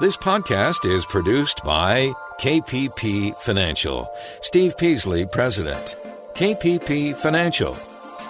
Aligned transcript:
This 0.00 0.16
podcast 0.16 0.90
is 0.90 1.04
produced 1.04 1.62
by 1.62 2.14
KPP 2.40 3.36
Financial. 3.36 4.10
Steve 4.40 4.78
Peasley, 4.78 5.26
President. 5.26 5.94
KPP 6.32 7.14
Financial. 7.14 7.76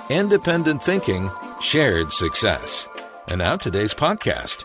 Independent 0.08 0.82
thinking, 0.82 1.30
shared 1.60 2.10
success. 2.12 2.88
And 3.28 3.38
now 3.38 3.56
today's 3.56 3.94
podcast. 3.94 4.64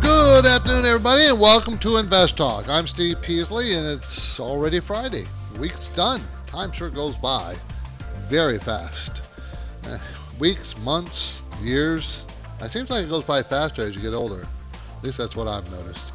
Good 0.00 0.46
afternoon, 0.46 0.84
everybody, 0.84 1.24
and 1.26 1.40
welcome 1.40 1.76
to 1.78 1.96
Invest 1.96 2.36
Talk. 2.36 2.68
I'm 2.68 2.86
Steve 2.86 3.20
Peasley, 3.22 3.74
and 3.74 3.84
it's 3.88 4.38
already 4.38 4.78
Friday. 4.78 5.24
Week's 5.58 5.88
done. 5.88 6.20
Time 6.46 6.70
sure 6.70 6.90
goes 6.90 7.16
by 7.16 7.56
very 8.28 8.60
fast. 8.60 9.24
Uh, 9.84 9.98
weeks, 10.38 10.78
months, 10.78 11.42
years. 11.60 12.24
It 12.62 12.70
seems 12.70 12.90
like 12.90 13.04
it 13.04 13.10
goes 13.10 13.24
by 13.24 13.42
faster 13.42 13.82
as 13.82 13.96
you 13.96 14.02
get 14.02 14.14
older. 14.14 14.46
At 14.96 15.04
least 15.04 15.18
that's 15.18 15.34
what 15.34 15.48
I've 15.48 15.68
noticed. 15.72 16.12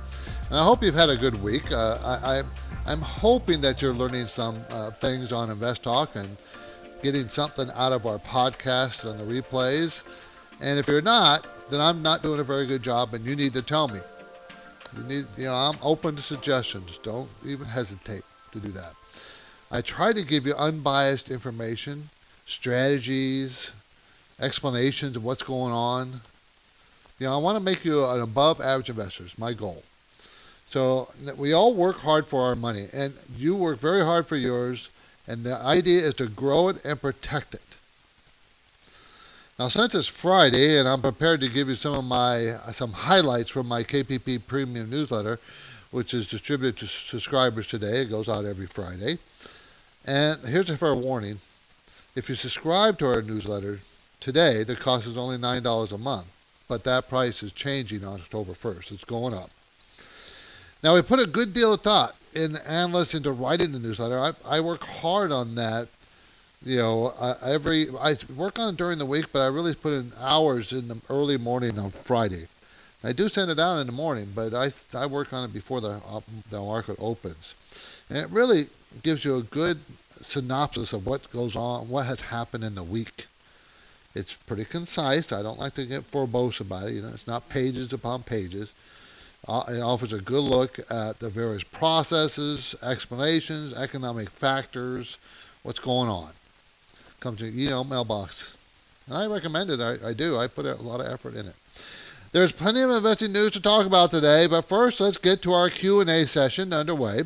And 0.50 0.58
I 0.58 0.64
hope 0.64 0.82
you've 0.82 0.96
had 0.96 1.10
a 1.10 1.18
good 1.18 1.42
week. 1.44 1.70
Uh, 1.72 1.98
I, 2.02 2.42
I, 2.86 2.92
am 2.92 3.02
hoping 3.02 3.60
that 3.62 3.82
you're 3.82 3.94
learning 3.94 4.28
some 4.28 4.62
uh, 4.70 4.92
things 4.92 5.34
on 5.34 5.50
Invest 5.50 5.84
Talk 5.84 6.16
and 6.16 6.38
getting 7.04 7.28
something 7.28 7.70
out 7.76 7.92
of 7.92 8.06
our 8.06 8.18
podcast 8.20 9.10
and 9.10 9.20
the 9.20 9.26
replays. 9.26 10.06
And 10.62 10.80
if 10.80 10.88
you're 10.88 11.02
not, 11.02 11.46
then 11.70 11.82
I'm 11.82 12.02
not 12.02 12.24
doing 12.24 12.40
a 12.40 12.44
very 12.44 12.66
good 12.66 12.82
job, 12.82 13.14
and 13.14 13.26
you 13.26 13.36
need 13.36 13.52
to 13.54 13.62
tell 13.62 13.90
me. 13.90 14.00
You 14.96 15.04
need, 15.04 15.26
you 15.38 15.46
know, 15.46 15.54
I'm 15.54 15.78
open 15.84 16.16
to 16.16 16.22
suggestions. 16.22 16.98
Don't 17.00 17.30
even 17.46 17.68
hesitate 17.68 18.24
to 18.52 18.60
do 18.60 18.70
that. 18.70 18.94
I 19.70 19.82
try 19.82 20.14
to 20.14 20.24
give 20.24 20.46
you 20.46 20.56
unbiased 20.56 21.30
information, 21.30 22.10
strategies, 22.46 23.76
explanations 24.40 25.18
of 25.18 25.26
what's 25.26 25.44
going 25.44 25.74
on. 25.74 26.22
You 27.20 27.28
know, 27.28 27.34
I 27.34 27.38
want 27.38 27.58
to 27.58 27.64
make 27.64 27.84
you 27.84 28.06
an 28.06 28.22
above 28.22 28.62
average 28.62 28.90
investor. 28.90 29.24
It's 29.24 29.40
my 29.40 29.54
goal. 29.54 29.84
So 30.70 31.10
we 31.38 31.54
all 31.54 31.74
work 31.74 31.98
hard 31.98 32.28
for 32.28 32.44
our 32.44 32.56
money, 32.56 32.88
and 32.94 33.14
you 33.36 33.56
work 33.56 33.80
very 33.80 34.04
hard 34.04 34.28
for 34.28 34.36
yours, 34.36 34.90
and 35.28 35.44
the 35.44 35.56
idea 35.56 36.00
is 36.02 36.14
to 36.16 36.28
grow 36.28 36.70
it 36.70 36.84
and 36.86 37.02
protect 37.02 37.56
it. 37.56 37.78
Now, 39.58 39.70
since 39.70 39.96
it's 39.96 40.08
Friday, 40.08 40.78
and 40.78 40.88
I'm 40.88 41.02
prepared 41.02 41.42
to 41.42 41.50
give 41.50 41.68
you 41.68 41.74
some 41.76 41.96
of 41.96 42.06
my 42.06 42.50
uh, 42.50 42.72
some 42.72 42.92
highlights 42.92 43.50
from 43.50 43.68
my 43.68 43.82
KPP 43.82 44.46
Premium 44.46 44.88
newsletter, 44.88 45.40
which 45.90 46.14
is 46.14 46.28
distributed 46.28 46.78
to 46.78 46.86
subscribers 46.86 47.66
today. 47.66 48.02
It 48.02 48.12
goes 48.12 48.30
out 48.30 48.46
every 48.46 48.68
Friday. 48.68 49.18
And 50.06 50.40
here's 50.46 50.70
a 50.70 50.78
fair 50.78 50.94
warning: 50.94 51.40
if 52.16 52.30
you 52.30 52.36
subscribe 52.36 53.00
to 53.00 53.08
our 53.08 53.24
newsletter 53.24 53.80
today, 54.20 54.64
the 54.64 54.76
cost 54.76 55.08
is 55.08 55.18
only 55.18 55.40
nine 55.40 55.64
dollars 55.64 55.92
a 55.92 55.98
month, 55.98 56.28
but 56.68 56.84
that 56.84 57.10
price 57.10 57.44
is 57.44 57.52
changing 57.52 58.04
on 58.04 58.16
October 58.16 58.54
1st. 58.54 58.92
It's 58.92 59.06
going 59.06 59.34
up. 59.34 59.50
Now, 60.84 60.96
we 60.96 61.02
put 61.02 61.20
a 61.20 61.28
good 61.28 61.54
deal 61.54 61.74
of 61.74 61.82
thought 61.82 62.16
in 62.34 62.58
analysts 62.68 63.16
into 63.16 63.32
writing 63.32 63.72
the 63.72 63.80
newsletter. 63.80 64.20
I, 64.20 64.32
I 64.46 64.60
work 64.60 64.84
hard 64.84 65.32
on 65.32 65.56
that 65.56 65.88
you 66.66 66.78
know, 66.78 67.14
I, 67.20 67.36
every 67.52 67.88
I 68.00 68.16
work 68.36 68.60
on 68.60 68.74
it 68.74 68.78
during 68.78 68.98
the 68.98 69.06
week, 69.06 69.32
but 69.32 69.42
I 69.42 69.48
really 69.48 69.76
put 69.76 69.94
in 69.94 70.12
hours 70.20 70.74
in 70.74 70.88
the 70.88 71.00
early 71.10 71.38
morning 71.38 71.78
on 71.78 71.92
Friday. 71.92 72.48
I 73.04 73.14
do 73.14 73.30
send 73.30 73.52
it 73.52 73.60
out 73.60 73.78
in 73.78 73.88
the 73.88 73.94
morning, 73.94 74.30
but 74.34 74.54
I 74.54 74.70
I 74.96 75.06
work 75.06 75.34
on 75.34 75.46
it 75.46 75.54
before 75.54 75.82
the 75.82 76.02
uh, 76.10 76.22
the 76.50 76.60
market 76.60 76.98
opens, 77.00 77.54
and 78.10 78.18
it 78.18 78.30
really 78.32 78.68
gives 79.04 79.24
you 79.24 79.38
a 79.38 79.44
good 79.44 79.80
synopsis 80.22 80.94
of 80.94 81.06
what 81.06 81.32
goes 81.32 81.56
on, 81.56 81.90
what 81.90 82.08
has 82.08 82.22
happened 82.22 82.64
in 82.64 82.74
the 82.74 82.84
week. 82.84 83.28
It's 84.18 84.34
pretty 84.34 84.66
concise. 84.66 85.32
I 85.32 85.42
don't 85.42 85.60
like 85.60 85.74
to 85.76 85.86
get 85.86 86.12
verbose 86.12 86.60
about 86.60 86.88
it. 86.88 86.94
You 86.94 87.02
know, 87.04 87.10
it's 87.10 87.28
not 87.28 87.48
pages 87.50 87.94
upon 87.94 88.24
pages. 88.24 88.74
Uh, 89.48 89.64
it 89.70 89.80
offers 89.80 90.14
a 90.14 90.22
good 90.22 90.44
look 90.44 90.80
at 90.90 91.20
the 91.20 91.30
various 91.30 91.64
processes, 91.64 92.76
explanations, 92.84 93.78
economic 93.78 94.30
factors, 94.30 95.18
what's 95.64 95.80
going 95.80 96.10
on 96.10 96.32
comes 97.20 97.40
to 97.40 97.48
your 97.48 97.68
email 97.68 97.84
mailbox. 97.84 98.56
And 99.08 99.18
I 99.18 99.28
recommend 99.28 99.70
it. 99.70 99.80
I, 99.80 100.10
I 100.10 100.14
do. 100.14 100.38
I 100.38 100.48
put 100.48 100.66
a 100.66 100.76
lot 100.76 101.00
of 101.00 101.08
effort 101.08 101.36
in 101.36 101.48
it. 101.48 101.56
There's 102.32 102.52
plenty 102.52 102.82
of 102.82 102.92
investing 102.92 103.32
news 103.32 103.54
to 103.54 103.62
talk 103.62 103.86
about 103.86 104.12
today, 104.12 104.48
but 104.48 104.66
first 104.66 105.00
let's 105.00 105.18
get 105.18 105.42
to 105.44 105.54
our 105.54 105.70
Q&A 105.70 106.26
session 106.26 106.74
underway 106.74 107.24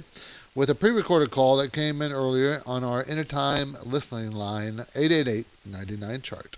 with 0.53 0.69
a 0.69 0.75
pre-recorded 0.75 1.31
call 1.31 1.57
that 1.57 1.73
came 1.73 2.01
in 2.01 2.11
earlier 2.11 2.61
on 2.65 2.83
our 2.83 3.03
Intertime 3.03 3.75
listening 3.85 4.31
line 4.31 4.77
888-99-CHART. 4.95 6.57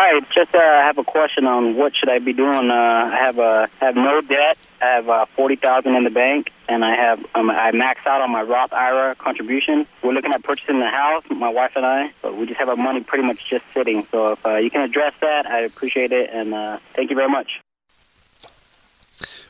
Hi, 0.00 0.20
just 0.30 0.54
uh, 0.54 0.60
have 0.60 0.96
a 0.98 1.02
question 1.02 1.44
on 1.44 1.74
what 1.74 1.92
should 1.96 2.08
I 2.08 2.20
be 2.20 2.32
doing. 2.32 2.70
Uh, 2.70 3.10
I 3.12 3.16
have 3.16 3.36
uh, 3.40 3.66
have 3.80 3.96
no 3.96 4.20
debt. 4.20 4.56
I 4.80 4.84
have 4.84 5.08
uh, 5.08 5.24
forty 5.24 5.56
thousand 5.56 5.96
in 5.96 6.04
the 6.04 6.10
bank, 6.10 6.52
and 6.68 6.84
I 6.84 6.94
have 6.94 7.18
um, 7.34 7.50
I 7.50 7.72
max 7.72 8.06
out 8.06 8.20
on 8.20 8.30
my 8.30 8.42
Roth 8.42 8.72
IRA 8.72 9.16
contribution. 9.16 9.88
We're 10.04 10.12
looking 10.12 10.32
at 10.32 10.44
purchasing 10.44 10.78
the 10.78 10.86
house, 10.86 11.24
my 11.30 11.48
wife 11.48 11.72
and 11.74 11.84
I, 11.84 12.12
but 12.22 12.36
we 12.36 12.46
just 12.46 12.60
have 12.60 12.68
our 12.68 12.76
money 12.76 13.02
pretty 13.02 13.24
much 13.24 13.44
just 13.50 13.64
sitting. 13.74 14.06
So 14.12 14.34
if 14.34 14.46
uh, 14.46 14.54
you 14.58 14.70
can 14.70 14.82
address 14.82 15.14
that, 15.20 15.46
I 15.46 15.62
appreciate 15.62 16.12
it, 16.12 16.30
and 16.32 16.54
uh, 16.54 16.78
thank 16.92 17.10
you 17.10 17.16
very 17.16 17.28
much. 17.28 17.60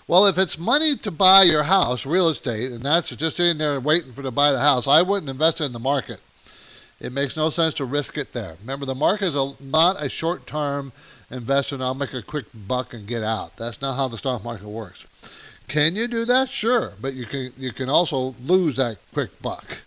Well, 0.07 0.25
if 0.29 0.39
it's 0.39 0.59
money 0.59 0.97
to 0.97 1.11
buy 1.11 1.43
your 1.43 1.65
house, 1.65 2.07
real 2.07 2.31
estate, 2.31 2.73
and 2.73 2.83
that's 2.83 3.15
just 3.15 3.37
sitting 3.37 3.59
there 3.59 3.79
waiting 3.81 4.13
for 4.13 4.23
to 4.23 4.31
buy 4.31 4.53
the 4.53 4.61
house, 4.61 4.89
I 4.89 5.03
wouldn't 5.03 5.29
invest 5.29 5.61
it 5.61 5.65
in 5.65 5.75
the 5.75 5.79
market. 5.79 6.23
It 7.01 7.13
makes 7.13 7.37
no 7.37 7.49
sense 7.49 7.75
to 7.75 7.85
risk 7.85 8.19
it 8.19 8.33
there. 8.33 8.57
Remember, 8.61 8.85
the 8.85 8.95
market 8.95 9.27
is 9.27 9.37
a, 9.37 9.53
not 9.61 10.03
a 10.03 10.09
short 10.09 10.47
term 10.47 10.93
investment. 11.31 11.83
I'll 11.83 11.95
make 11.95 12.15
a 12.15 12.23
quick 12.23 12.47
buck 12.67 12.93
and 12.93 13.07
get 13.07 13.23
out. 13.23 13.57
That's 13.57 13.81
not 13.81 13.97
how 13.97 14.09
the 14.09 14.19
stock 14.19 14.43
market 14.43 14.67
works. 14.67 15.07
Can 15.69 15.95
you 15.95 16.09
do 16.09 16.25
that? 16.25 16.49
Sure, 16.49 16.95
but 17.01 17.15
you 17.15 17.27
can 17.27 17.53
you 17.59 17.73
can 17.73 17.89
also 17.89 18.35
lose 18.45 18.77
that 18.77 18.97
quick 19.13 19.31
buck 19.43 19.83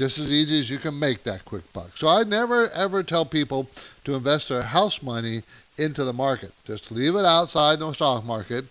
just 0.00 0.18
as 0.18 0.32
easy 0.32 0.58
as 0.58 0.70
you 0.70 0.78
can 0.78 0.98
make 0.98 1.24
that 1.24 1.44
quick 1.44 1.70
buck. 1.74 1.94
So 1.94 2.08
I 2.08 2.22
never 2.22 2.70
ever 2.70 3.02
tell 3.02 3.26
people 3.26 3.68
to 4.04 4.14
invest 4.14 4.48
their 4.48 4.62
house 4.62 5.02
money 5.02 5.42
into 5.76 6.04
the 6.04 6.12
market. 6.14 6.52
Just 6.64 6.90
leave 6.90 7.16
it 7.16 7.24
outside 7.26 7.78
the 7.78 7.92
stock 7.92 8.24
market. 8.24 8.64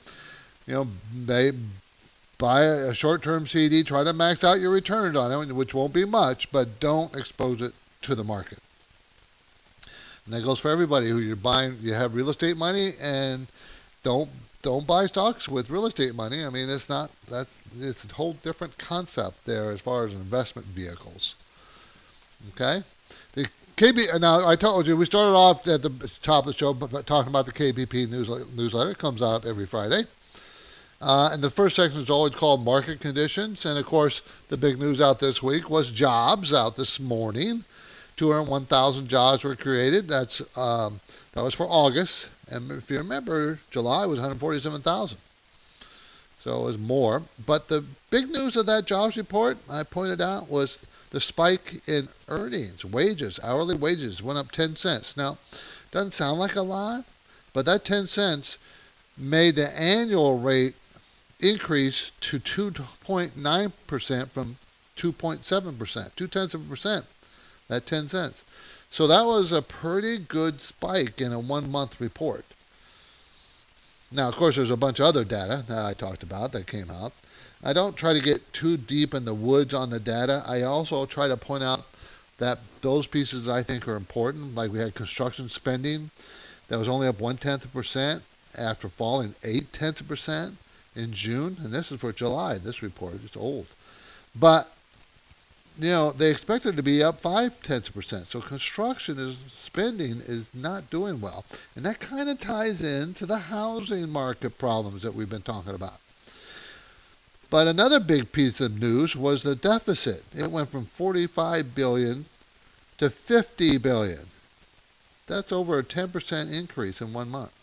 You 0.66 0.73
know, 0.73 0.88
they 1.13 1.51
buy 2.39 2.63
a 2.63 2.95
short-term 2.95 3.45
CD, 3.45 3.83
try 3.83 4.03
to 4.03 4.13
max 4.13 4.44
out 4.44 4.59
your 4.59 4.72
returns 4.72 5.16
on 5.16 5.31
it, 5.31 5.53
which 5.53 5.75
won't 5.75 5.94
be 5.94 6.05
much, 6.05 6.51
but 6.51 6.79
don't 6.79 7.16
expose 7.16 7.61
it 7.61 7.73
to 8.01 8.16
the 8.16 8.23
market. 8.23 8.59
And 10.25 10.33
that 10.33 10.44
goes 10.44 10.59
for 10.59 10.72
everybody 10.72 11.09
who 11.09 11.19
you're 11.19 11.35
buying. 11.35 11.78
You 11.81 11.94
have 11.94 12.16
real 12.16 12.29
estate 12.29 12.57
money, 12.57 12.91
and 12.99 13.47
don't 14.03 14.29
don't 14.61 14.85
buy 14.85 15.05
stocks 15.05 15.47
with 15.47 15.69
real 15.69 15.85
estate 15.85 16.13
money. 16.16 16.44
I 16.44 16.49
mean, 16.49 16.69
it's 16.69 16.89
not 16.89 17.11
that 17.28 17.47
it's 17.79 18.05
a 18.05 18.13
whole 18.13 18.33
different 18.33 18.78
concept 18.78 19.45
there 19.45 19.72
as 19.72 19.79
far 19.79 20.05
as 20.05 20.13
investment 20.13 20.67
vehicles. 20.67 21.35
Okay, 22.51 22.81
the 23.33 23.47
KB. 23.75 24.19
Now 24.19 24.47
I 24.47 24.55
told 24.55 24.88
you 24.88 24.95
we 24.97 25.05
started 25.05 25.35
off 25.35 25.67
at 25.67 25.81
the 25.81 26.11
top 26.22 26.45
of 26.45 26.47
the 26.47 26.53
show 26.53 26.73
talking 26.73 27.29
about 27.29 27.45
the 27.45 27.51
KPP 27.51 28.09
newsletter. 28.55 28.91
It 28.91 28.97
comes 28.97 29.22
out 29.22 29.45
every 29.45 29.66
Friday. 29.66 30.03
Uh, 31.01 31.29
and 31.31 31.41
the 31.41 31.49
first 31.49 31.75
section 31.75 32.01
is 32.01 32.09
always 32.09 32.35
called 32.35 32.65
market 32.65 32.99
conditions. 32.99 33.65
And 33.65 33.77
of 33.77 33.85
course, 33.85 34.19
the 34.49 34.57
big 34.57 34.79
news 34.79 34.99
out 34.99 35.19
this 35.19 35.41
week 35.41 35.69
was 35.69 35.91
jobs 35.91 36.53
out 36.53 36.75
this 36.75 36.99
morning. 36.99 37.63
201,000 38.17 39.07
jobs 39.07 39.45
were 39.45 39.55
created. 39.55 40.09
That's 40.09 40.41
um, 40.57 40.99
that 41.33 41.43
was 41.43 41.53
for 41.53 41.67
August. 41.69 42.31
And 42.51 42.69
if 42.71 42.91
you 42.91 42.97
remember, 42.97 43.59
July 43.69 44.05
was 44.05 44.19
147,000. 44.19 45.17
So 46.39 46.61
it 46.61 46.65
was 46.65 46.77
more. 46.77 47.23
But 47.45 47.69
the 47.69 47.85
big 48.09 48.29
news 48.29 48.57
of 48.57 48.66
that 48.66 48.85
jobs 48.85 49.16
report, 49.16 49.57
I 49.71 49.83
pointed 49.83 50.19
out, 50.19 50.49
was 50.49 50.85
the 51.11 51.19
spike 51.19 51.87
in 51.87 52.09
earnings, 52.27 52.85
wages, 52.85 53.39
hourly 53.43 53.75
wages 53.75 54.21
went 54.21 54.37
up 54.37 54.51
10 54.51 54.75
cents. 54.75 55.17
Now, 55.17 55.37
doesn't 55.91 56.11
sound 56.11 56.40
like 56.40 56.55
a 56.55 56.61
lot, 56.61 57.05
but 57.53 57.66
that 57.66 57.84
10 57.84 58.07
cents 58.07 58.59
made 59.17 59.55
the 59.55 59.69
annual 59.79 60.40
rate 60.40 60.75
increase 61.40 62.12
to 62.22 62.40
2.9% 62.40 64.28
from 64.30 64.58
2.7%, 64.97 66.16
two 66.16 66.28
tenths 66.28 66.53
of 66.53 66.66
a 66.66 66.70
percent, 66.70 67.06
that 67.68 67.86
10 67.86 68.09
cents. 68.09 68.44
So 68.90 69.08
that 69.08 69.24
was 69.24 69.52
a 69.52 69.62
pretty 69.62 70.18
good 70.18 70.59
spike 70.59 71.22
in 71.22 71.32
a 71.32 71.40
one 71.40 71.72
month 71.72 72.02
report. 72.02 72.46
Now, 74.12 74.28
of 74.28 74.36
course, 74.36 74.56
there's 74.56 74.72
a 74.72 74.78
bunch 74.78 75.00
of 75.00 75.06
other 75.06 75.24
data 75.24 75.64
that 75.68 75.86
I 75.86 75.94
talked 75.94 76.24
about 76.24 76.52
that 76.52 76.66
came 76.66 76.90
out. 76.90 77.14
I 77.64 77.74
don't 77.74 77.96
try 77.96 78.14
to 78.14 78.22
get 78.22 78.53
too 78.53 78.78
deep 78.78 79.14
in 79.14 79.26
the 79.26 79.34
woods 79.34 79.74
on 79.74 79.91
the 79.91 80.00
data. 80.00 80.44
I 80.47 80.64
also 80.64 81.06
try 81.06 81.28
to 81.28 81.38
point 81.38 81.64
out 81.64 81.86
that 82.40 82.59
those 82.82 83.06
pieces 83.06 83.46
that 83.46 83.53
I 83.53 83.64
think 83.64 83.88
are 83.88 83.96
important, 83.96 84.56
like 84.56 84.72
we 84.72 84.80
had 84.80 84.96
construction 84.96 85.50
spending 85.50 86.09
that 86.70 86.80
was 86.80 86.90
only 86.90 87.08
up 87.08 87.20
one 87.20 87.38
tenth 87.38 87.66
of 87.66 87.72
a 87.72 87.74
percent 87.74 88.24
after 88.58 88.90
falling 88.90 89.36
eight 89.44 89.72
tenths 89.72 90.02
of 90.02 90.08
a 90.08 90.09
percent 90.09 90.58
in 90.96 91.12
June, 91.12 91.58
and 91.59 91.72
this 91.72 91.91
is 91.91 92.00
for 92.00 92.12
July, 92.12 92.58
this 92.58 92.82
report, 92.84 93.20
it's 93.24 93.38
old. 93.38 93.68
But 94.38 94.72
you 95.80 95.91
know, 95.91 96.12
they 96.12 96.30
expect 96.30 96.66
it 96.66 96.76
to 96.76 96.84
be 96.84 97.02
up 97.02 97.22
five 97.22 97.62
tenths 97.62 97.88
of 97.88 97.96
percent. 97.96 98.26
So 98.26 98.41
construction 98.41 99.18
is 99.18 99.38
spending 99.47 100.18
is 100.18 100.50
not 100.53 100.90
doing 100.90 101.22
well, 101.22 101.46
and 101.76 101.86
that 101.86 102.00
kind 102.00 102.30
of 102.30 102.40
ties 102.40 102.84
into 102.84 103.26
the 103.26 103.38
housing 103.38 104.09
market 104.09 104.58
problems 104.58 105.03
that 105.03 105.14
we've 105.14 105.30
been 105.30 105.41
talking 105.41 105.76
about. 105.76 106.00
But 107.50 107.68
another 107.68 108.00
big 108.00 108.32
piece 108.32 108.62
of 108.62 108.80
news 108.80 109.16
was 109.16 109.41
the 109.41 109.56
deficit. 109.56 110.24
It 110.38 110.52
went 110.52 110.70
from 110.70 110.86
45 110.86 111.74
billion 111.74 112.26
to 113.00 113.09
50 113.09 113.78
billion. 113.80 114.28
That's 115.26 115.52
over 115.52 115.80
a 115.80 115.84
10% 115.84 116.59
increase 116.59 117.02
in 117.02 117.14
one 117.14 117.30
month. 117.30 117.53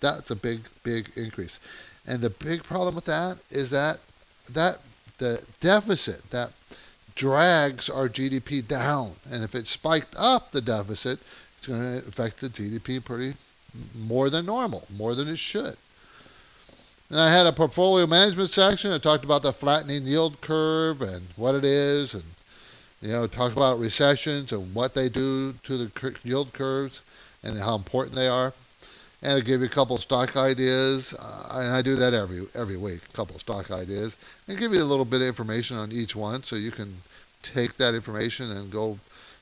That's 0.00 0.30
a 0.30 0.36
big, 0.36 0.60
big 0.82 1.10
increase. 1.16 1.60
And 2.10 2.20
the 2.20 2.30
big 2.30 2.64
problem 2.64 2.96
with 2.96 3.04
that 3.04 3.38
is 3.50 3.70
that 3.70 4.00
that 4.50 4.78
the 5.18 5.44
deficit 5.60 6.28
that 6.30 6.50
drags 7.14 7.88
our 7.88 8.08
GDP 8.08 8.66
down. 8.66 9.12
And 9.30 9.44
if 9.44 9.54
it 9.54 9.68
spiked 9.68 10.16
up 10.18 10.50
the 10.50 10.60
deficit, 10.60 11.20
it's 11.56 11.68
going 11.68 11.80
to 11.80 12.08
affect 12.08 12.40
the 12.40 12.48
GDP 12.48 13.04
pretty 13.04 13.34
more 13.96 14.28
than 14.28 14.46
normal, 14.46 14.88
more 14.96 15.14
than 15.14 15.28
it 15.28 15.38
should. 15.38 15.76
And 17.10 17.20
I 17.20 17.30
had 17.30 17.46
a 17.46 17.52
portfolio 17.52 18.08
management 18.08 18.50
section. 18.50 18.90
I 18.90 18.98
talked 18.98 19.24
about 19.24 19.44
the 19.44 19.52
flattening 19.52 20.02
yield 20.02 20.40
curve 20.40 21.02
and 21.02 21.22
what 21.36 21.54
it 21.54 21.64
is, 21.64 22.14
and 22.14 22.24
you 23.02 23.12
know, 23.12 23.28
talked 23.28 23.56
about 23.56 23.78
recessions 23.78 24.50
and 24.50 24.74
what 24.74 24.94
they 24.94 25.08
do 25.08 25.52
to 25.62 25.76
the 25.76 26.16
yield 26.24 26.52
curves 26.52 27.04
and 27.44 27.56
how 27.56 27.76
important 27.76 28.16
they 28.16 28.26
are. 28.26 28.52
And 29.22 29.34
I 29.34 29.40
give 29.40 29.60
you 29.60 29.66
a 29.66 29.70
couple 29.70 29.98
stock 29.98 30.36
ideas, 30.36 31.14
uh, 31.14 31.60
and 31.60 31.72
I 31.72 31.82
do 31.82 31.94
that 31.96 32.14
every 32.14 32.46
every 32.54 32.78
week. 32.78 33.00
A 33.12 33.16
couple 33.16 33.38
stock 33.38 33.70
ideas, 33.70 34.16
and 34.48 34.58
give 34.58 34.72
you 34.72 34.82
a 34.82 34.84
little 34.84 35.04
bit 35.04 35.20
of 35.20 35.26
information 35.26 35.76
on 35.76 35.92
each 35.92 36.16
one, 36.16 36.42
so 36.42 36.56
you 36.56 36.70
can 36.70 36.96
take 37.42 37.76
that 37.76 37.94
information 37.94 38.50
and 38.50 38.70
go 38.70 38.98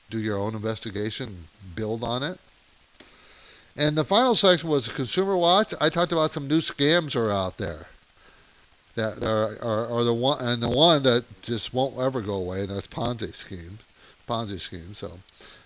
do 0.09 0.19
your 0.19 0.37
own 0.37 0.55
investigation, 0.55 1.45
build 1.75 2.03
on 2.03 2.23
it. 2.23 2.39
And 3.77 3.97
the 3.97 4.03
final 4.03 4.35
section 4.35 4.69
was 4.69 4.89
Consumer 4.89 5.37
Watch. 5.37 5.73
I 5.79 5.89
talked 5.89 6.11
about 6.11 6.31
some 6.31 6.47
new 6.47 6.59
scams 6.59 7.15
are 7.15 7.31
out 7.31 7.57
there 7.57 7.87
that 8.95 9.23
are, 9.23 9.55
are, 9.63 9.87
are 9.87 10.03
the 10.03 10.13
one 10.13 10.41
and 10.41 10.61
the 10.61 10.69
one 10.69 11.03
that 11.03 11.23
just 11.41 11.73
won't 11.73 11.97
ever 11.97 12.21
go 12.21 12.35
away, 12.35 12.61
and 12.61 12.69
that's 12.69 12.87
Ponzi 12.87 13.33
schemes. 13.33 13.81
Ponzi 14.27 14.59
schemes. 14.59 14.97
So 14.97 15.19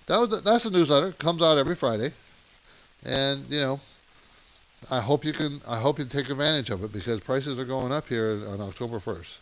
that 0.05 0.19
was 0.19 0.43
that's 0.43 0.65
a 0.65 0.69
newsletter. 0.69 1.13
Comes 1.13 1.41
out 1.41 1.57
every 1.57 1.75
Friday, 1.75 2.11
and 3.03 3.49
you 3.49 3.59
know, 3.59 3.79
I 4.91 4.99
hope 4.99 5.25
you 5.25 5.33
can. 5.33 5.59
I 5.67 5.77
hope 5.77 5.99
you 5.99 6.05
take 6.05 6.29
advantage 6.29 6.69
of 6.69 6.83
it 6.83 6.91
because 6.91 7.19
prices 7.19 7.59
are 7.59 7.65
going 7.65 7.91
up 7.91 8.07
here 8.07 8.41
on 8.47 8.61
October 8.61 8.99
first. 8.99 9.39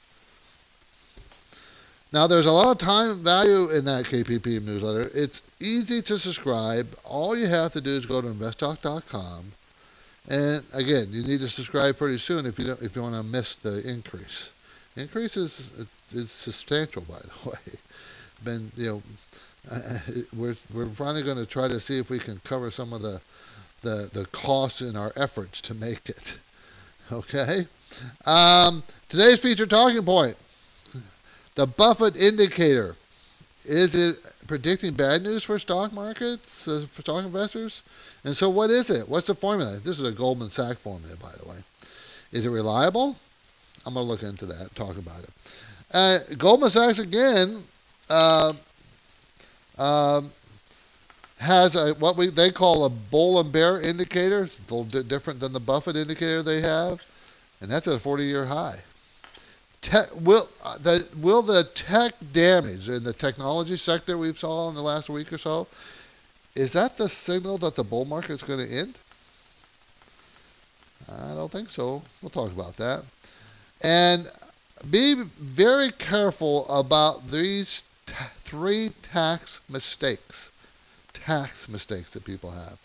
Now, 2.14 2.28
there's 2.28 2.46
a 2.46 2.52
lot 2.52 2.68
of 2.70 2.78
time 2.78 3.24
value 3.24 3.70
in 3.70 3.86
that 3.86 4.04
KPP 4.04 4.66
newsletter. 4.66 5.10
It's 5.14 5.42
easy 5.62 6.02
to 6.02 6.18
subscribe. 6.18 6.88
All 7.06 7.38
you 7.38 7.48
have 7.48 7.72
to 7.74 7.82
do 7.82 7.92
is 7.92 8.06
go 8.06 8.20
to 8.20 8.28
investtalk.com. 8.28 9.46
And 10.30 10.64
again, 10.74 11.08
you 11.10 11.24
need 11.24 11.40
to 11.40 11.48
subscribe 11.48 11.98
pretty 11.98 12.18
soon 12.18 12.46
if 12.46 12.60
you 12.60 12.66
don't, 12.66 12.82
if 12.82 12.96
you 12.96 13.02
want 13.02 13.16
to 13.16 13.24
miss 13.24 13.56
the 13.56 13.82
increase. 13.90 14.52
increase 14.98 15.38
is, 15.38 15.88
is 16.14 16.30
substantial, 16.32 17.04
by 17.04 17.18
the 17.20 17.50
way. 17.50 17.80
Been 18.44 18.72
you 18.76 18.88
know, 18.88 19.02
we're 20.36 20.56
we're 20.74 20.88
finally 20.88 21.24
going 21.24 21.38
to 21.38 21.46
try 21.46 21.68
to 21.68 21.80
see 21.80 21.98
if 21.98 22.10
we 22.10 22.20
can 22.20 22.42
cover 22.44 22.72
some 22.72 22.92
of 22.92 23.02
the 23.02 23.22
the 23.82 24.10
the 24.12 24.26
costs 24.32 24.82
in 24.82 24.96
our 24.96 25.12
efforts 25.16 25.62
to 25.62 25.74
make 25.74 26.10
it. 26.10 26.40
Okay. 27.12 27.66
Um, 28.26 28.84
today's 29.10 29.42
feature 29.42 29.66
talking 29.66 30.02
point. 30.06 30.38
The 31.56 31.68
Buffett 31.68 32.16
indicator. 32.16 32.96
Is 33.66 33.94
it 33.94 34.34
predicting 34.48 34.94
bad 34.94 35.22
news 35.22 35.44
for 35.44 35.60
stock 35.60 35.92
markets, 35.94 36.68
uh, 36.68 36.86
for 36.90 37.02
stock 37.02 37.26
investors? 37.26 37.84
And 38.24 38.36
so, 38.36 38.50
what 38.50 38.70
is 38.70 38.90
it? 38.90 39.10
What's 39.10 39.28
the 39.28 39.36
formula? 39.36 39.74
This 39.84 40.00
is 40.00 40.08
a 40.08 40.12
Goldman 40.12 40.52
Sachs 40.52 40.80
formula, 40.80 41.16
by 41.22 41.32
the 41.38 41.50
way. 41.50 41.58
Is 42.32 42.46
it 42.46 42.50
reliable? 42.50 43.18
I'm 43.86 43.94
going 43.94 44.06
to 44.06 44.10
look 44.10 44.24
into 44.24 44.46
that, 44.46 44.74
talk 44.76 44.98
about 44.98 45.20
it. 45.20 45.30
Uh, 45.94 46.18
Goldman 46.38 46.70
Sachs, 46.70 47.00
again, 47.00 47.62
uh, 48.10 48.54
uh, 49.78 50.22
has 51.42 51.76
a, 51.76 51.94
what 51.96 52.16
we 52.18 52.28
they 52.28 52.52
call 52.52 52.86
a 52.86 52.90
bull 52.90 53.40
and 53.40 53.52
bear 53.52 53.82
indicator. 53.82 54.44
It's 54.44 54.60
a 54.60 54.74
little 54.74 55.04
different 55.04 55.40
than 55.40 55.54
the 55.54 55.60
Buffett 55.60 55.96
indicator 55.96 56.42
they 56.42 56.62
have, 56.62 57.04
and 57.60 57.70
that's 57.70 57.88
at 57.88 57.96
a 57.96 57.98
40-year 57.98 58.46
high 58.46 58.82
will 60.22 60.48
uh, 60.64 60.78
the 60.78 61.08
will 61.18 61.42
the 61.42 61.64
tech 61.74 62.14
damage 62.32 62.88
in 62.88 63.04
the 63.04 63.14
technology 63.14 63.76
sector 63.76 64.16
we 64.16 64.32
saw 64.32 64.70
in 64.70 64.76
the 64.76 64.82
last 64.82 65.10
week 65.10 65.34
or 65.34 65.40
so 65.40 65.68
is 66.56 66.74
that 66.74 66.98
the 66.98 67.08
signal 67.08 67.58
that 67.60 67.76
the 67.76 67.84
bull 67.84 68.06
market 68.06 68.32
is 68.32 68.44
going 68.44 68.66
to 68.66 68.72
end? 68.72 69.00
I 71.10 71.34
don't 71.34 71.52
think 71.52 71.70
so. 71.70 72.04
We'll 72.22 72.30
talk 72.30 72.52
about 72.52 72.76
that. 72.78 73.04
And 73.82 74.30
be 74.90 75.16
very 75.40 75.92
careful 75.92 76.68
about 76.68 77.32
these 77.32 77.84
t- 78.06 78.14
three 78.38 78.90
tax 79.02 79.62
mistakes. 79.70 80.52
Tax 81.26 81.70
mistakes 81.70 82.12
that 82.12 82.26
people 82.26 82.52
have. 82.52 82.78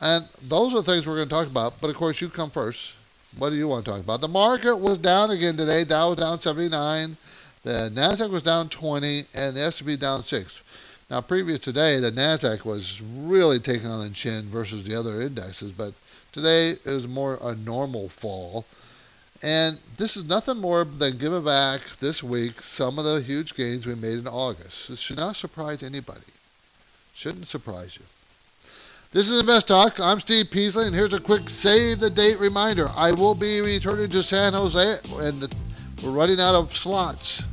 And 0.00 0.24
those 0.42 0.74
are 0.74 0.82
things 0.82 1.06
we're 1.06 1.16
going 1.16 1.28
to 1.28 1.34
talk 1.34 1.46
about. 1.46 1.80
But 1.80 1.90
of 1.90 1.96
course, 1.96 2.20
you 2.20 2.28
come 2.28 2.50
first. 2.50 2.96
What 3.38 3.50
do 3.50 3.56
you 3.56 3.68
want 3.68 3.84
to 3.84 3.90
talk 3.90 4.00
about? 4.00 4.20
The 4.20 4.28
market 4.28 4.76
was 4.76 4.98
down 4.98 5.30
again 5.30 5.56
today. 5.56 5.84
Dow 5.84 6.10
was 6.10 6.18
down 6.18 6.40
79. 6.40 7.16
The 7.64 7.90
Nasdaq 7.94 8.30
was 8.30 8.42
down 8.42 8.68
20, 8.68 9.22
and 9.34 9.56
the 9.56 9.60
S&P 9.62 9.96
down 9.96 10.22
six. 10.22 10.62
Now, 11.10 11.20
previous 11.22 11.60
today, 11.60 11.98
the 11.98 12.10
Nasdaq 12.10 12.64
was 12.64 13.00
really 13.00 13.58
taking 13.58 13.88
on 13.88 14.06
the 14.06 14.14
chin 14.14 14.42
versus 14.42 14.84
the 14.84 14.94
other 14.94 15.22
indexes, 15.22 15.72
but 15.72 15.94
today 16.32 16.70
it 16.70 16.86
was 16.86 17.08
more 17.08 17.38
a 17.42 17.54
normal 17.54 18.08
fall. 18.08 18.66
And 19.42 19.78
this 19.96 20.16
is 20.16 20.24
nothing 20.24 20.58
more 20.58 20.84
than 20.84 21.18
giving 21.18 21.44
back 21.44 21.80
this 22.00 22.22
week 22.22 22.60
some 22.60 22.98
of 22.98 23.04
the 23.04 23.20
huge 23.20 23.54
gains 23.54 23.86
we 23.86 23.94
made 23.94 24.18
in 24.18 24.28
August. 24.28 24.88
This 24.88 25.00
should 25.00 25.16
not 25.16 25.36
surprise 25.36 25.82
anybody. 25.82 26.33
Shouldn't 27.14 27.46
surprise 27.46 27.96
you. 27.96 28.04
This 29.12 29.30
is 29.30 29.38
Invest 29.38 29.68
Talk. 29.68 30.00
I'm 30.00 30.18
Steve 30.18 30.50
Peasley, 30.50 30.86
and 30.86 30.94
here's 30.94 31.12
a 31.12 31.20
quick 31.20 31.48
save 31.48 32.00
the 32.00 32.10
date 32.10 32.40
reminder. 32.40 32.88
I 32.96 33.12
will 33.12 33.36
be 33.36 33.60
returning 33.60 34.10
to 34.10 34.22
San 34.24 34.52
Jose, 34.52 34.96
and 35.24 35.40
the, 35.40 35.54
we're 36.02 36.10
running 36.10 36.40
out 36.40 36.56
of 36.56 36.76
slots 36.76 37.44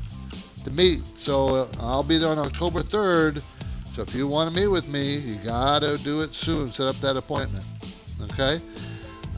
to 0.64 0.72
meet. 0.72 1.04
So 1.16 1.50
uh, 1.50 1.68
I'll 1.80 2.02
be 2.02 2.18
there 2.18 2.32
on 2.32 2.40
October 2.40 2.80
3rd. 2.80 3.44
So 3.86 4.02
if 4.02 4.16
you 4.16 4.28
want 4.28 4.52
to 4.52 4.60
meet 4.60 4.68
with 4.68 4.90
me, 4.90 5.18
you 5.18 5.36
got 5.36 5.84
to 5.84 6.00
do 6.04 6.22
it 6.22 6.34
soon. 6.34 6.68
Set 6.68 6.88
up 6.88 6.96
that 6.96 7.16
appointment. 7.16 7.64
Okay? 8.34 8.58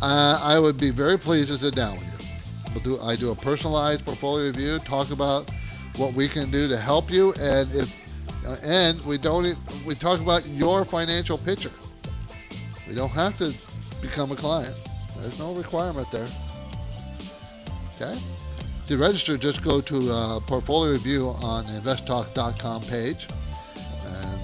Uh, 0.02 0.40
I 0.42 0.58
would 0.58 0.80
be 0.80 0.90
very 0.90 1.20
pleased 1.20 1.50
to 1.50 1.58
sit 1.58 1.76
down 1.76 1.96
with 1.96 2.06
you. 2.06 2.74
We'll 2.74 2.98
do, 2.98 3.04
I 3.04 3.18
do 3.18 3.32
a 3.32 3.36
personalized 3.36 4.06
portfolio 4.06 4.48
review, 4.48 4.80
talk 4.80 5.12
about 5.12 5.52
what 5.98 6.14
we 6.14 6.30
can 6.30 6.50
do 6.50 6.70
to 6.70 6.78
help 6.78 7.12
you, 7.12 7.34
and 7.34 7.70
if 7.74 8.03
and 8.64 9.04
we 9.06 9.18
don't 9.18 9.58
we 9.86 9.96
talk 9.96 10.20
about 10.20 10.48
your 10.48 10.86
financial 10.86 11.38
picture. 11.38 11.72
We 12.88 12.96
don't 12.96 13.12
have 13.12 13.38
to 13.38 13.54
become 14.02 14.32
a 14.32 14.36
client. 14.36 14.76
There's 15.20 15.40
no 15.40 15.54
requirement 15.54 16.12
there. 16.12 16.28
Okay? 17.96 18.20
To 18.88 18.98
register, 18.98 19.38
just 19.38 19.64
go 19.64 19.80
to 19.80 20.12
uh, 20.12 20.40
Portfolio 20.42 20.92
Review 20.92 21.28
on 21.42 21.66
the 21.66 21.80
investtalk.com 21.80 22.82
page. 22.84 23.28
And 24.06 24.40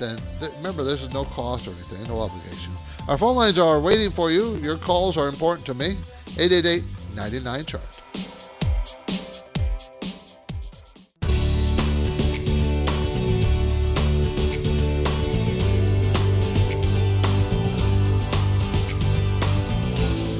then, 0.00 0.18
th- 0.40 0.52
remember, 0.56 0.82
there's 0.82 1.12
no 1.12 1.24
cost 1.24 1.68
or 1.68 1.72
anything, 1.72 2.08
no 2.08 2.20
obligation. 2.20 2.72
Our 3.08 3.18
phone 3.18 3.36
lines 3.36 3.58
are 3.58 3.80
waiting 3.80 4.10
for 4.10 4.30
you. 4.30 4.54
Your 4.56 4.78
calls 4.78 5.18
are 5.18 5.28
important 5.28 5.66
to 5.66 5.74
me. 5.74 5.96
888 6.38 6.82
99 7.16 7.64
chart. 7.66 7.82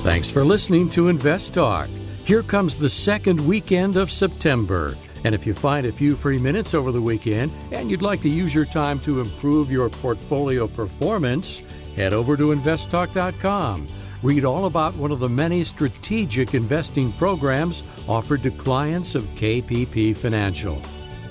Thanks 0.05 0.29
for 0.29 0.45
listening 0.45 0.91
to 0.91 1.09
Invest 1.09 1.55
Talk. 1.55 1.89
Here 2.27 2.43
comes 2.43 2.77
the 2.77 2.91
second 2.91 3.41
weekend 3.41 3.97
of 3.97 4.11
September. 4.11 4.99
And 5.25 5.35
if 5.35 5.47
you 5.47 5.55
find 5.55 5.87
a 5.87 5.93
few 5.93 6.15
free 6.15 6.37
minutes 6.37 6.75
over 6.75 6.93
the 6.93 7.01
weekend 7.01 7.51
and 7.73 7.91
you'd 7.91 8.03
like 8.03 8.21
to 8.21 8.29
use 8.29 8.55
your 8.55 8.67
time 8.67 9.01
to 9.01 9.23
improve 9.23 9.71
your 9.71 9.89
portfolio 9.89 10.69
performance, 10.69 11.63
head 11.97 12.13
over 12.13 12.37
to 12.37 12.55
investtalk.com. 12.55 13.89
Read 14.23 14.45
all 14.45 14.67
about 14.67 14.95
one 14.97 15.11
of 15.11 15.21
the 15.21 15.29
many 15.31 15.65
strategic 15.65 16.53
investing 16.53 17.11
programs 17.13 17.83
offered 18.07 18.43
to 18.43 18.51
clients 18.51 19.15
of 19.15 19.25
KPP 19.37 20.15
Financial. 20.15 20.83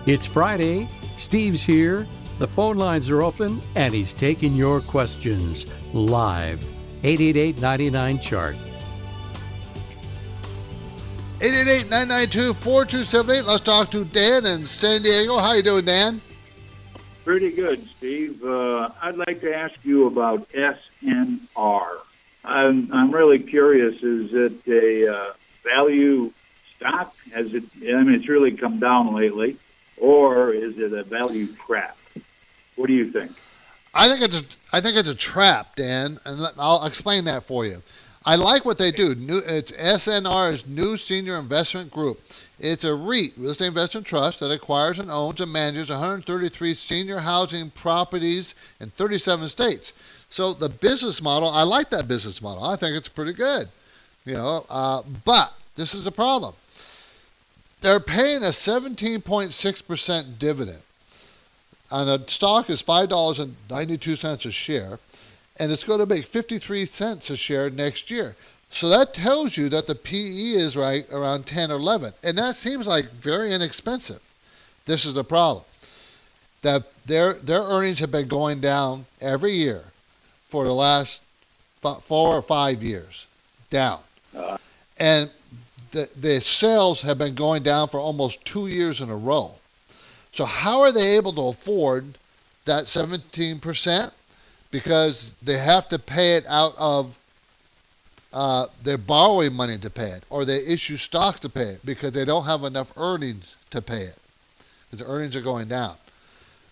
It's 0.08 0.26
Friday, 0.26 0.88
Steve's 1.16 1.64
here, 1.64 2.08
the 2.40 2.48
phone 2.48 2.78
lines 2.78 3.08
are 3.12 3.22
open, 3.22 3.62
and 3.76 3.94
he's 3.94 4.16
taking 4.16 4.56
your 4.56 4.82
questions 4.82 5.68
live. 5.94 6.73
888 7.04 7.60
99 7.60 8.20
chart. 8.20 8.56
888-992-4278. 11.44 13.46
Let's 13.46 13.60
talk 13.60 13.92
to 13.92 14.06
Dan 14.06 14.46
in 14.46 14.66
San 14.66 15.02
Diego. 15.02 15.38
How 15.38 15.52
you 15.52 15.62
doing, 15.62 15.84
Dan? 15.84 16.22
Pretty 17.26 17.52
good, 17.52 17.86
Steve. 17.86 18.42
Uh, 18.42 18.88
I'd 19.02 19.18
like 19.18 19.42
to 19.42 19.54
ask 19.54 19.76
you 19.84 20.08
about 20.08 20.50
SNR. 20.52 21.98
I'm, 22.46 22.90
I'm 22.94 23.12
really 23.12 23.40
curious. 23.40 24.02
Is 24.02 24.34
it 24.34 24.66
a 24.70 25.14
uh, 25.14 25.34
value 25.66 26.32
stock? 26.78 27.14
Has 27.34 27.54
it? 27.54 27.66
I 27.82 28.02
mean, 28.04 28.16
it's 28.16 28.30
really 28.30 28.54
come 28.54 28.80
down 28.80 29.14
lately, 29.14 29.58
or 29.98 30.54
is 30.54 30.80
it 30.80 30.94
a 30.94 31.04
value 31.04 31.48
trap? 31.48 31.98
What 32.78 32.88
do 32.88 32.94
you 32.94 33.12
think? 33.12 33.34
I 33.94 34.08
think 34.08 34.22
it's 34.22 34.40
a, 34.40 34.44
I 34.76 34.82
think 34.82 34.98
it's 34.98 35.10
a 35.10 35.16
trap, 35.16 35.76
Dan, 35.76 36.20
and 36.26 36.48
I'll 36.58 36.86
explain 36.86 37.26
that 37.26 37.44
for 37.44 37.66
you. 37.66 37.82
I 38.26 38.38
like 38.38 38.64
what 38.64 38.78
they 38.78 38.92
do. 38.92 39.16
New, 39.16 39.42
it's 39.46 39.74
SNR's 39.74 40.66
New 40.66 40.96
Senior 40.96 41.38
Investment 41.38 41.92
Group. 41.92 42.22
It's 42.60 42.86
a 42.86 42.96
REIT, 42.96 43.34
real 43.38 43.52
estate 43.52 43.68
investment 43.68 44.08
trust, 44.08 44.40
that 44.40 44.52
acquires 44.52 45.00
and 45.00 45.12
owns 45.12 45.42
and 45.42 45.52
manages 45.52 45.90
133 45.90 46.74
senior 46.74 47.20
housing 47.20 47.70
properties 47.72 48.56
in 48.80 48.90
37 48.90 49.50
states. 49.50 49.94
So 50.30 50.54
the 50.54 50.70
business 50.70 51.22
model, 51.22 51.50
I 51.50 51.64
like 51.64 51.90
that 51.90 52.08
business 52.08 52.42
model. 52.42 52.64
I 52.64 52.78
think 52.78 52.96
it's 52.96 53.10
pretty 53.10 53.34
good. 53.34 53.68
You 54.26 54.36
know, 54.36 54.66
uh, 54.70 55.04
but 55.26 55.54
this 55.76 55.94
is 55.94 56.08
a 56.08 56.12
problem. 56.12 56.54
They're 57.82 58.00
paying 58.00 58.44
a 58.44 58.48
17.6% 58.48 60.40
dividend. 60.40 60.82
And 61.94 62.10
the 62.10 62.28
stock 62.28 62.70
is 62.70 62.82
$5.92 62.82 64.46
a 64.46 64.52
share 64.52 65.00
and 65.60 65.72
it's 65.72 65.84
going 65.84 66.00
to 66.00 66.06
make 66.06 66.26
53 66.26 66.86
cents 66.86 67.30
a 67.30 67.38
share 67.38 67.70
next 67.70 68.10
year. 68.10 68.36
So 68.70 68.90
that 68.90 69.14
tells 69.14 69.56
you 69.56 69.70
that 69.70 69.86
the 69.86 69.94
PE 69.94 70.58
is 70.58 70.76
right 70.76 71.06
around 71.12 71.46
10 71.46 71.70
or 71.72 71.76
11. 71.76 72.14
And 72.24 72.38
that 72.40 72.56
seems 72.56 72.88
like 72.88 73.06
very 73.12 73.54
inexpensive. 73.54 74.20
This 74.86 75.06
is 75.06 75.14
the 75.14 75.24
problem. 75.24 75.64
That 76.64 76.84
their 77.06 77.34
their 77.34 77.62
earnings 77.62 78.00
have 78.00 78.12
been 78.12 78.28
going 78.28 78.62
down 78.62 79.06
every 79.22 79.52
year 79.52 79.84
for 80.48 80.64
the 80.64 80.74
last 80.74 81.22
four 81.82 82.30
or 82.30 82.42
five 82.42 82.82
years, 82.82 83.28
down. 83.70 84.00
Uh. 84.36 84.58
And 84.98 85.30
the, 85.92 86.10
the 86.16 86.42
sales 86.42 87.02
have 87.02 87.18
been 87.18 87.36
going 87.36 87.64
down 87.64 87.90
for 87.90 88.00
almost 88.00 88.46
two 88.46 88.68
years 88.68 89.02
in 89.02 89.10
a 89.10 89.16
row. 89.16 89.56
So 90.34 90.46
how 90.46 90.82
are 90.82 90.92
they 90.92 91.16
able 91.16 91.32
to 91.34 91.48
afford 91.48 92.18
that 92.66 92.86
17%? 92.86 94.12
because 94.74 95.36
they 95.36 95.60
have 95.60 95.88
to 95.88 96.00
pay 96.00 96.36
it 96.36 96.46
out 96.50 96.74
of 96.78 97.16
uh, 98.34 98.66
they're 98.82 98.98
borrowing 98.98 99.54
money 99.54 99.78
to 99.78 99.90
pay 99.92 100.10
it, 100.10 100.24
or 100.32 100.44
they 100.44 100.58
issue 100.58 100.98
stock 100.98 101.40
to 101.40 101.48
pay 101.48 101.76
it 101.76 101.86
because 101.86 102.12
they 102.14 102.26
don't 102.26 102.46
have 102.46 102.64
enough 102.64 102.92
earnings 102.98 103.56
to 103.70 103.80
pay 103.80 104.02
it. 104.02 104.18
Because 104.90 105.08
earnings 105.08 105.36
are 105.36 105.42
going 105.42 105.68
down, 105.68 105.96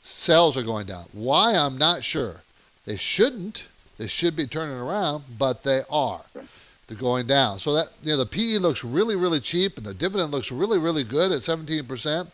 sales 0.02 0.58
are 0.58 0.64
going 0.64 0.88
down. 0.88 1.06
Why? 1.14 1.56
I'm 1.56 1.78
not 1.78 2.04
sure. 2.04 2.42
They 2.88 2.98
shouldn't. 2.98 3.68
They 4.00 4.08
should 4.08 4.36
be 4.36 4.48
turning 4.48 4.78
around, 4.78 5.24
but 5.38 5.62
they 5.62 5.84
are. 5.92 6.22
They're 6.88 6.98
going 6.98 7.28
down. 7.28 7.60
So 7.60 7.76
that 7.76 7.90
you 8.02 8.14
know 8.14 8.18
the 8.18 8.26
PE 8.26 8.58
looks 8.58 8.84
really, 8.84 9.16
really 9.16 9.40
cheap, 9.40 9.78
and 9.78 9.86
the 9.86 9.94
dividend 9.94 10.32
looks 10.32 10.52
really, 10.52 10.80
really 10.80 11.04
good 11.04 11.32
at 11.32 11.42
17%. 11.42 12.28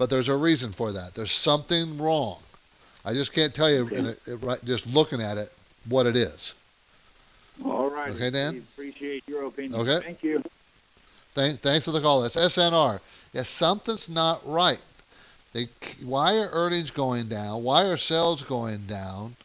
But 0.00 0.08
there's 0.08 0.30
a 0.30 0.36
reason 0.36 0.72
for 0.72 0.92
that. 0.92 1.14
There's 1.14 1.30
something 1.30 1.98
wrong. 1.98 2.38
I 3.04 3.12
just 3.12 3.34
can't 3.34 3.54
tell 3.54 3.70
you, 3.70 3.82
okay. 3.84 4.14
it, 4.26 4.64
just 4.64 4.86
looking 4.86 5.20
at 5.20 5.36
it, 5.36 5.52
what 5.90 6.06
it 6.06 6.16
is. 6.16 6.54
All 7.62 7.90
right. 7.90 8.08
Okay, 8.12 8.30
Dan? 8.30 8.64
Appreciate 8.72 9.28
your 9.28 9.44
opinion. 9.44 9.78
Okay. 9.78 10.02
Thank 10.02 10.22
you. 10.22 10.42
Thank, 11.34 11.60
thanks 11.60 11.84
for 11.84 11.90
the 11.90 12.00
call. 12.00 12.22
That's 12.22 12.34
SNR. 12.34 12.98
Yeah, 13.34 13.42
something's 13.42 14.08
not 14.08 14.40
right. 14.46 14.80
They, 15.52 15.66
why 16.02 16.38
are 16.38 16.48
earnings 16.50 16.90
going 16.90 17.28
down? 17.28 17.62
Why 17.62 17.84
are 17.84 17.98
sales 17.98 18.42
going 18.42 18.86
down? 18.86 19.36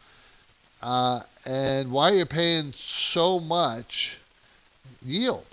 Uh, 0.82 1.20
and 1.44 1.92
why 1.92 2.12
are 2.12 2.16
you 2.16 2.24
paying 2.24 2.72
so 2.74 3.40
much 3.40 4.20
yield? 5.04 5.44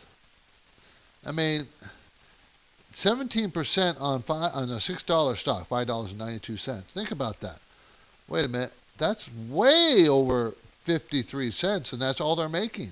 I 1.27 1.33
mean, 1.33 1.63
17% 2.93 3.99
on 3.99 4.21
five, 4.21 4.51
on 4.53 4.69
a 4.69 4.75
$6 4.75 5.37
stock, 5.37 5.67
$5.92. 5.67 6.83
Think 6.83 7.11
about 7.11 7.39
that 7.41 7.59
wait 8.27 8.45
a 8.45 8.47
minute, 8.47 8.73
that's 8.97 9.29
way 9.49 10.07
over 10.09 10.51
53 10.81 11.51
cents, 11.51 11.93
and 11.93 12.01
that's 12.01 12.19
all 12.19 12.35
they're 12.35 12.49
making. 12.49 12.89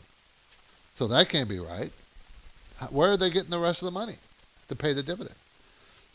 So 0.94 1.08
that 1.08 1.30
can't 1.30 1.50
be 1.50 1.58
right. 1.60 1.92
Where 2.90 3.12
are 3.12 3.18
they 3.18 3.30
getting 3.30 3.50
the 3.50 3.60
rest 3.60 3.82
of 3.82 3.88
the 3.88 3.92
money 3.92 4.16
to 4.68 4.76
pay 4.76 4.94
the 4.94 5.04
dividend? 5.04 5.36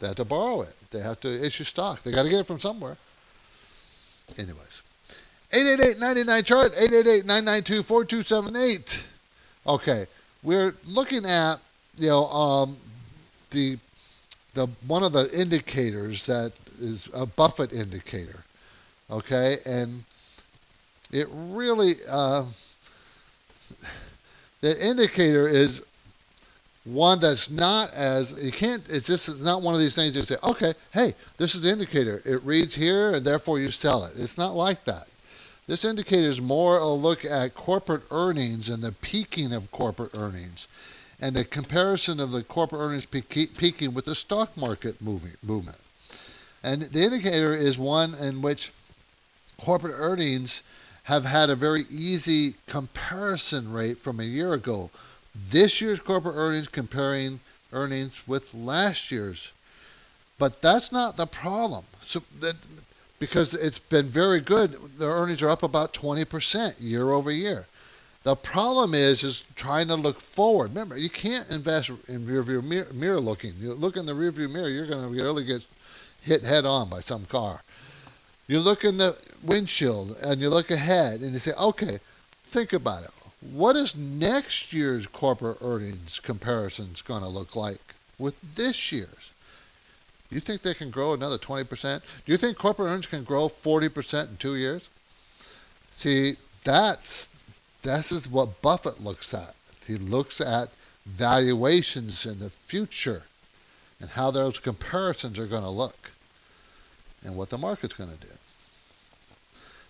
They 0.00 0.06
have 0.08 0.16
to 0.16 0.24
borrow 0.24 0.62
it. 0.62 0.74
They 0.90 1.00
have 1.00 1.20
to 1.20 1.28
issue 1.28 1.64
stock. 1.64 2.02
They 2.02 2.12
got 2.12 2.24
to 2.24 2.30
get 2.30 2.40
it 2.40 2.46
from 2.46 2.60
somewhere. 2.60 2.96
Anyways, 4.36 4.82
888-99 5.50 6.44
chart 6.44 6.74
888-992-4278. 6.74 9.06
Okay, 9.66 10.06
we're 10.42 10.74
looking 10.86 11.24
at 11.24 11.56
you 11.96 12.08
know 12.08 12.26
um, 12.26 12.76
the 13.50 13.78
the 14.54 14.66
one 14.86 15.02
of 15.02 15.12
the 15.12 15.28
indicators 15.38 16.26
that 16.26 16.52
is 16.80 17.08
a 17.14 17.26
Buffett 17.26 17.72
indicator 17.72 18.44
okay? 19.10 19.56
And 19.64 20.04
it 21.12 21.28
really, 21.30 21.94
uh, 22.08 22.44
the 24.60 24.86
indicator 24.86 25.48
is 25.48 25.84
one 26.84 27.18
that's 27.18 27.50
not 27.50 27.92
as 27.94 28.44
you 28.44 28.52
can't 28.52 28.80
it's 28.88 29.08
just 29.08 29.28
it's 29.28 29.42
not 29.42 29.60
one 29.60 29.74
of 29.74 29.80
these 29.80 29.96
things 29.96 30.14
you 30.14 30.22
say 30.22 30.36
okay 30.44 30.72
hey 30.92 31.12
this 31.36 31.56
is 31.56 31.62
the 31.62 31.68
indicator. 31.68 32.22
It 32.24 32.40
reads 32.44 32.76
here 32.76 33.14
and 33.14 33.26
therefore 33.26 33.58
you 33.58 33.72
sell 33.72 34.04
it. 34.04 34.12
It's 34.16 34.38
not 34.38 34.54
like 34.54 34.84
that. 34.84 35.08
This 35.66 35.84
indicator 35.84 36.28
is 36.28 36.40
more 36.40 36.78
a 36.78 36.86
look 36.86 37.24
at 37.24 37.56
corporate 37.56 38.04
earnings 38.12 38.68
and 38.68 38.84
the 38.84 38.92
peaking 38.92 39.52
of 39.52 39.72
corporate 39.72 40.16
earnings 40.16 40.68
and 41.20 41.36
a 41.36 41.44
comparison 41.44 42.20
of 42.20 42.30
the 42.30 42.42
corporate 42.42 42.80
earnings 42.80 43.06
peaking 43.06 43.94
with 43.94 44.04
the 44.04 44.14
stock 44.14 44.56
market 44.56 45.00
movement 45.00 45.78
and 46.66 46.82
the 46.82 47.04
indicator 47.04 47.54
is 47.54 47.78
one 47.78 48.14
in 48.20 48.42
which 48.42 48.72
corporate 49.56 49.94
earnings 49.96 50.64
have 51.04 51.24
had 51.24 51.48
a 51.48 51.54
very 51.54 51.82
easy 51.88 52.54
comparison 52.66 53.72
rate 53.72 53.98
from 53.98 54.18
a 54.18 54.24
year 54.24 54.52
ago. 54.52 54.90
This 55.48 55.80
year's 55.80 56.00
corporate 56.00 56.34
earnings 56.36 56.66
comparing 56.66 57.38
earnings 57.72 58.26
with 58.26 58.52
last 58.52 59.12
year's. 59.12 59.52
But 60.40 60.60
that's 60.60 60.90
not 60.90 61.16
the 61.16 61.26
problem. 61.26 61.84
So 62.00 62.20
that, 62.40 62.56
because 63.20 63.54
it's 63.54 63.78
been 63.78 64.06
very 64.06 64.40
good, 64.40 64.72
the 64.98 65.06
earnings 65.06 65.42
are 65.42 65.48
up 65.48 65.62
about 65.62 65.94
20% 65.94 66.74
year 66.80 67.12
over 67.12 67.30
year. 67.30 67.66
The 68.26 68.34
problem 68.34 68.92
is 68.92 69.22
is 69.22 69.44
trying 69.54 69.86
to 69.86 69.94
look 69.94 70.20
forward. 70.20 70.70
Remember, 70.70 70.98
you 70.98 71.08
can't 71.08 71.48
invest 71.48 71.90
in 72.08 72.26
rearview 72.26 72.60
mirror, 72.60 72.88
mirror 72.92 73.20
looking. 73.20 73.52
You 73.60 73.72
look 73.72 73.96
in 73.96 74.04
the 74.04 74.14
rearview 74.14 74.52
mirror, 74.52 74.68
you're 74.68 74.88
going 74.88 75.04
to 75.04 75.24
really 75.24 75.44
get 75.44 75.64
hit 76.22 76.42
head 76.42 76.66
on 76.66 76.88
by 76.88 76.98
some 76.98 77.26
car. 77.26 77.60
You 78.48 78.58
look 78.58 78.82
in 78.82 78.98
the 78.98 79.16
windshield 79.44 80.16
and 80.20 80.40
you 80.40 80.48
look 80.48 80.72
ahead 80.72 81.20
and 81.20 81.34
you 81.34 81.38
say, 81.38 81.52
okay, 81.52 82.00
think 82.42 82.72
about 82.72 83.04
it. 83.04 83.10
What 83.52 83.76
is 83.76 83.94
next 83.94 84.72
year's 84.72 85.06
corporate 85.06 85.58
earnings 85.60 86.18
comparisons 86.18 87.02
going 87.02 87.22
to 87.22 87.28
look 87.28 87.54
like 87.54 87.94
with 88.18 88.56
this 88.56 88.90
year's? 88.90 89.32
Do 90.30 90.34
you 90.34 90.40
think 90.40 90.62
they 90.62 90.74
can 90.74 90.90
grow 90.90 91.14
another 91.14 91.38
20%? 91.38 92.02
Do 92.24 92.32
you 92.32 92.38
think 92.38 92.58
corporate 92.58 92.90
earnings 92.90 93.06
can 93.06 93.22
grow 93.22 93.48
40% 93.48 94.30
in 94.30 94.36
two 94.36 94.56
years? 94.56 94.90
See, 95.90 96.32
that's 96.64 97.28
this 97.86 98.10
is 98.10 98.28
what 98.28 98.60
Buffett 98.62 99.02
looks 99.02 99.32
at. 99.32 99.54
He 99.86 99.94
looks 99.94 100.40
at 100.40 100.70
valuations 101.06 102.26
in 102.26 102.40
the 102.40 102.50
future 102.50 103.22
and 104.00 104.10
how 104.10 104.32
those 104.32 104.58
comparisons 104.58 105.38
are 105.38 105.46
going 105.46 105.62
to 105.62 105.70
look 105.70 106.10
and 107.24 107.36
what 107.36 107.50
the 107.50 107.58
market's 107.58 107.94
going 107.94 108.10
to 108.10 108.26
do. 108.26 108.32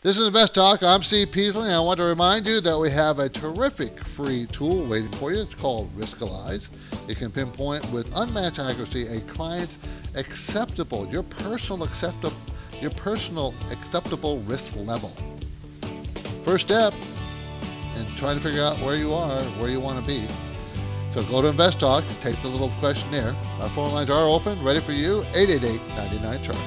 This 0.03 0.19
is 0.19 0.27
Invest 0.27 0.55
Talk. 0.55 0.83
I'm 0.83 1.03
Steve 1.03 1.33
Peasley, 1.33 1.65
and 1.65 1.73
I 1.73 1.81
want 1.81 1.99
to 1.99 2.05
remind 2.05 2.47
you 2.47 2.61
that 2.61 2.79
we 2.79 2.91
have 2.91 3.19
a 3.19 3.31
terrific 3.31 3.99
free 3.99 4.47
tool 4.53 4.87
waiting 4.87 5.11
for 5.13 5.33
you. 5.33 5.41
It's 5.41 5.55
called 5.55 5.91
Riskalyze. 5.97 6.69
It 7.11 7.17
can 7.17 7.33
pinpoint 7.33 7.91
with 7.91 8.15
unmatched 8.15 8.59
accuracy 8.59 9.07
a 9.07 9.21
client's 9.23 9.79
acceptable, 10.15 11.09
your 11.09 11.23
personal 11.25 11.83
acceptable, 11.83 12.37
your 12.81 12.91
personal 12.91 13.55
acceptable 13.73 14.41
risk 14.41 14.77
level. 14.77 15.09
First 16.45 16.67
step 16.67 16.93
and 17.97 18.17
trying 18.17 18.37
to 18.37 18.43
figure 18.43 18.63
out 18.63 18.79
where 18.79 18.97
you 18.97 19.13
are, 19.13 19.43
where 19.59 19.71
you 19.71 19.81
want 19.81 19.99
to 19.99 20.07
be. 20.07 20.27
So 21.13 21.23
go 21.25 21.41
to 21.41 21.49
Invest 21.49 21.81
Talk, 21.81 22.05
take 22.21 22.37
the 22.43 22.49
little 22.49 22.69
questionnaire. 22.79 23.35
Our 23.61 23.69
phone 23.71 23.93
lines 23.93 24.11
are 24.11 24.29
open, 24.29 24.63
ready 24.63 24.81
for 24.81 24.93
you, 24.93 25.23
888 25.35 25.81
99 25.97 26.43
Chart. 26.43 26.59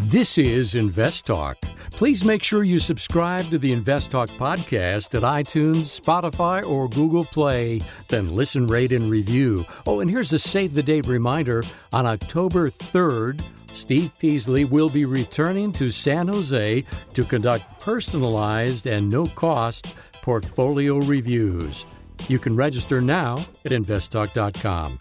This 0.00 0.38
is 0.38 0.76
Invest 0.76 1.26
Talk. 1.26 1.56
Please 1.96 2.24
make 2.24 2.42
sure 2.42 2.64
you 2.64 2.80
subscribe 2.80 3.48
to 3.50 3.58
the 3.58 3.72
Invest 3.72 4.10
Talk 4.10 4.28
podcast 4.30 5.14
at 5.14 5.22
iTunes, 5.22 5.98
Spotify, 6.00 6.68
or 6.68 6.88
Google 6.88 7.24
Play. 7.24 7.80
Then 8.08 8.34
listen, 8.34 8.66
rate, 8.66 8.90
and 8.90 9.08
review. 9.08 9.64
Oh, 9.86 10.00
and 10.00 10.10
here's 10.10 10.32
a 10.32 10.38
save 10.40 10.74
the 10.74 10.82
date 10.82 11.06
reminder 11.06 11.62
on 11.92 12.04
October 12.04 12.68
3rd. 12.68 13.42
Steve 13.72 14.10
Peasley 14.18 14.64
will 14.64 14.88
be 14.88 15.04
returning 15.04 15.70
to 15.72 15.88
San 15.88 16.26
Jose 16.26 16.84
to 17.14 17.24
conduct 17.24 17.80
personalized 17.80 18.88
and 18.88 19.08
no 19.08 19.28
cost 19.28 19.94
portfolio 20.20 20.98
reviews. 20.98 21.86
You 22.26 22.40
can 22.40 22.56
register 22.56 23.00
now 23.00 23.46
at 23.64 23.70
investtalk.com. 23.70 24.98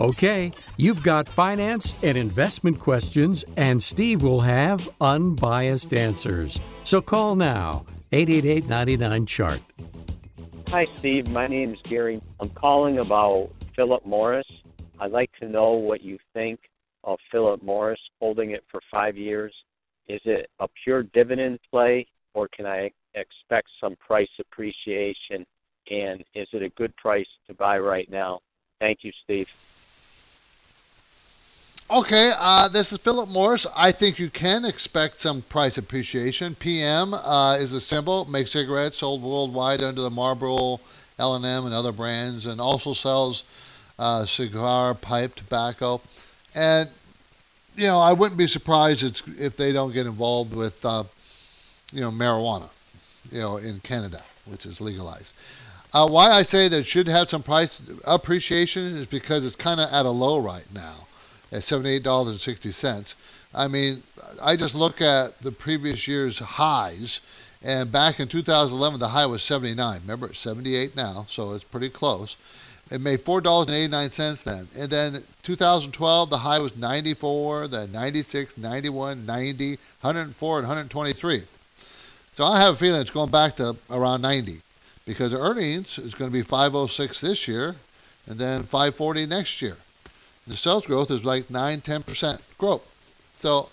Okay, 0.00 0.50
you've 0.78 1.02
got 1.02 1.28
finance 1.28 1.92
and 2.02 2.16
investment 2.16 2.78
questions, 2.78 3.44
and 3.58 3.82
Steve 3.82 4.22
will 4.22 4.40
have 4.40 4.88
unbiased 4.98 5.92
answers. 5.92 6.58
So 6.84 7.02
call 7.02 7.36
now 7.36 7.84
888 8.10 8.66
99 8.66 9.26
Chart. 9.26 9.60
Hi, 10.68 10.86
Steve. 10.96 11.28
My 11.30 11.46
name 11.46 11.74
is 11.74 11.80
Gary. 11.82 12.22
I'm 12.40 12.48
calling 12.48 12.96
about 12.96 13.50
Philip 13.76 14.06
Morris. 14.06 14.46
I'd 14.98 15.10
like 15.12 15.32
to 15.40 15.46
know 15.46 15.72
what 15.72 16.02
you 16.02 16.18
think 16.32 16.60
of 17.04 17.18
Philip 17.30 17.62
Morris 17.62 18.00
holding 18.20 18.52
it 18.52 18.64
for 18.70 18.80
five 18.90 19.18
years. 19.18 19.52
Is 20.08 20.22
it 20.24 20.48
a 20.60 20.68
pure 20.82 21.02
dividend 21.02 21.58
play, 21.70 22.06
or 22.32 22.48
can 22.48 22.64
I 22.64 22.90
expect 23.12 23.68
some 23.78 23.96
price 23.96 24.30
appreciation? 24.38 25.44
And 25.90 26.24
is 26.34 26.48
it 26.54 26.62
a 26.62 26.70
good 26.70 26.96
price 26.96 27.28
to 27.48 27.54
buy 27.54 27.78
right 27.78 28.10
now? 28.10 28.40
Thank 28.80 29.00
you, 29.02 29.12
Steve. 29.24 29.52
Okay, 31.92 32.30
uh, 32.38 32.68
this 32.68 32.92
is 32.92 32.98
Philip 32.98 33.30
Morris. 33.30 33.66
I 33.76 33.90
think 33.90 34.20
you 34.20 34.30
can 34.30 34.64
expect 34.64 35.18
some 35.18 35.42
price 35.42 35.76
appreciation. 35.76 36.54
PM 36.54 37.12
uh, 37.12 37.56
is 37.58 37.72
a 37.72 37.80
symbol, 37.80 38.26
makes 38.26 38.52
cigarettes 38.52 38.98
sold 38.98 39.20
worldwide 39.20 39.82
under 39.82 40.00
the 40.00 40.10
Marlboro, 40.10 40.78
L&M, 41.18 41.64
and 41.64 41.74
other 41.74 41.90
brands, 41.90 42.46
and 42.46 42.60
also 42.60 42.92
sells 42.92 43.42
uh, 43.98 44.24
cigar, 44.24 44.94
pipe, 44.94 45.34
tobacco. 45.34 46.00
And, 46.54 46.88
you 47.74 47.88
know, 47.88 47.98
I 47.98 48.12
wouldn't 48.12 48.38
be 48.38 48.46
surprised 48.46 49.24
if 49.40 49.56
they 49.56 49.72
don't 49.72 49.92
get 49.92 50.06
involved 50.06 50.54
with, 50.54 50.84
uh, 50.84 51.02
you 51.92 52.02
know, 52.02 52.12
marijuana, 52.12 52.70
you 53.32 53.40
know, 53.40 53.56
in 53.56 53.80
Canada, 53.80 54.22
which 54.44 54.64
is 54.64 54.80
legalized. 54.80 55.34
Uh, 55.92 56.06
why 56.06 56.30
I 56.30 56.42
say 56.42 56.68
that 56.68 56.86
should 56.86 57.08
have 57.08 57.28
some 57.28 57.42
price 57.42 57.82
appreciation 58.06 58.84
is 58.84 59.06
because 59.06 59.44
it's 59.44 59.56
kind 59.56 59.80
of 59.80 59.92
at 59.92 60.06
a 60.06 60.10
low 60.10 60.38
right 60.38 60.68
now 60.72 61.08
at 61.52 61.60
$78.60. 61.60 63.16
I 63.54 63.68
mean, 63.68 64.02
I 64.42 64.56
just 64.56 64.74
look 64.74 65.00
at 65.00 65.38
the 65.40 65.52
previous 65.52 66.06
year's 66.06 66.38
highs, 66.38 67.20
and 67.62 67.90
back 67.90 68.20
in 68.20 68.28
2011, 68.28 69.00
the 69.00 69.08
high 69.08 69.26
was 69.26 69.42
79. 69.42 70.00
Remember, 70.02 70.28
it's 70.28 70.38
78 70.38 70.96
now, 70.96 71.26
so 71.28 71.52
it's 71.52 71.64
pretty 71.64 71.88
close. 71.88 72.36
It 72.90 73.00
made 73.00 73.20
$4.89 73.20 74.44
then. 74.44 74.66
And 74.76 74.90
then 74.90 75.22
2012, 75.42 76.30
the 76.30 76.38
high 76.38 76.58
was 76.58 76.76
94, 76.76 77.68
then 77.68 77.92
96, 77.92 78.58
91, 78.58 79.26
90, 79.26 79.68
104, 80.00 80.58
and 80.58 80.66
123. 80.66 81.40
So 82.32 82.44
I 82.44 82.60
have 82.60 82.74
a 82.74 82.76
feeling 82.76 83.00
it's 83.00 83.10
going 83.10 83.30
back 83.30 83.56
to 83.56 83.76
around 83.90 84.22
90 84.22 84.62
because 85.04 85.34
earnings 85.34 85.98
is 85.98 86.14
going 86.14 86.30
to 86.30 86.32
be 86.32 86.42
506 86.42 87.20
this 87.20 87.46
year 87.46 87.76
and 88.26 88.38
then 88.38 88.62
540 88.62 89.26
next 89.26 89.60
year 89.60 89.76
the 90.50 90.56
sales 90.56 90.86
growth 90.86 91.10
is 91.10 91.24
like 91.24 91.50
9 91.50 91.78
10% 91.78 92.42
growth. 92.58 92.86
So 93.36 93.68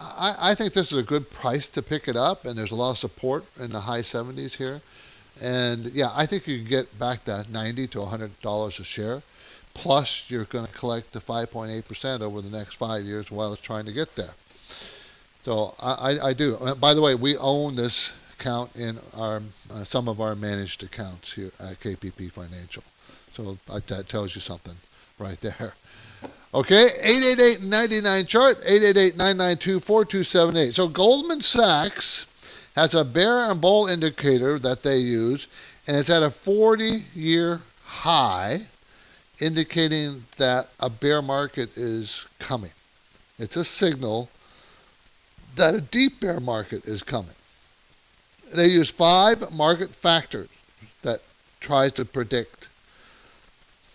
I, 0.00 0.34
I, 0.40 0.54
think 0.54 0.74
this 0.74 0.92
is 0.92 0.98
a 0.98 1.02
good 1.02 1.30
price 1.30 1.68
to 1.70 1.82
pick 1.82 2.06
it 2.06 2.16
up, 2.16 2.44
and 2.44 2.56
there's 2.56 2.70
a 2.70 2.76
lot 2.76 2.90
of 2.90 2.98
support 2.98 3.44
in 3.58 3.70
the 3.70 3.80
high 3.80 4.00
70s 4.00 4.56
here. 4.56 4.80
And 5.42 5.86
yeah, 5.86 6.10
I 6.14 6.26
think 6.26 6.46
you 6.46 6.58
can 6.58 6.68
get 6.68 6.98
back 6.98 7.24
that 7.24 7.50
90 7.50 7.86
to 7.88 7.98
$100 7.98 8.80
a 8.80 8.84
share. 8.84 9.22
Plus, 9.74 10.30
you're 10.30 10.44
going 10.44 10.66
to 10.66 10.72
collect 10.72 11.12
the 11.12 11.20
5.8% 11.20 12.20
over 12.20 12.40
the 12.40 12.56
next 12.56 12.74
five 12.74 13.04
years 13.04 13.30
while 13.30 13.52
it's 13.52 13.62
trying 13.62 13.84
to 13.86 13.92
get 13.92 14.14
there. 14.16 14.34
So 15.42 15.74
I, 15.80 16.18
I 16.22 16.32
do. 16.32 16.56
Uh, 16.56 16.74
by 16.74 16.94
the 16.94 17.00
way, 17.00 17.14
we 17.14 17.36
own 17.36 17.76
this 17.76 18.18
account 18.38 18.74
in 18.76 18.98
our 19.16 19.40
uh, 19.72 19.84
some 19.84 20.08
of 20.08 20.20
our 20.20 20.34
managed 20.34 20.82
accounts 20.82 21.32
here 21.34 21.52
at 21.60 21.80
KPP 21.80 22.30
Financial. 22.30 22.82
So 23.32 23.56
that 23.66 24.08
tells 24.08 24.34
you 24.34 24.40
something 24.40 24.74
right 25.18 25.40
there. 25.40 25.72
Okay, 26.54 26.86
888-99 27.04 28.26
chart, 28.26 28.58
888-992-4278. 28.62 30.72
So 30.72 30.88
Goldman 30.88 31.42
Sachs 31.42 32.24
has 32.74 32.94
a 32.94 33.04
bear 33.04 33.50
and 33.50 33.60
bull 33.60 33.86
indicator 33.86 34.58
that 34.58 34.82
they 34.82 34.96
use, 34.96 35.48
and 35.86 35.96
it's 35.96 36.10
at 36.10 36.22
a 36.22 36.28
40-year 36.28 37.60
high, 37.84 38.60
indicating 39.40 40.24
that 40.38 40.68
a 40.80 40.88
bear 40.88 41.20
market 41.20 41.76
is 41.76 42.26
coming. 42.38 42.70
It's 43.38 43.56
a 43.56 43.64
signal 43.64 44.30
that 45.56 45.74
a 45.74 45.80
deep 45.80 46.20
bear 46.20 46.40
market 46.40 46.86
is 46.86 47.02
coming. 47.02 47.34
They 48.54 48.66
use 48.66 48.90
five 48.90 49.52
market 49.52 49.90
factors 49.90 50.48
that 51.02 51.20
tries 51.60 51.92
to 51.92 52.04
predict. 52.04 52.68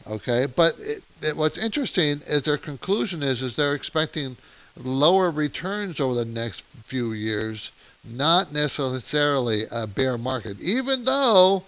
Okay, 0.07 0.47
but 0.55 0.75
it, 0.79 1.03
what's 1.35 1.57
interesting 1.57 2.21
is 2.27 2.43
their 2.43 2.57
conclusion 2.57 3.23
is 3.23 3.41
is 3.41 3.55
they're 3.55 3.75
expecting 3.75 4.35
lower 4.81 5.31
returns 5.31 5.99
over 5.99 6.13
the 6.13 6.25
next 6.25 6.61
few 6.61 7.13
years, 7.13 7.71
not 8.03 8.51
necessarily 8.51 9.63
a 9.71 9.87
bear 9.87 10.17
market, 10.17 10.59
even 10.61 11.05
though 11.05 11.63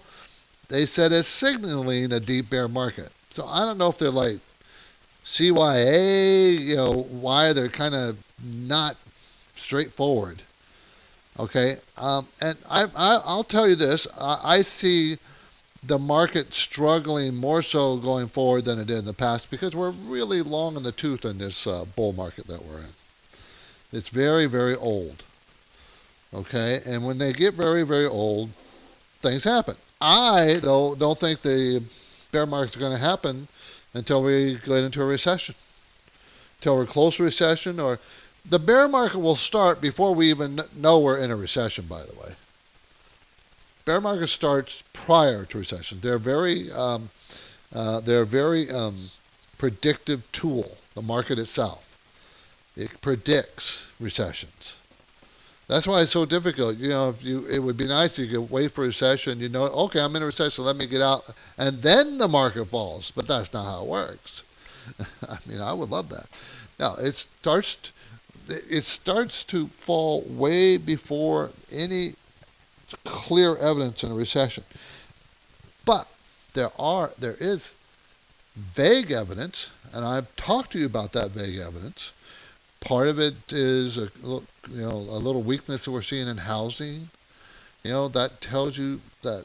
they 0.68 0.84
said 0.84 1.12
it's 1.12 1.28
signaling 1.28 2.12
a 2.12 2.20
deep 2.20 2.50
bear 2.50 2.68
market. 2.68 3.10
So 3.30 3.46
I 3.46 3.60
don't 3.60 3.78
know 3.78 3.88
if 3.88 3.98
they're 3.98 4.10
like 4.10 4.38
CYA, 5.24 6.58
you 6.60 6.76
know, 6.76 7.02
why 7.10 7.52
they're 7.52 7.68
kind 7.68 7.94
of 7.94 8.22
not 8.44 8.96
straightforward. 9.54 10.42
Okay, 11.38 11.74
um, 11.98 12.26
and 12.40 12.56
I, 12.70 12.86
I 12.96 13.34
will 13.34 13.44
tell 13.44 13.68
you 13.68 13.74
this: 13.74 14.06
I, 14.18 14.40
I 14.42 14.62
see 14.62 15.18
the 15.86 15.98
market 15.98 16.52
struggling 16.52 17.34
more 17.34 17.62
so 17.62 17.96
going 17.96 18.26
forward 18.26 18.64
than 18.64 18.78
it 18.78 18.86
did 18.86 18.98
in 18.98 19.04
the 19.04 19.12
past 19.12 19.50
because 19.50 19.74
we're 19.74 19.90
really 19.90 20.42
long 20.42 20.76
in 20.76 20.82
the 20.82 20.92
tooth 20.92 21.24
in 21.24 21.38
this 21.38 21.66
uh, 21.66 21.84
bull 21.94 22.12
market 22.12 22.46
that 22.46 22.64
we're 22.64 22.80
in. 22.80 22.92
It's 23.92 24.08
very, 24.08 24.46
very 24.46 24.74
old. 24.74 25.22
Okay, 26.34 26.80
and 26.84 27.06
when 27.06 27.18
they 27.18 27.32
get 27.32 27.54
very, 27.54 27.84
very 27.84 28.06
old, 28.06 28.50
things 29.20 29.44
happen. 29.44 29.76
I 30.00 30.58
though 30.60 30.94
don't 30.94 31.16
think 31.16 31.40
the 31.40 31.82
bear 32.32 32.46
market's 32.46 32.76
going 32.76 32.92
to 32.92 32.98
happen 32.98 33.48
until 33.94 34.22
we 34.22 34.56
get 34.56 34.84
into 34.84 35.00
a 35.02 35.06
recession, 35.06 35.54
until 36.58 36.76
we're 36.76 36.86
close 36.86 37.16
to 37.16 37.22
recession, 37.22 37.80
or 37.80 37.98
the 38.48 38.58
bear 38.58 38.88
market 38.88 39.18
will 39.18 39.36
start 39.36 39.80
before 39.80 40.14
we 40.14 40.28
even 40.30 40.60
know 40.76 40.98
we're 40.98 41.18
in 41.18 41.30
a 41.30 41.36
recession. 41.36 41.86
By 41.86 42.02
the 42.02 42.12
way, 42.20 42.34
bear 43.86 44.00
market 44.00 44.26
starts 44.26 44.82
prior 44.92 45.46
to 45.46 45.58
recession. 45.58 46.00
They're 46.02 46.18
very 46.18 46.70
um, 46.72 47.08
uh, 47.74 48.00
they're 48.00 48.26
very 48.26 48.70
um, 48.70 48.96
predictive 49.56 50.30
tool. 50.32 50.76
The 50.94 51.02
market 51.02 51.38
itself 51.38 51.86
it 52.76 53.00
predicts 53.00 53.90
recessions. 53.98 54.78
That's 55.68 55.86
why 55.86 56.02
it's 56.02 56.12
so 56.12 56.24
difficult. 56.24 56.76
You 56.76 56.90
know, 56.90 57.08
if 57.08 57.24
you 57.24 57.46
it 57.46 57.58
would 57.58 57.76
be 57.76 57.88
nice 57.88 58.18
if 58.18 58.30
you 58.30 58.38
could 58.38 58.50
wait 58.50 58.70
for 58.72 58.84
a 58.84 58.88
recession. 58.88 59.40
You 59.40 59.48
know, 59.48 59.64
okay, 59.64 60.00
I'm 60.00 60.14
in 60.14 60.22
a 60.22 60.26
recession. 60.26 60.64
Let 60.64 60.76
me 60.76 60.86
get 60.86 61.02
out, 61.02 61.28
and 61.58 61.78
then 61.78 62.18
the 62.18 62.28
market 62.28 62.66
falls. 62.66 63.10
But 63.10 63.26
that's 63.26 63.52
not 63.52 63.64
how 63.64 63.82
it 63.82 63.88
works. 63.88 64.44
I 65.28 65.38
mean, 65.48 65.60
I 65.60 65.72
would 65.72 65.90
love 65.90 66.08
that. 66.10 66.26
Now 66.78 66.94
it 66.96 67.12
starts. 67.12 67.92
It 68.48 68.82
starts 68.82 69.42
to 69.46 69.66
fall 69.66 70.22
way 70.28 70.76
before 70.76 71.50
any 71.72 72.14
clear 73.04 73.56
evidence 73.56 74.04
in 74.04 74.10
a 74.10 74.14
recession. 74.14 74.64
But 75.84 76.08
there 76.54 76.70
are 76.78 77.12
there 77.18 77.36
is 77.38 77.74
vague 78.54 79.10
evidence, 79.10 79.70
and 79.92 80.04
I've 80.04 80.34
talked 80.36 80.72
to 80.72 80.78
you 80.78 80.86
about 80.86 81.12
that 81.12 81.30
vague 81.30 81.58
evidence. 81.58 82.12
Part 82.80 83.08
of 83.08 83.18
it 83.18 83.52
is 83.52 83.98
a 83.98 84.10
you 84.24 84.42
know 84.70 84.92
a 84.92 85.18
little 85.18 85.42
weakness 85.42 85.84
that 85.84 85.90
we're 85.90 86.02
seeing 86.02 86.28
in 86.28 86.38
housing. 86.38 87.08
You 87.82 87.92
know 87.92 88.08
that 88.08 88.40
tells 88.40 88.78
you 88.78 89.00
that 89.22 89.44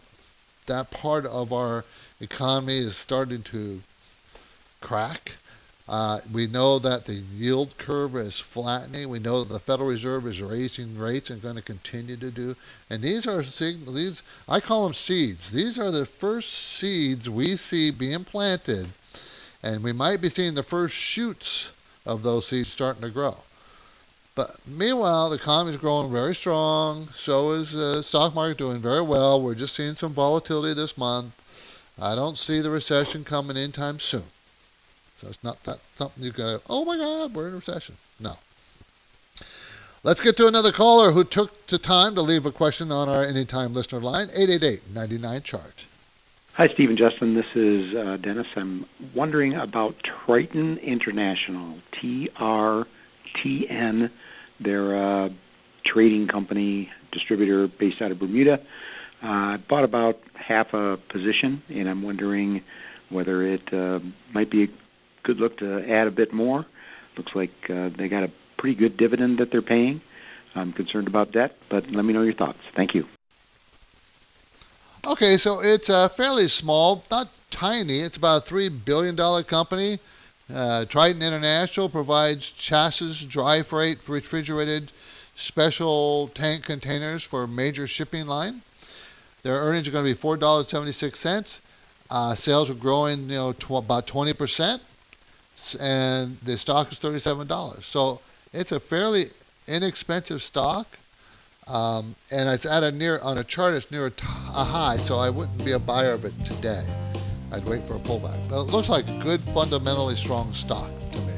that 0.67 0.91
part 0.91 1.25
of 1.25 1.51
our 1.51 1.86
economy 2.19 2.77
is 2.77 2.95
starting 2.95 3.43
to 3.43 3.82
crack. 4.80 5.38
Uh, 5.91 6.21
we 6.32 6.47
know 6.47 6.80
that 6.80 7.04
the 7.04 7.21
yield 7.36 7.77
curve 7.77 8.15
is 8.15 8.39
flattening. 8.39 9.10
We 9.10 9.19
know 9.19 9.43
that 9.43 9.51
the 9.51 9.60
Federal 9.60 9.89
Reserve 9.89 10.25
is 10.25 10.41
raising 10.41 10.97
rates 10.97 11.30
and 11.30 11.41
going 11.41 11.58
to 11.58 11.62
continue 11.62 12.15
to 12.15 12.32
do. 12.32 12.56
And 12.89 13.04
these 13.04 13.27
are 13.27 13.41
these 13.41 14.23
I 14.47 14.62
call 14.62 14.86
them 14.86 14.93
seeds. 14.93 15.51
These 15.51 15.77
are 15.77 15.91
the 15.91 16.06
first 16.06 16.49
seeds 16.49 17.30
we 17.30 17.58
see 17.58 17.91
being 17.91 18.23
planted, 18.23 18.88
and 19.62 19.84
we 19.84 19.91
might 19.91 20.21
be 20.21 20.30
seeing 20.30 20.56
the 20.56 20.63
first 20.63 20.95
shoots 20.95 21.73
of 22.06 22.23
those 22.23 22.47
seeds 22.47 22.69
starting 22.69 23.01
to 23.01 23.10
grow. 23.10 23.36
But 24.34 24.56
meanwhile, 24.65 25.30
the 25.30 25.36
economy 25.36 25.71
is 25.71 25.77
growing 25.77 26.10
very 26.10 26.34
strong. 26.34 27.08
So 27.08 27.51
is 27.51 27.73
the 27.73 28.01
stock 28.01 28.34
market 28.34 28.58
doing 28.58 28.80
very 28.80 29.01
well. 29.01 29.41
We're 29.41 29.56
just 29.56 29.75
seeing 29.75 29.95
some 29.95 30.13
volatility 30.13 30.73
this 30.73 30.97
month. 30.97 31.36
I 32.01 32.15
don't 32.15 32.38
see 32.38 32.62
the 32.62 32.69
recession 32.69 33.25
coming 33.25 33.58
anytime 33.58 33.99
soon. 33.99 34.23
So 35.22 35.28
it's 35.28 35.44
not 35.44 35.64
that 35.66 35.78
something 35.94 36.24
you 36.24 36.32
go, 36.32 36.62
oh 36.68 36.84
my 36.84 36.98
God, 36.98 37.36
we're 37.36 37.46
in 37.48 37.54
a 37.54 37.58
recession. 37.58 37.94
No. 38.20 38.34
Let's 40.04 40.20
get 40.20 40.36
to 40.38 40.48
another 40.48 40.72
caller 40.72 41.12
who 41.12 41.24
took 41.24 41.68
the 41.68 41.78
time 41.78 42.16
to 42.16 42.24
leave 42.24 42.48
a 42.48 42.52
question 42.52 42.92
on 42.92 43.08
our 43.08 43.22
Anytime 43.22 43.72
Listener 43.72 44.00
line, 44.00 44.30
888-99-CHART. 44.30 45.86
Hi, 46.54 46.68
Stephen 46.70 46.98
Justin. 46.98 47.36
This 47.36 47.46
is 47.54 47.94
uh, 47.94 48.18
Dennis. 48.18 48.48
I'm 48.56 48.88
wondering 49.14 49.54
about 49.54 49.94
Triton 50.26 50.80
International, 50.80 51.78
T-R-T-N. 52.02 52.90
They're 54.60 54.96
a 54.96 55.30
trading 55.86 56.30
company, 56.30 56.90
distributor 57.12 57.68
based 57.68 58.02
out 58.02 58.10
of 58.10 58.18
Bermuda. 58.18 58.60
Uh, 59.22 59.28
I 59.28 59.58
bought 59.70 59.84
about 59.84 60.18
half 60.34 60.74
a 60.74 60.98
position, 61.10 61.62
and 61.70 61.88
I'm 61.88 62.02
wondering 62.02 62.64
whether 63.10 63.44
it 63.44 63.72
uh, 63.72 64.00
might 64.34 64.50
be 64.50 64.72
good 65.24 65.38
look 65.38 65.58
to 65.60 65.84
add 65.90 66.08
a 66.08 66.12
bit 66.12 66.34
more. 66.34 66.66
Looks 67.18 67.36
like 67.36 67.52
uh, 67.70 67.90
they 67.98 68.08
got 68.08 68.24
a 68.24 68.32
pretty 68.58 68.76
good 68.76 68.98
dividend 68.98 69.40
that 69.40 69.52
they're 69.52 69.62
paying. 69.62 70.02
I'm 70.56 70.74
concerned 70.74 71.08
about 71.08 71.32
debt, 71.32 71.56
but 71.70 71.90
let 71.92 72.04
me 72.04 72.14
know 72.14 72.22
your 72.22 72.34
thoughts. 72.34 72.60
Thank 72.76 72.94
you. 72.94 73.06
Okay, 75.08 75.38
so 75.38 75.62
it's 75.62 75.90
uh, 75.90 76.08
fairly 76.10 76.48
small, 76.48 77.04
not 77.10 77.30
tiny. 77.50 78.00
It's 78.00 78.18
about 78.18 78.50
a 78.50 78.54
$3 78.54 78.86
billion 78.86 79.16
company. 79.44 79.98
Uh, 80.54 80.86
Triton 80.86 81.22
International 81.22 81.90
provides 81.90 82.52
chassis, 82.52 83.26
dry 83.28 83.64
freight, 83.64 84.08
refrigerated, 84.08 84.92
special 85.36 86.28
tank 86.30 86.66
containers 86.66 87.24
for 87.24 87.48
major 87.48 87.88
shipping 87.88 88.28
line. 88.28 88.62
Their 89.44 89.56
earnings 89.56 89.88
are 89.88 89.92
going 89.92 90.06
to 90.06 90.14
be 90.14 90.20
$4.76. 90.20 91.62
Uh, 92.10 92.36
sales 92.36 92.70
are 92.70 92.76
growing, 92.76 93.30
you 93.30 93.36
know, 93.36 93.54
tw- 93.54 93.72
about 93.72 94.06
20%, 94.06 94.82
and 95.80 96.38
the 96.39 96.58
stock 96.58 96.91
is 96.91 97.00
$37. 97.00 97.84
So 97.84 98.21
it's 98.54 98.71
a 98.71 98.80
fairly 98.80 99.26
inexpensive 99.67 100.41
stock, 100.41 100.88
um, 101.67 102.15
and 102.32 102.50
it's 102.50 102.65
at 102.65 102.84
a 102.84 102.91
near 102.91 103.19
on 103.19 103.38
a 103.38 103.43
chart. 103.43 103.74
It's 103.76 103.91
near 103.91 104.08
a, 104.08 104.12
t- 104.12 104.26
a 104.28 104.63
high, 104.63 104.97
so 104.97 105.17
I 105.17 105.30
wouldn't 105.30 105.63
be 105.63 105.71
a 105.71 105.80
buyer 105.80 106.13
of 106.13 106.26
it 106.26 106.34
today. 106.45 106.84
I'd 107.52 107.65
wait 107.65 107.84
for 107.84 107.95
a 107.95 108.00
pullback. 108.00 108.38
But 108.50 108.62
it 108.62 108.71
looks 108.71 108.89
like 108.89 109.08
a 109.08 109.17
good, 109.19 109.41
fundamentally 109.41 110.15
strong 110.15 110.52
stock 110.54 110.89
to 111.12 111.19
me. 111.21 111.34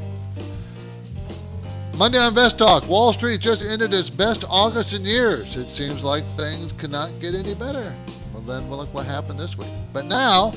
Monday 1.98 2.18
on 2.18 2.30
Invest 2.30 2.58
Talk, 2.58 2.88
Wall 2.88 3.14
Street 3.14 3.40
just 3.40 3.64
ended 3.64 3.94
its 3.94 4.10
best 4.10 4.46
August 4.50 4.94
in 4.94 5.06
years. 5.06 5.58
It 5.58 5.70
seems 5.70 6.04
like 6.04 6.24
things 6.36 6.72
cannot 6.72 7.12
get 7.20 7.36
any 7.36 7.54
better. 7.56 7.94
Well, 8.34 8.42
then 8.42 8.68
we'll 8.70 8.80
look 8.80 8.94
what 8.94 9.06
happened 9.06 9.40
this 9.40 9.58
week. 9.58 9.70
But 9.92 10.06
now, 10.06 10.54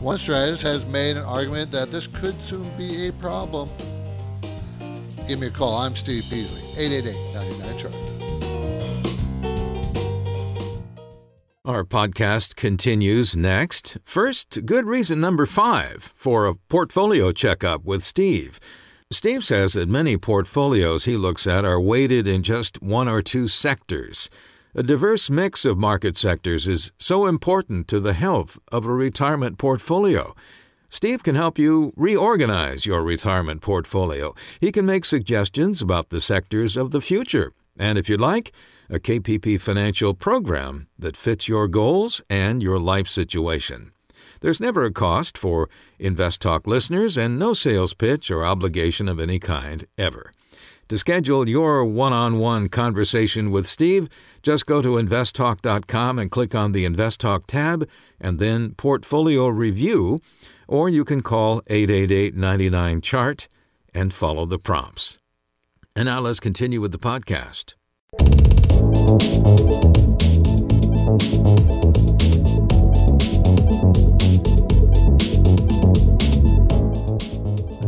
one 0.00 0.16
strategist 0.16 0.62
has 0.62 0.86
made 0.86 1.16
an 1.16 1.24
argument 1.24 1.70
that 1.70 1.90
this 1.90 2.06
could 2.06 2.40
soon 2.40 2.68
be 2.78 3.08
a 3.08 3.12
problem. 3.14 3.68
Give 5.28 5.38
me 5.38 5.48
a 5.48 5.50
call. 5.50 5.76
I'm 5.76 5.94
Steve 5.94 6.24
Peasley, 6.30 6.62
888-99-CHART. 6.82 7.94
Our 11.66 11.84
podcast 11.84 12.56
continues 12.56 13.36
next. 13.36 13.98
First, 14.02 14.64
good 14.64 14.86
reason 14.86 15.20
number 15.20 15.44
five 15.44 16.02
for 16.16 16.46
a 16.46 16.54
portfolio 16.54 17.30
checkup 17.32 17.84
with 17.84 18.02
Steve. 18.02 18.58
Steve 19.10 19.44
says 19.44 19.74
that 19.74 19.88
many 19.88 20.16
portfolios 20.16 21.04
he 21.04 21.16
looks 21.18 21.46
at 21.46 21.64
are 21.64 21.80
weighted 21.80 22.26
in 22.26 22.42
just 22.42 22.82
one 22.82 23.06
or 23.08 23.20
two 23.20 23.46
sectors. 23.48 24.30
A 24.72 24.84
diverse 24.84 25.28
mix 25.30 25.64
of 25.64 25.78
market 25.78 26.16
sectors 26.16 26.68
is 26.68 26.92
so 26.96 27.26
important 27.26 27.88
to 27.88 27.98
the 27.98 28.12
health 28.12 28.60
of 28.70 28.86
a 28.86 28.94
retirement 28.94 29.58
portfolio. 29.58 30.32
Steve 30.88 31.24
can 31.24 31.34
help 31.34 31.58
you 31.58 31.92
reorganize 31.96 32.86
your 32.86 33.02
retirement 33.02 33.62
portfolio. 33.62 34.32
He 34.60 34.70
can 34.70 34.86
make 34.86 35.04
suggestions 35.04 35.82
about 35.82 36.10
the 36.10 36.20
sectors 36.20 36.76
of 36.76 36.92
the 36.92 37.00
future. 37.00 37.52
And 37.80 37.98
if 37.98 38.08
you'd 38.08 38.20
like, 38.20 38.52
a 38.88 39.00
KPP 39.00 39.60
financial 39.60 40.14
program 40.14 40.86
that 40.96 41.16
fits 41.16 41.48
your 41.48 41.66
goals 41.66 42.22
and 42.30 42.62
your 42.62 42.78
life 42.78 43.08
situation. 43.08 43.90
There's 44.40 44.60
never 44.60 44.84
a 44.84 44.92
cost 44.92 45.36
for 45.36 45.68
Invest 45.98 46.40
Talk 46.42 46.68
listeners 46.68 47.16
and 47.16 47.40
no 47.40 47.54
sales 47.54 47.92
pitch 47.92 48.30
or 48.30 48.44
obligation 48.44 49.08
of 49.08 49.18
any 49.18 49.40
kind 49.40 49.84
ever. 49.98 50.30
To 50.90 50.98
schedule 50.98 51.48
your 51.48 51.84
one 51.84 52.12
on 52.12 52.40
one 52.40 52.68
conversation 52.68 53.52
with 53.52 53.64
Steve, 53.68 54.08
just 54.42 54.66
go 54.66 54.82
to 54.82 54.94
investtalk.com 54.94 56.18
and 56.18 56.28
click 56.32 56.52
on 56.52 56.72
the 56.72 56.84
Invest 56.84 57.20
Talk 57.20 57.46
tab 57.46 57.88
and 58.20 58.40
then 58.40 58.74
Portfolio 58.74 59.46
Review, 59.46 60.18
or 60.66 60.88
you 60.88 61.04
can 61.04 61.20
call 61.20 61.62
888 61.68 62.34
99 62.34 63.02
Chart 63.02 63.46
and 63.94 64.12
follow 64.12 64.46
the 64.46 64.58
prompts. 64.58 65.20
And 65.94 66.06
now 66.06 66.18
let's 66.18 66.40
continue 66.40 66.80
with 66.80 66.90
the 66.90 66.98
podcast. 66.98 67.76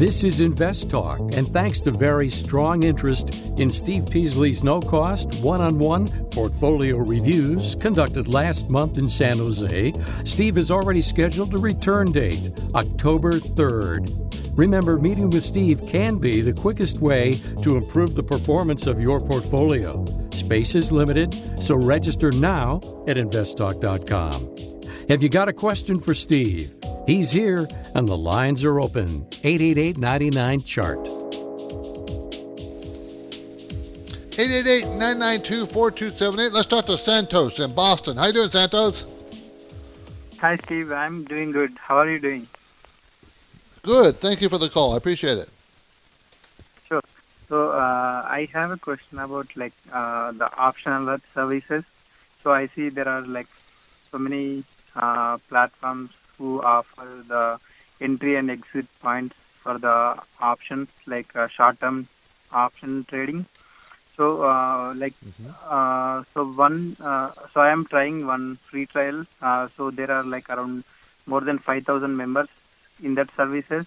This 0.02 0.24
is 0.24 0.40
Invest 0.40 0.90
Talk, 0.90 1.20
and 1.36 1.46
thanks 1.46 1.78
to 1.78 1.92
very 1.92 2.28
strong 2.28 2.82
interest 2.82 3.36
in 3.60 3.70
Steve 3.70 4.10
Peasley's 4.10 4.64
no 4.64 4.80
cost 4.80 5.32
one 5.44 5.60
on 5.60 5.78
one 5.78 6.08
portfolio 6.30 6.96
reviews 6.96 7.76
conducted 7.76 8.26
last 8.26 8.68
month 8.68 8.98
in 8.98 9.08
San 9.08 9.38
Jose, 9.38 9.92
Steve 10.24 10.56
has 10.56 10.72
already 10.72 11.02
scheduled 11.02 11.54
a 11.54 11.58
return 11.58 12.10
date, 12.10 12.50
October 12.74 13.34
3rd. 13.34 14.58
Remember, 14.58 14.98
meeting 14.98 15.30
with 15.30 15.44
Steve 15.44 15.86
can 15.86 16.18
be 16.18 16.40
the 16.40 16.52
quickest 16.52 16.98
way 16.98 17.34
to 17.62 17.76
improve 17.76 18.16
the 18.16 18.24
performance 18.24 18.88
of 18.88 19.00
your 19.00 19.20
portfolio. 19.20 20.04
Space 20.32 20.74
is 20.74 20.90
limited, 20.90 21.32
so 21.62 21.76
register 21.76 22.32
now 22.32 22.78
at 23.06 23.18
investtalk.com. 23.18 24.52
Have 25.08 25.22
you 25.22 25.28
got 25.28 25.48
a 25.48 25.52
question 25.52 26.00
for 26.00 26.12
Steve? 26.12 26.81
He's 27.06 27.30
here 27.30 27.68
and 27.94 28.06
the 28.06 28.16
lines 28.16 28.64
are 28.64 28.80
open. 28.80 29.26
888 29.42 29.98
99 29.98 30.62
Chart. 30.62 31.22
888-992-4278. 34.32 36.52
Let's 36.52 36.66
talk 36.66 36.86
to 36.86 36.96
Santos 36.96 37.60
in 37.60 37.74
Boston. 37.74 38.16
How 38.16 38.28
you 38.28 38.32
doing, 38.32 38.48
Santos? 38.48 39.04
Hi, 40.40 40.56
Steve. 40.56 40.90
I'm 40.90 41.24
doing 41.24 41.52
good. 41.52 41.76
How 41.78 41.98
are 41.98 42.10
you 42.10 42.18
doing? 42.18 42.46
Good. 43.82 44.16
Thank 44.16 44.40
you 44.40 44.48
for 44.48 44.56
the 44.56 44.70
call. 44.70 44.94
I 44.94 44.96
appreciate 44.96 45.36
it. 45.36 45.50
Sure. 46.88 47.02
So 47.48 47.72
uh, 47.72 48.24
I 48.26 48.48
have 48.54 48.70
a 48.70 48.78
question 48.78 49.18
about 49.18 49.54
like 49.54 49.74
uh, 49.92 50.32
the 50.32 50.50
option 50.56 50.92
alert 50.92 51.20
services. 51.34 51.84
So 52.42 52.52
I 52.52 52.68
see 52.68 52.88
there 52.88 53.08
are 53.08 53.20
like 53.20 53.48
so 54.10 54.18
many 54.18 54.64
uh, 54.96 55.36
platforms 55.50 56.08
who 56.42 56.60
offer 56.60 57.08
the 57.32 57.44
entry 58.06 58.34
and 58.36 58.50
exit 58.50 58.86
points 59.00 59.36
for 59.62 59.78
the 59.78 59.96
options 60.40 60.88
like 61.06 61.34
uh, 61.36 61.46
short-term 61.56 62.08
option 62.52 63.04
trading. 63.04 63.46
So 64.16 64.42
uh, 64.42 64.92
like 64.96 65.14
uh, 65.76 66.24
so 66.34 66.44
one 66.64 66.96
uh, 67.00 67.30
so 67.52 67.60
I 67.60 67.70
am 67.70 67.84
trying 67.86 68.26
one 68.26 68.56
free 68.68 68.86
trial. 68.86 69.24
Uh, 69.40 69.68
so 69.76 69.90
there 69.92 70.10
are 70.10 70.24
like 70.24 70.50
around 70.50 70.82
more 71.26 71.40
than 71.40 71.58
5,000 71.58 72.16
members 72.16 72.48
in 73.02 73.14
that 73.14 73.30
services. 73.36 73.86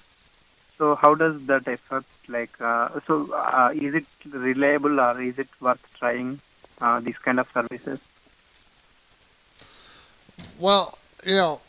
So 0.78 0.96
how 0.96 1.13
does 1.15 1.46
that 1.48 1.68
affect 1.68 2.08
like 2.30 2.56
uh, 2.62 3.00
so 3.06 3.32
uh, 3.34 3.72
is 3.74 3.96
it 3.96 4.06
reliable 4.32 5.00
or 5.00 5.22
is 5.22 5.38
it 5.39 5.50
worth 5.60 5.86
trying 6.00 6.39
uh, 6.82 7.00
these 7.02 7.18
kind 7.18 7.39
of 7.39 7.50
services? 7.52 8.00
Well, 10.58 10.98
you 11.26 11.36
know, 11.36 11.62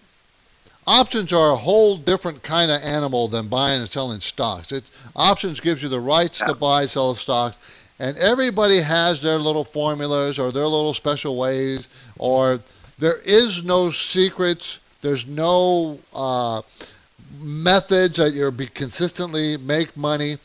options 0.87 1.33
are 1.33 1.53
a 1.53 1.57
whole 1.57 1.97
different 1.97 2.43
kind 2.43 2.71
of 2.71 2.83
animal 2.83 3.29
than 3.29 3.49
buying 3.49 3.81
and 3.81 3.89
selling 3.89 4.21
stocks. 4.21 4.73
It, 4.73 4.89
options 5.15 5.61
gives 5.61 5.83
you 5.83 5.89
the 5.89 6.01
rights 6.01 6.39
to 6.39 6.55
buy, 6.55 6.87
sell 6.87 7.15
stocks, 7.15 7.59
and 7.99 8.17
everybody 8.19 8.81
has 8.81 9.23
their 9.23 9.39
little 9.39 9.65
formulas 9.65 10.39
or 10.39 10.53
their 10.53 10.67
little 10.67 10.95
special 10.95 11.37
ways, 11.37 11.89
or 12.19 12.61
there 12.99 13.19
is 13.25 13.65
no 13.65 13.91
secrets. 13.91 14.81
There's 15.03 15.27
no 15.27 15.99
uh, 16.15 16.63
methods 17.41 18.17
that 18.17 18.33
you'll 18.33 18.51
be 18.51 18.67
consistently 18.67 19.57
make 19.57 19.97
money. 19.97 20.37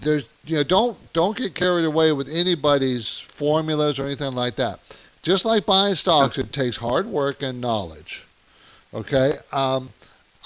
There's 0.00 0.24
you 0.46 0.56
know 0.56 0.64
don't 0.64 1.12
don't 1.12 1.36
get 1.36 1.54
carried 1.54 1.84
away 1.84 2.12
with 2.12 2.28
anybody's 2.28 3.18
formulas 3.18 3.98
or 3.98 4.06
anything 4.06 4.34
like 4.34 4.56
that. 4.56 4.80
Just 5.22 5.44
like 5.44 5.66
buying 5.66 5.94
stocks, 5.94 6.38
it 6.38 6.52
takes 6.52 6.78
hard 6.78 7.06
work 7.06 7.42
and 7.42 7.60
knowledge. 7.60 8.26
Okay, 8.92 9.34
um, 9.52 9.90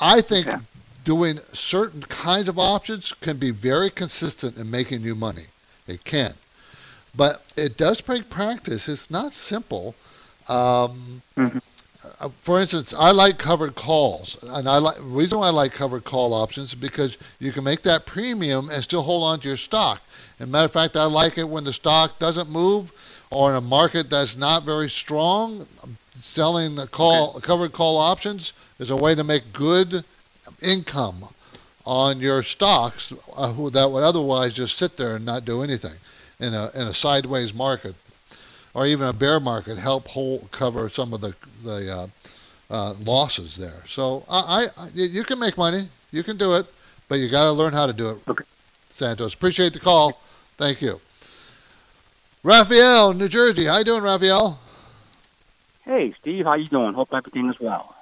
I 0.00 0.20
think 0.20 0.46
Yeah. 0.46 0.60
doing 1.04 1.40
certain 1.52 2.02
kinds 2.02 2.48
of 2.48 2.58
options 2.58 3.12
can 3.20 3.36
be 3.38 3.50
very 3.50 3.90
consistent 3.90 4.56
in 4.56 4.70
making 4.70 5.02
you 5.02 5.14
money. 5.14 5.46
It 5.86 6.04
can. 6.04 6.34
but 7.16 7.44
it 7.56 7.76
does 7.76 8.00
take 8.00 8.28
practice. 8.28 8.88
It's 8.88 9.08
not 9.08 9.32
simple. 9.32 9.94
Um, 10.48 11.22
Mhm. 11.36 11.60
uh, 12.18 12.28
for 12.42 12.60
instance, 12.60 12.92
I 12.92 13.12
like 13.12 13.38
covered 13.38 13.76
calls, 13.76 14.36
and 14.42 14.68
I 14.68 14.78
like 14.78 14.96
the 14.96 15.02
reason 15.02 15.38
why 15.38 15.46
I 15.46 15.50
like 15.50 15.72
covered 15.72 16.02
call 16.02 16.34
options 16.34 16.70
is 16.70 16.74
because 16.74 17.16
you 17.38 17.52
can 17.52 17.62
make 17.62 17.82
that 17.82 18.04
premium 18.04 18.68
and 18.68 18.82
still 18.82 19.02
hold 19.02 19.22
on 19.22 19.38
to 19.40 19.48
your 19.48 19.56
stock. 19.56 20.02
And 20.40 20.50
matter 20.50 20.64
of 20.64 20.72
fact, 20.72 20.96
I 20.96 21.04
like 21.04 21.38
it 21.38 21.48
when 21.48 21.62
the 21.62 21.72
stock 21.72 22.18
doesn't 22.18 22.50
move 22.50 22.90
or 23.30 23.50
in 23.50 23.56
a 23.56 23.60
market 23.60 24.10
that's 24.10 24.36
not 24.36 24.64
very 24.64 24.90
strong. 24.90 25.68
Selling 26.14 26.74
the 26.74 26.86
call 26.86 27.40
covered 27.40 27.72
call 27.72 27.98
options 27.98 28.52
is 28.78 28.90
a 28.90 28.96
way 28.96 29.14
to 29.14 29.24
make 29.24 29.52
good 29.52 30.04
income 30.62 31.24
on 31.84 32.20
your 32.20 32.42
stocks 32.42 33.12
uh, 33.36 33.52
who, 33.52 33.68
that 33.70 33.90
would 33.90 34.02
otherwise 34.02 34.52
just 34.52 34.78
sit 34.78 34.96
there 34.96 35.16
and 35.16 35.24
not 35.24 35.44
do 35.44 35.62
anything 35.62 35.92
in 36.40 36.54
a 36.54 36.70
in 36.74 36.88
a 36.88 36.94
sideways 36.94 37.52
market 37.52 37.94
or 38.72 38.86
even 38.86 39.06
a 39.06 39.12
bear 39.12 39.38
market 39.38 39.78
help 39.78 40.08
hold 40.08 40.50
cover 40.50 40.88
some 40.88 41.12
of 41.12 41.20
the 41.20 41.34
the 41.62 41.92
uh, 41.92 42.06
uh, 42.70 42.94
losses 43.04 43.56
there. 43.56 43.82
So 43.86 44.24
I, 44.28 44.66
I 44.76 44.88
you 44.94 45.24
can 45.24 45.38
make 45.38 45.56
money, 45.56 45.84
you 46.12 46.22
can 46.22 46.36
do 46.36 46.54
it, 46.54 46.66
but 47.08 47.18
you 47.18 47.28
got 47.28 47.44
to 47.44 47.52
learn 47.52 47.72
how 47.72 47.86
to 47.86 47.92
do 47.92 48.10
it. 48.10 48.18
Okay. 48.28 48.44
Santos, 48.88 49.34
appreciate 49.34 49.72
the 49.72 49.80
call. 49.80 50.12
Thank 50.56 50.80
you. 50.80 51.00
Raphael, 52.42 53.12
New 53.14 53.28
Jersey. 53.28 53.64
How 53.64 53.78
you 53.78 53.84
doing, 53.84 54.02
Raphael? 54.02 54.58
Hey, 55.84 56.12
Steve, 56.20 56.44
how 56.46 56.54
you 56.54 56.66
doing? 56.66 56.94
Hope 56.94 57.12
everything 57.12 57.48
is 57.50 57.60
well. 57.60 57.94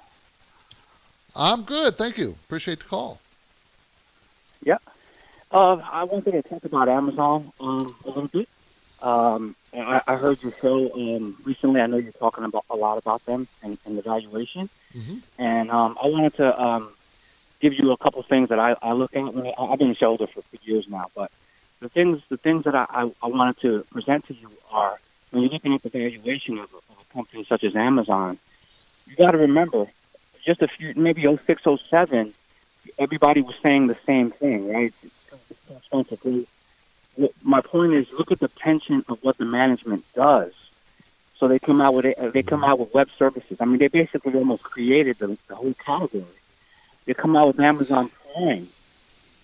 I'm 1.35 1.63
good, 1.63 1.95
thank 1.95 2.17
you. 2.17 2.35
Appreciate 2.45 2.79
the 2.79 2.85
call. 2.85 3.19
Uh, 5.53 5.79
I 5.91 6.03
wanted 6.05 6.31
to 6.31 6.41
talk 6.41 6.65
about 6.65 6.89
Amazon 6.89 7.51
um, 7.59 7.95
a 8.05 8.07
little 8.07 8.27
bit. 8.27 8.49
Um, 9.03 9.55
I, 9.71 10.01
I 10.07 10.15
heard 10.15 10.41
your 10.41 10.51
show 10.59 10.91
um, 10.95 11.37
recently. 11.45 11.79
I 11.79 11.85
know 11.85 11.97
you're 11.97 12.11
talking 12.13 12.43
about 12.43 12.65
a 12.71 12.75
lot 12.75 12.97
about 12.97 13.23
them 13.27 13.47
and, 13.61 13.77
and 13.85 13.95
the 13.95 14.01
valuation. 14.01 14.67
Mhm. 14.95 15.21
And 15.37 15.69
um, 15.69 15.95
I 16.03 16.07
wanted 16.07 16.33
to 16.37 16.59
um, 16.59 16.89
give 17.59 17.73
you 17.75 17.91
a 17.91 17.97
couple 17.97 18.23
things 18.23 18.49
that 18.49 18.59
I, 18.59 18.75
I 18.81 18.93
look 18.93 19.15
at. 19.15 19.31
When 19.31 19.45
I, 19.45 19.53
I've 19.59 19.77
been 19.77 19.91
a 19.91 19.95
shareholder 19.95 20.25
for, 20.25 20.41
for 20.41 20.57
years 20.63 20.87
now, 20.89 21.05
but 21.15 21.29
the 21.81 21.89
things 21.89 22.23
the 22.29 22.37
things 22.37 22.63
that 22.63 22.73
I, 22.73 22.87
I, 22.89 23.11
I 23.21 23.27
wanted 23.27 23.59
to 23.59 23.83
present 23.91 24.25
to 24.29 24.33
you 24.33 24.49
are 24.71 24.99
when 25.29 25.43
you're 25.43 25.51
looking 25.51 25.75
at 25.75 25.83
the 25.83 25.89
valuation 25.89 26.57
of 26.57 26.69
company 27.13 27.45
such 27.45 27.63
as 27.63 27.75
Amazon, 27.75 28.37
you 29.07 29.15
got 29.15 29.31
to 29.31 29.37
remember 29.37 29.87
just 30.43 30.61
a 30.61 30.67
few, 30.67 30.93
maybe 30.95 31.23
06, 31.23 31.63
07, 31.63 32.33
everybody 32.99 33.41
was 33.41 33.55
saying 33.63 33.87
the 33.87 33.97
same 34.05 34.31
thing, 34.31 34.71
right? 34.71 34.93
My 37.43 37.61
point 37.61 37.93
is, 37.93 38.11
look 38.11 38.31
at 38.31 38.39
the 38.39 38.49
pension 38.49 39.05
of 39.07 39.23
what 39.23 39.37
the 39.37 39.45
management 39.45 40.03
does. 40.13 40.53
So 41.37 41.47
they 41.47 41.59
come 41.59 41.81
out 41.81 41.93
with 41.93 42.05
it, 42.05 42.33
they 42.33 42.43
come 42.43 42.63
out 42.63 42.79
with 42.79 42.93
web 42.93 43.09
services. 43.17 43.57
I 43.59 43.65
mean, 43.65 43.77
they 43.77 43.87
basically 43.87 44.33
almost 44.33 44.63
created 44.63 45.17
the, 45.19 45.37
the 45.47 45.55
whole 45.55 45.73
category. 45.73 46.25
They 47.05 47.13
come 47.13 47.35
out 47.35 47.47
with 47.47 47.59
Amazon 47.59 48.09
Prime. 48.33 48.67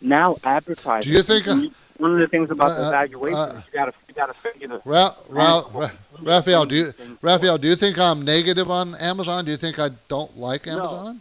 Now 0.02 0.38
advertising. 0.44 1.12
Do 1.12 1.18
you 1.18 1.24
think, 1.24 1.48
uh, 1.48 1.62
one 1.98 2.14
of 2.14 2.20
the 2.20 2.28
things 2.28 2.50
about 2.50 2.72
uh, 2.72 2.86
the 2.86 2.92
valuation 2.92 3.38
uh, 3.38 3.62
you 3.68 3.74
got 3.74 3.86
to 3.86 3.94
you 4.08 4.14
got 4.14 4.28
to 4.28 4.34
figure 4.34 4.68
the 4.70 4.82
Ra- 4.86 5.16
Ra- 5.28 5.64
Ra- 5.74 5.92
Raphael, 6.22 6.66
do 6.66 6.76
you 6.76 6.94
Raphael, 7.22 7.58
do 7.58 7.68
you 7.68 7.76
think 7.76 8.00
I'm 8.00 8.24
negative 8.24 8.72
on 8.72 8.96
Amazon? 8.96 9.44
Do 9.46 9.52
you 9.52 9.58
think 9.58 9.78
I 9.80 9.90
don't 10.08 10.38
like 10.38 10.68
Amazon? 10.68 11.20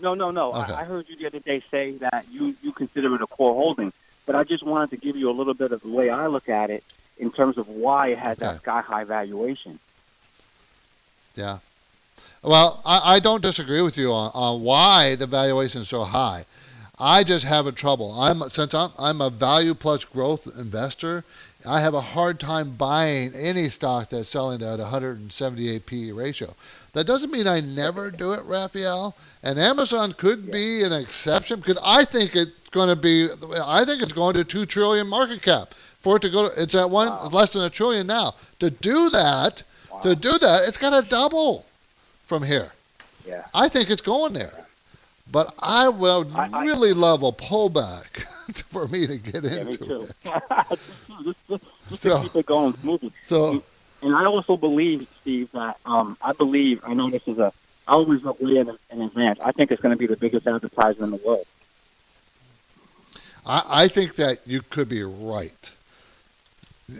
No, 0.00 0.14
no, 0.14 0.30
no. 0.30 0.52
Okay. 0.52 0.72
I, 0.74 0.80
I 0.80 0.84
heard 0.84 1.08
you 1.08 1.16
the 1.16 1.26
other 1.26 1.38
day 1.38 1.62
say 1.70 1.92
that 1.92 2.26
you, 2.30 2.54
you 2.62 2.72
consider 2.72 3.14
it 3.14 3.22
a 3.22 3.26
core 3.26 3.54
holding, 3.54 3.92
but 4.26 4.34
I 4.34 4.44
just 4.44 4.62
wanted 4.62 4.90
to 4.90 4.96
give 4.98 5.16
you 5.16 5.30
a 5.30 5.32
little 5.32 5.54
bit 5.54 5.72
of 5.72 5.80
the 5.82 5.88
way 5.88 6.10
I 6.10 6.26
look 6.26 6.48
at 6.48 6.68
it 6.70 6.84
in 7.18 7.30
terms 7.30 7.56
of 7.56 7.68
why 7.68 8.08
it 8.08 8.18
had 8.18 8.36
Okay. 8.36 8.46
that 8.46 8.56
sky 8.56 8.80
high 8.82 9.04
valuation. 9.04 9.78
Yeah. 11.34 11.58
Well, 12.42 12.82
I, 12.84 13.14
I 13.14 13.20
don't 13.20 13.42
disagree 13.42 13.80
with 13.80 13.96
you 13.96 14.12
on, 14.12 14.30
on 14.34 14.62
why 14.62 15.14
the 15.16 15.26
valuation 15.26 15.80
is 15.82 15.88
so 15.88 16.04
high. 16.04 16.44
I 16.98 17.24
just 17.24 17.44
have 17.44 17.66
a 17.66 17.72
trouble. 17.72 18.12
I'm 18.18 18.40
since 18.48 18.72
I'm 18.74 18.90
I'm 18.98 19.20
a 19.20 19.30
value 19.30 19.74
plus 19.74 20.04
growth 20.04 20.48
investor. 20.58 21.24
I 21.66 21.80
have 21.80 21.94
a 21.94 22.00
hard 22.00 22.38
time 22.38 22.76
buying 22.76 23.32
any 23.34 23.64
stock 23.64 24.08
that's 24.10 24.28
selling 24.28 24.62
at 24.62 24.78
178 24.78 25.84
PE 25.84 26.12
ratio. 26.12 26.54
That 26.92 27.06
doesn't 27.06 27.32
mean 27.32 27.46
I 27.48 27.60
never 27.60 28.10
do 28.10 28.32
it, 28.34 28.44
Raphael. 28.44 29.16
And 29.42 29.58
Amazon 29.58 30.12
could 30.12 30.50
be 30.50 30.84
an 30.84 30.92
exception 30.92 31.58
because 31.60 31.78
I 31.84 32.04
think 32.04 32.36
it's 32.36 32.68
going 32.70 32.88
to 32.88 32.96
be. 32.96 33.28
I 33.64 33.84
think 33.84 34.00
it's 34.02 34.12
going 34.12 34.34
to 34.34 34.44
two 34.44 34.64
trillion 34.64 35.06
market 35.08 35.42
cap 35.42 35.74
for 35.74 36.16
it 36.16 36.22
to 36.22 36.30
go. 36.30 36.48
To, 36.48 36.62
it's 36.62 36.74
at 36.74 36.88
one 36.88 37.08
Wow. 37.08 37.28
less 37.32 37.52
than 37.52 37.62
a 37.62 37.70
trillion 37.70 38.06
now. 38.06 38.34
To 38.60 38.70
do 38.70 39.10
that, 39.10 39.62
to 40.02 40.14
do 40.16 40.38
that, 40.38 40.62
it's 40.68 40.78
got 40.78 41.02
to 41.02 41.08
double 41.08 41.66
from 42.26 42.42
here. 42.44 42.70
Yeah. 43.26 43.44
I 43.52 43.68
think 43.68 43.90
it's 43.90 44.00
going 44.02 44.32
there. 44.32 44.65
But 45.30 45.54
I 45.60 45.88
would 45.88 46.34
I- 46.34 46.48
I- 46.52 46.64
really 46.64 46.92
love 46.92 47.22
a 47.22 47.32
pullback 47.32 48.22
for 48.70 48.86
me 48.88 49.06
to 49.06 49.18
get 49.18 49.42
Yeah, 49.42 49.50
me 49.50 49.58
into 49.72 49.78
too. 49.84 50.00
it. 50.02 50.14
just 51.24 51.48
just, 51.48 51.64
just 51.88 52.02
So- 52.02 52.16
to 52.18 52.22
keep 52.22 52.36
it 52.36 52.46
going 52.46 52.74
smoothly. 52.76 53.12
So, 53.22 53.62
And 54.02 54.14
I 54.14 54.24
also 54.26 54.56
believe, 54.56 55.06
Steve, 55.20 55.50
that 55.52 55.78
um, 55.84 56.16
I 56.22 56.32
believe, 56.32 56.80
I 56.86 56.94
know 56.94 57.10
this 57.10 57.26
is 57.26 57.38
a, 57.38 57.52
I 57.88 57.92
always 57.92 58.22
look 58.24 58.40
way 58.40 58.56
in, 58.58 58.70
in 58.90 59.02
advance. 59.02 59.38
I 59.40 59.52
think 59.52 59.70
it's 59.72 59.80
going 59.82 59.94
to 59.94 59.98
be 59.98 60.06
the 60.06 60.16
biggest 60.16 60.46
advertisement 60.46 61.12
in 61.14 61.18
the 61.20 61.26
world. 61.26 61.46
I, 63.44 63.62
I 63.84 63.88
think 63.88 64.16
that 64.16 64.38
you 64.46 64.60
could 64.62 64.88
be 64.88 65.02
right. 65.02 65.72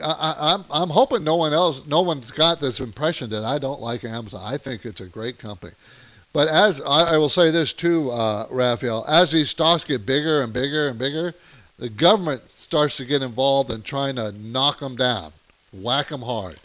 I, 0.02 0.06
I, 0.10 0.54
I'm, 0.54 0.64
I'm 0.70 0.88
hoping 0.90 1.22
no 1.22 1.36
one 1.36 1.52
else, 1.52 1.86
no 1.86 2.02
one's 2.02 2.30
got 2.32 2.58
this 2.60 2.80
impression 2.80 3.30
that 3.30 3.44
I 3.44 3.58
don't 3.58 3.80
like 3.80 4.02
Amazon. 4.04 4.42
I 4.44 4.56
think 4.56 4.84
it's 4.84 5.00
a 5.00 5.06
great 5.06 5.38
company. 5.38 5.72
But 6.36 6.48
as 6.48 6.82
I, 6.82 7.14
I 7.14 7.16
will 7.16 7.30
say 7.30 7.50
this 7.50 7.72
too, 7.72 8.10
uh, 8.10 8.46
Raphael, 8.50 9.06
as 9.08 9.30
these 9.30 9.48
stocks 9.48 9.84
get 9.84 10.04
bigger 10.04 10.42
and 10.42 10.52
bigger 10.52 10.88
and 10.88 10.98
bigger, 10.98 11.32
the 11.78 11.88
government 11.88 12.42
starts 12.50 12.98
to 12.98 13.06
get 13.06 13.22
involved 13.22 13.70
in 13.70 13.80
trying 13.80 14.16
to 14.16 14.32
knock 14.32 14.80
them 14.80 14.96
down, 14.96 15.32
whack 15.72 16.08
them 16.08 16.20
hard, 16.20 16.60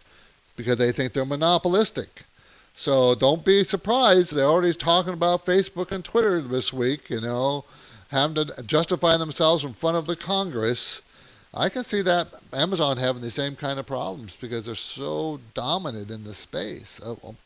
because 0.58 0.76
they 0.76 0.92
think 0.92 1.14
they're 1.14 1.24
monopolistic. 1.24 2.24
So 2.76 3.16
don't 3.16 3.46
be 3.46 3.64
surprised. 3.64 4.36
They're 4.36 4.44
already 4.44 4.74
talking 4.74 5.14
about 5.14 5.46
Facebook 5.46 5.94
and 5.94 6.04
Twitter 6.04 6.42
this 6.42 6.74
week, 6.74 7.10
you 7.10 7.22
know, 7.22 7.64
having 8.10 8.46
to 8.46 8.64
justify 8.64 9.16
themselves 9.16 9.64
in 9.64 9.72
front 9.72 9.96
of 9.96 10.06
the 10.06 10.18
Congress. 10.18 11.02
I 11.54 11.70
can 11.70 11.86
see 11.86 12.02
that 12.02 12.28
Amazon 12.52 12.98
having 12.98 13.22
the 13.22 13.32
same 13.32 13.56
kind 13.56 13.80
of 13.80 13.88
problems 13.88 14.36
because 14.36 14.66
they're 14.66 14.76
so 14.76 15.40
dominant 15.54 16.12
in 16.12 16.26
the 16.26 16.34
space, 16.34 17.00
of, 17.00 17.38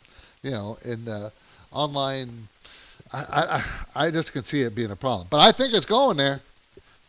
you 0.42 0.50
know, 0.50 0.80
in 0.84 1.06
the 1.06 1.32
online. 1.76 2.48
I, 3.14 3.62
I, 3.96 4.06
I 4.08 4.12
just 4.12 4.34
can 4.34 4.44
see 4.44 4.62
it 4.62 4.74
being 4.74 4.92
a 4.92 4.96
problem. 4.96 5.28
But 5.30 5.42
I 5.42 5.52
think 5.52 5.74
it's 5.74 5.86
going 5.86 6.18
there. 6.18 6.42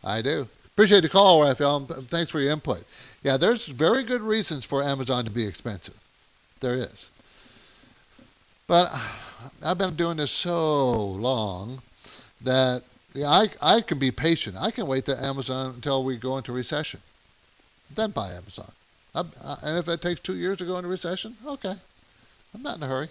I 0.03 0.21
do. 0.21 0.47
Appreciate 0.67 1.01
the 1.01 1.09
call, 1.09 1.43
Raphael. 1.43 1.79
Thanks 1.81 2.29
for 2.29 2.39
your 2.39 2.51
input. 2.51 2.83
Yeah, 3.23 3.37
there's 3.37 3.65
very 3.65 4.03
good 4.03 4.21
reasons 4.21 4.63
for 4.63 4.83
Amazon 4.83 5.25
to 5.25 5.31
be 5.31 5.45
expensive. 5.45 5.95
There 6.59 6.75
is. 6.75 7.09
But 8.67 8.89
uh, 8.91 9.09
I've 9.65 9.77
been 9.77 9.95
doing 9.95 10.17
this 10.17 10.31
so 10.31 11.03
long 11.03 11.81
that 12.41 12.83
yeah, 13.13 13.29
I, 13.29 13.47
I 13.61 13.81
can 13.81 13.97
be 13.97 14.11
patient. 14.11 14.57
I 14.59 14.69
can 14.69 14.85
wait 14.85 15.05
to 15.05 15.23
Amazon 15.23 15.73
until 15.75 16.03
we 16.03 16.17
go 16.17 16.37
into 16.37 16.51
recession. 16.51 16.99
Then 17.95 18.11
buy 18.11 18.29
Amazon. 18.29 18.71
I, 19.15 19.21
I, 19.21 19.23
uh, 19.43 19.55
and 19.63 19.77
if 19.79 19.87
it 19.87 20.01
takes 20.01 20.19
two 20.19 20.35
years 20.35 20.57
to 20.57 20.65
go 20.65 20.77
into 20.77 20.89
recession, 20.89 21.35
okay. 21.45 21.73
I'm 22.53 22.61
not 22.61 22.77
in 22.77 22.83
a 22.83 22.87
hurry. 22.87 23.07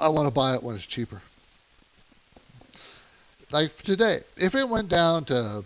I 0.00 0.08
want 0.08 0.26
to 0.26 0.34
buy 0.34 0.54
it 0.54 0.62
when 0.62 0.74
it's 0.74 0.86
cheaper. 0.86 1.20
Like 3.52 3.74
today, 3.76 4.20
if 4.36 4.54
it 4.54 4.68
went 4.68 4.88
down 4.88 5.24
to 5.26 5.64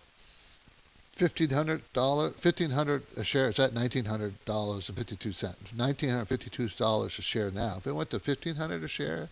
fifteen 1.13 1.51
hundred 1.51 1.83
dollar, 1.93 2.31
fifteen 2.31 2.71
hundred 2.71 3.03
a 3.17 3.25
share, 3.25 3.49
it's 3.49 3.61
at 3.61 3.75
nineteen 3.75 4.07
hundred 4.07 4.43
dollars 4.45 4.89
and 4.89 4.97
fifty 4.97 5.17
two 5.17 5.33
cents. 5.33 5.73
Nineteen 5.77 6.11
hundred 6.11 6.27
fifty 6.27 6.51
two 6.51 6.69
dollars 6.69 7.19
a 7.19 7.23
share 7.23 7.51
now. 7.51 7.75
If 7.79 7.87
it 7.87 7.93
went 7.93 8.11
to 8.11 8.19
fifteen 8.21 8.57
hundred 8.57 8.83
a 8.83 8.89
share, 8.89 9.29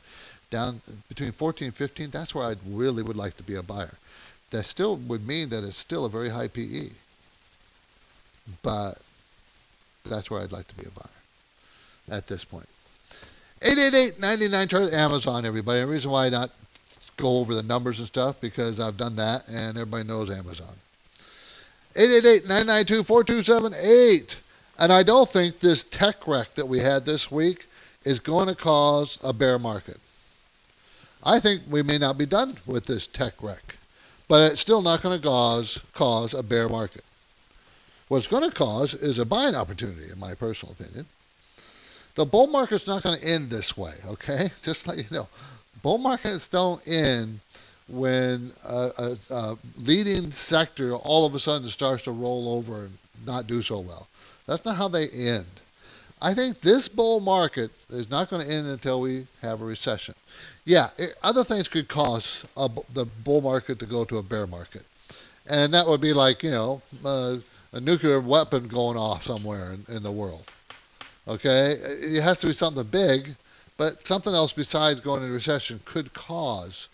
down 0.52 0.82
between 1.08 1.32
14 1.32 1.66
and 1.66 1.74
15, 1.74 2.10
that's 2.10 2.34
where 2.34 2.46
I 2.46 2.54
really 2.68 3.02
would 3.02 3.16
like 3.16 3.36
to 3.38 3.42
be 3.42 3.56
a 3.56 3.62
buyer. 3.62 3.94
That 4.50 4.64
still 4.64 4.96
would 4.96 5.26
mean 5.26 5.48
that 5.48 5.64
it's 5.64 5.78
still 5.78 6.04
a 6.04 6.10
very 6.10 6.28
high 6.28 6.46
PE. 6.46 6.90
But 8.62 8.98
that's 10.08 10.30
where 10.30 10.42
I'd 10.42 10.52
like 10.52 10.68
to 10.68 10.74
be 10.74 10.84
a 10.86 10.90
buyer 10.90 12.18
at 12.18 12.28
this 12.28 12.44
point. 12.44 12.66
888-99 13.62 14.68
chart 14.68 14.92
Amazon, 14.92 15.46
everybody. 15.46 15.78
The 15.78 15.86
reason 15.86 16.10
why 16.10 16.26
I 16.26 16.30
not 16.30 16.50
go 17.16 17.38
over 17.38 17.54
the 17.54 17.62
numbers 17.62 18.00
and 18.00 18.08
stuff 18.08 18.40
because 18.40 18.80
I've 18.80 18.96
done 18.96 19.14
that 19.16 19.46
and 19.48 19.78
everybody 19.78 20.02
knows 20.02 20.36
Amazon. 20.36 20.74
888-992-4278. 21.94 24.36
And 24.80 24.92
I 24.92 25.04
don't 25.04 25.28
think 25.28 25.60
this 25.60 25.84
tech 25.84 26.26
wreck 26.26 26.54
that 26.54 26.66
we 26.66 26.80
had 26.80 27.04
this 27.04 27.30
week 27.30 27.66
is 28.04 28.18
going 28.18 28.48
to 28.48 28.56
cause 28.56 29.20
a 29.22 29.32
bear 29.32 29.60
market. 29.60 29.98
I 31.22 31.38
think 31.38 31.62
we 31.70 31.84
may 31.84 31.98
not 31.98 32.18
be 32.18 32.26
done 32.26 32.56
with 32.66 32.86
this 32.86 33.06
tech 33.06 33.34
wreck, 33.40 33.76
but 34.26 34.50
it's 34.50 34.60
still 34.60 34.82
not 34.82 35.02
going 35.02 35.16
to 35.16 35.22
cause 35.24 35.78
cause 35.94 36.34
a 36.34 36.42
bear 36.42 36.68
market. 36.68 37.04
What 38.08 38.18
it's 38.18 38.26
going 38.26 38.42
to 38.42 38.50
cause 38.54 38.92
is 38.94 39.20
a 39.20 39.24
buying 39.24 39.54
opportunity, 39.54 40.10
in 40.10 40.18
my 40.18 40.34
personal 40.34 40.72
opinion. 40.72 41.06
The 42.14 42.24
bull 42.24 42.46
market's 42.46 42.86
not 42.86 43.02
going 43.02 43.18
to 43.18 43.26
end 43.26 43.50
this 43.50 43.76
way, 43.76 43.94
okay? 44.06 44.50
Just 44.62 44.86
let 44.86 44.98
you 44.98 45.04
know. 45.10 45.28
Bull 45.82 45.98
markets 45.98 46.48
don't 46.48 46.80
end 46.86 47.40
when 47.88 48.50
a, 48.66 48.90
a, 48.98 49.16
a 49.30 49.58
leading 49.78 50.30
sector 50.30 50.94
all 50.94 51.26
of 51.26 51.34
a 51.34 51.38
sudden 51.38 51.68
starts 51.68 52.04
to 52.04 52.12
roll 52.12 52.54
over 52.54 52.84
and 52.84 52.98
not 53.26 53.46
do 53.46 53.62
so 53.62 53.80
well. 53.80 54.06
That's 54.46 54.64
not 54.64 54.76
how 54.76 54.88
they 54.88 55.08
end. 55.08 55.46
I 56.20 56.34
think 56.34 56.60
this 56.60 56.86
bull 56.86 57.20
market 57.20 57.70
is 57.90 58.08
not 58.08 58.30
going 58.30 58.46
to 58.46 58.52
end 58.52 58.66
until 58.68 59.00
we 59.00 59.26
have 59.40 59.60
a 59.60 59.64
recession. 59.64 60.14
Yeah, 60.64 60.90
it, 60.96 61.16
other 61.22 61.42
things 61.42 61.66
could 61.66 61.88
cause 61.88 62.46
a, 62.56 62.70
the 62.94 63.06
bull 63.24 63.40
market 63.40 63.80
to 63.80 63.86
go 63.86 64.04
to 64.04 64.18
a 64.18 64.22
bear 64.22 64.46
market. 64.46 64.82
And 65.50 65.74
that 65.74 65.86
would 65.86 66.00
be 66.00 66.12
like, 66.12 66.44
you 66.44 66.52
know, 66.52 66.82
uh, 67.04 67.36
a 67.72 67.80
nuclear 67.80 68.20
weapon 68.20 68.68
going 68.68 68.96
off 68.96 69.24
somewhere 69.24 69.72
in, 69.72 69.96
in 69.96 70.02
the 70.04 70.12
world. 70.12 70.44
Okay? 71.28 71.76
It 71.80 72.22
has 72.22 72.38
to 72.38 72.48
be 72.48 72.52
something 72.52 72.84
big, 72.84 73.34
but 73.76 74.06
something 74.06 74.34
else 74.34 74.52
besides 74.52 75.00
going 75.00 75.22
into 75.22 75.32
recession 75.32 75.80
could 75.84 76.12
cause 76.12 76.88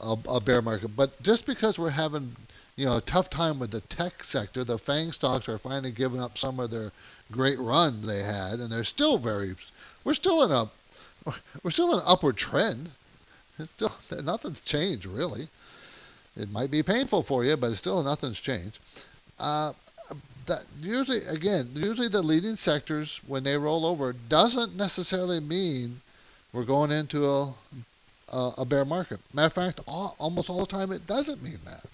a, 0.00 0.16
a 0.28 0.40
bear 0.40 0.62
market. 0.62 0.96
But 0.96 1.22
just 1.22 1.46
because 1.46 1.78
we're 1.78 1.90
having 1.90 2.36
you 2.80 2.86
know, 2.86 2.96
a 2.96 3.02
tough 3.02 3.28
time 3.28 3.58
with 3.58 3.72
the 3.72 3.82
tech 3.82 4.24
sector. 4.24 4.64
The 4.64 4.78
FANG 4.78 5.12
stocks 5.12 5.50
are 5.50 5.58
finally 5.58 5.90
giving 5.90 6.18
up 6.18 6.38
some 6.38 6.58
of 6.58 6.70
their 6.70 6.92
great 7.30 7.58
run 7.58 8.00
they 8.00 8.22
had, 8.22 8.54
and 8.54 8.70
they're 8.70 8.84
still 8.84 9.18
very. 9.18 9.54
We're 10.02 10.14
still 10.14 10.42
in 10.42 10.50
a, 10.50 10.70
we're 11.62 11.72
still 11.72 11.92
in 11.92 11.98
an 11.98 12.04
upward 12.06 12.38
trend. 12.38 12.92
It's 13.58 13.72
still 13.72 13.92
nothing's 14.22 14.62
changed 14.62 15.04
really. 15.04 15.48
It 16.38 16.50
might 16.50 16.70
be 16.70 16.82
painful 16.82 17.22
for 17.22 17.44
you, 17.44 17.54
but 17.58 17.68
it's 17.68 17.80
still 17.80 18.02
nothing's 18.02 18.40
changed. 18.40 18.78
Uh, 19.38 19.74
that 20.50 20.66
usually, 20.80 21.24
again, 21.24 21.70
usually 21.74 22.08
the 22.08 22.22
leading 22.22 22.56
sectors 22.56 23.20
when 23.26 23.42
they 23.42 23.56
roll 23.56 23.86
over 23.86 24.12
doesn't 24.12 24.76
necessarily 24.76 25.40
mean 25.40 26.02
we're 26.52 26.64
going 26.64 26.90
into 26.90 27.24
a 27.24 27.54
a, 28.32 28.50
a 28.58 28.64
bear 28.64 28.84
market. 28.84 29.20
Matter 29.34 29.46
of 29.46 29.52
fact, 29.52 29.80
all, 29.86 30.14
almost 30.18 30.50
all 30.50 30.60
the 30.60 30.66
time 30.66 30.92
it 30.92 31.06
doesn't 31.06 31.42
mean 31.42 31.58
that. 31.64 31.84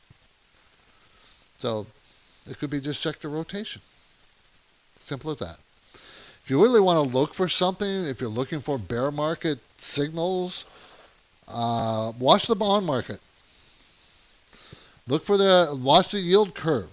So 1.59 1.87
it 2.49 2.59
could 2.59 2.71
be 2.71 2.81
just 2.81 3.03
sector 3.03 3.29
rotation. 3.29 3.83
Simple 4.99 5.31
as 5.31 5.39
that. 5.39 5.59
If 6.45 6.51
you 6.51 6.63
really 6.63 6.81
want 6.81 7.03
to 7.03 7.17
look 7.17 7.35
for 7.35 7.49
something, 7.49 8.05
if 8.05 8.21
you're 8.21 8.31
looking 8.31 8.61
for 8.61 8.79
bear 8.79 9.11
market 9.11 9.59
signals, 9.79 10.67
uh, 11.49 12.13
watch 12.19 12.47
the 12.47 12.55
bond 12.55 12.87
market. 12.87 13.19
Look 15.09 15.25
for 15.25 15.37
the 15.37 15.79
watch 15.81 16.11
the 16.11 16.19
yield 16.19 16.55
curve. 16.55 16.91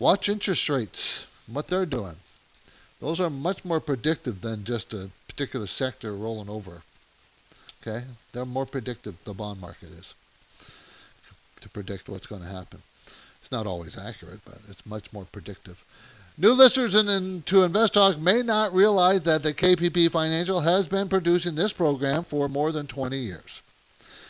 Watch 0.00 0.30
interest 0.30 0.68
rates, 0.70 1.26
what 1.46 1.68
they're 1.68 1.86
doing. 1.86 2.16
Those 3.00 3.20
are 3.20 3.30
much 3.30 3.64
more 3.64 3.80
predictive 3.80 4.40
than 4.40 4.64
just 4.64 4.94
a 4.94 5.10
particular 5.28 5.66
sector 5.66 6.14
rolling 6.14 6.48
over. 6.48 6.82
Okay, 7.82 8.06
they're 8.32 8.46
more 8.46 8.66
predictive. 8.66 9.22
The 9.24 9.34
bond 9.34 9.60
market 9.60 9.90
is 9.90 10.14
to 11.60 11.68
predict 11.68 12.08
what's 12.08 12.26
going 12.26 12.42
to 12.42 12.48
happen. 12.48 12.80
It's 13.40 13.52
not 13.52 13.66
always 13.66 13.98
accurate, 13.98 14.40
but 14.44 14.58
it's 14.68 14.86
much 14.86 15.12
more 15.12 15.26
predictive. 15.26 15.84
New 16.38 16.52
listeners 16.52 16.94
in, 16.94 17.08
in, 17.08 17.42
to 17.42 17.64
Invest 17.64 17.94
Talk 17.94 18.18
may 18.18 18.42
not 18.42 18.72
realize 18.72 19.20
that 19.22 19.42
the 19.42 19.52
KPP 19.52 20.10
Financial 20.10 20.60
has 20.60 20.86
been 20.86 21.08
producing 21.08 21.54
this 21.54 21.74
program 21.74 22.24
for 22.24 22.48
more 22.48 22.72
than 22.72 22.86
20 22.86 23.18
years. 23.18 23.60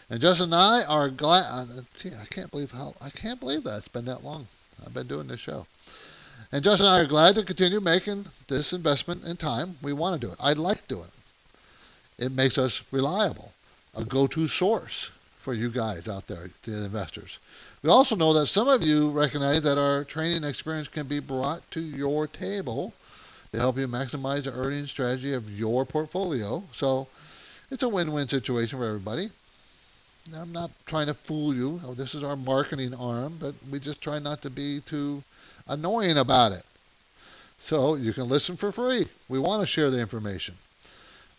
And 0.09 0.21
Justin 0.21 0.47
and 0.47 0.55
I 0.55 0.83
are 0.89 1.09
glad. 1.09 1.45
Uh, 1.49 1.83
I 2.21 2.25
can't 2.27 2.51
believe 2.51 2.73
how 2.73 2.95
I 3.01 3.11
can't 3.11 3.39
believe 3.39 3.63
that 3.63 3.77
it's 3.77 3.87
been 3.87 4.07
that 4.07 4.25
long. 4.25 4.49
I've 4.85 4.95
been 4.95 5.07
doing 5.07 5.27
this 5.27 5.41
show. 5.41 5.67
And 6.53 6.65
Justin 6.65 6.87
and 6.87 6.97
I 6.97 7.01
are 7.01 7.07
glad 7.07 7.37
to 7.37 7.45
continue 7.45 7.81
making 7.81 8.27
this 8.49 8.73
investment 8.73 9.25
in 9.25 9.37
time. 9.37 9.77
We 9.83 9.93
want 9.93 10.21
to 10.21 10.27
do 10.27 10.33
it. 10.33 10.39
I 10.41 10.53
like 10.55 10.89
doing 10.89 11.05
it. 11.05 12.27
It 12.27 12.33
makes 12.33 12.59
us 12.59 12.83
reliable, 12.91 13.53
a 13.97 14.05
go-to 14.05 14.47
source 14.47 15.11
for 15.39 15.55
you 15.55 15.71
guys 15.71 16.09
out 16.09 16.27
there, 16.27 16.51
the 16.65 16.85
investors. 16.85 17.39
We 17.83 17.89
also 17.89 18.15
know 18.15 18.35
that 18.35 18.47
some 18.47 18.69
of 18.69 18.83
you 18.83 19.11
recognize 19.11 19.63
that 19.63 19.79
our 19.79 20.05
training 20.05 20.45
experience 20.45 20.89
can 20.89 21.07
be 21.07 21.21
brought 21.21 21.69
to 21.71 21.81
your 21.81 22.27
table 22.27 22.93
to 23.53 23.59
help 23.59 23.79
you 23.79 23.89
maximize 23.89 24.45
the 24.45 24.53
earning 24.53 24.85
strategy 24.85 25.33
of 25.33 25.51
your 25.51 25.87
portfolio. 25.87 26.63
So 26.73 27.09
it's 27.71 27.83
a 27.83 27.89
win-win 27.89 28.29
situation 28.29 28.79
for 28.79 28.85
everybody. 28.85 29.31
I'm 30.39 30.53
not 30.53 30.71
trying 30.87 31.07
to 31.07 31.15
fool 31.15 31.55
you. 31.55 31.81
Oh, 31.85 31.95
this 31.95 32.15
is 32.15 32.23
our 32.23 32.37
marketing 32.37 32.95
arm, 32.95 33.37
but 33.41 33.55
we 33.71 33.79
just 33.79 34.01
try 34.01 34.19
not 34.19 34.43
to 34.43 34.51
be 34.51 34.81
too 34.81 35.23
annoying 35.69 36.19
about 36.19 36.53
it. 36.53 36.63
So 37.59 37.95
you 37.95 38.13
can 38.13 38.29
listen 38.29 38.57
for 38.57 38.73
free. 38.73 39.07
We 39.29 39.39
want 39.39 39.61
to 39.61 39.67
share 39.67 39.91
the 39.91 40.01
information. 40.01 40.55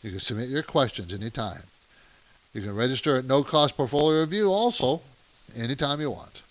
You 0.03 0.11
can 0.11 0.19
submit 0.19 0.49
your 0.49 0.63
questions 0.63 1.13
anytime. 1.13 1.63
You 2.53 2.61
can 2.61 2.75
register 2.75 3.15
at 3.17 3.25
No 3.25 3.43
Cost 3.43 3.77
Portfolio 3.77 4.21
Review 4.21 4.51
also 4.51 5.01
anytime 5.55 6.01
you 6.01 6.11
want. 6.11 6.43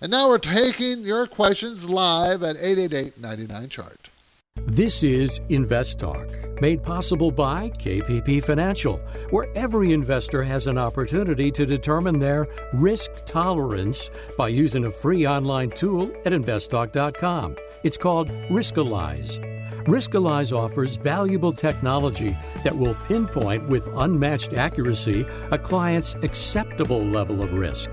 And 0.00 0.10
now 0.10 0.28
we're 0.28 0.38
taking 0.38 1.02
your 1.02 1.26
questions 1.26 1.90
live 1.90 2.42
at 2.42 2.56
888-99-CHART. 2.56 4.08
This 4.56 5.02
is 5.02 5.40
Invest 5.50 6.00
Talk, 6.00 6.26
made 6.60 6.82
possible 6.82 7.30
by 7.30 7.70
KPP 7.70 8.42
Financial, 8.42 8.98
where 9.30 9.48
every 9.54 9.92
investor 9.92 10.42
has 10.42 10.66
an 10.66 10.78
opportunity 10.78 11.50
to 11.50 11.66
determine 11.66 12.18
their 12.18 12.46
risk 12.74 13.10
tolerance 13.26 14.10
by 14.36 14.48
using 14.48 14.84
a 14.84 14.90
free 14.90 15.26
online 15.26 15.70
tool 15.70 16.10
at 16.24 16.32
investtalk.com. 16.32 17.56
It's 17.82 17.98
called 17.98 18.28
Riskalyze. 18.48 19.38
Riskalyze 19.84 20.56
offers 20.56 20.96
valuable 20.96 21.52
technology 21.52 22.36
that 22.64 22.76
will 22.76 22.94
pinpoint 23.08 23.66
with 23.68 23.88
unmatched 23.96 24.52
accuracy 24.52 25.26
a 25.50 25.58
client's 25.58 26.14
acceptable 26.22 27.02
level 27.02 27.42
of 27.42 27.54
risk. 27.54 27.90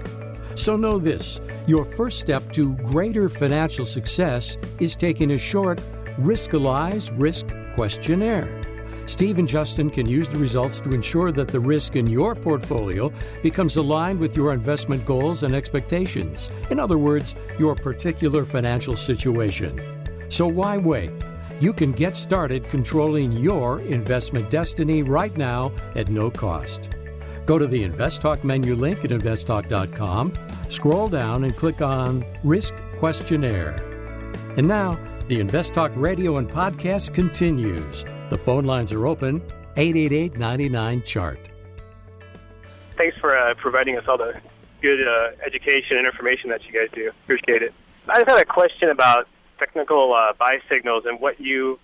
So 0.56 0.76
know 0.76 0.98
this 0.98 1.40
your 1.68 1.86
first 1.86 2.20
step 2.20 2.52
to 2.54 2.76
greater 2.78 3.30
financial 3.30 3.86
success 3.86 4.58
is 4.80 4.96
taking 4.96 5.32
a 5.32 5.38
short 5.38 5.80
Riskalyze 6.20 7.12
Risk 7.18 7.48
Questionnaire. 7.78 8.50
Steve 9.06 9.38
and 9.38 9.48
Justin 9.48 9.92
can 9.92 10.10
use 10.10 10.28
the 10.28 10.38
results 10.40 10.80
to 10.80 10.90
ensure 10.90 11.32
that 11.32 11.48
the 11.48 11.60
risk 11.60 11.96
in 11.96 12.08
your 12.08 12.34
portfolio 12.34 13.14
becomes 13.44 13.78
aligned 13.78 14.20
with 14.20 14.36
your 14.36 14.52
investment 14.52 15.06
goals 15.06 15.44
and 15.44 15.54
expectations. 15.54 16.50
In 16.72 16.80
other 16.80 16.98
words, 16.98 17.36
your 17.60 17.76
particular 17.76 18.46
financial 18.46 18.96
situation. 18.96 19.80
So 20.28 20.48
why 20.48 20.80
wait? 20.80 21.12
You 21.60 21.72
can 21.72 21.92
get 21.92 22.16
started 22.16 22.64
controlling 22.64 23.32
your 23.32 23.80
investment 23.82 24.50
destiny 24.50 25.04
right 25.04 25.38
now 25.38 25.72
at 25.94 26.10
no 26.10 26.32
cost. 26.32 26.90
Go 27.46 27.60
to 27.60 27.68
the 27.68 27.88
InvestTalk 27.88 28.44
menu 28.44 28.74
link 28.74 29.06
at 29.06 29.12
investtalk.com, 29.12 30.34
scroll 30.70 31.10
down 31.10 31.44
and 31.44 31.56
click 31.56 31.84
on 31.84 32.26
Risk 32.44 32.74
Questionnaire. 32.98 33.76
And 34.58 34.68
now, 34.68 34.98
the 35.28 35.42
Invest 35.42 35.74
Talk 35.74 35.92
radio 35.96 36.38
and 36.38 36.50
podcast 36.50 37.14
continues. 37.14 38.06
The 38.30 38.38
phone 38.38 38.64
lines 38.64 38.94
are 38.94 39.06
open 39.06 39.42
888 39.76 40.38
99 40.38 41.04
Chart. 41.04 41.40
Thanks 42.96 43.18
for 43.18 43.38
uh, 43.38 43.54
providing 43.56 43.98
us 43.98 44.06
all 44.08 44.18
the 44.18 44.40
good 44.82 45.06
uh, 45.06 45.32
education 45.46 45.98
and 45.98 46.08
information 46.08 46.50
that 46.50 46.66
you 46.66 46.72
guys 46.72 46.90
do. 46.94 47.10
Appreciate 47.24 47.62
it. 47.62 47.74
I 48.08 48.20
just 48.20 48.30
had 48.30 48.40
a 48.40 48.46
question 48.46 48.90
about 48.90 49.28
technical 49.60 50.14
uh, 50.14 50.34
buy 50.34 50.60
signals 50.70 51.06
and 51.06 51.20
what 51.20 51.42
you 51.42 51.78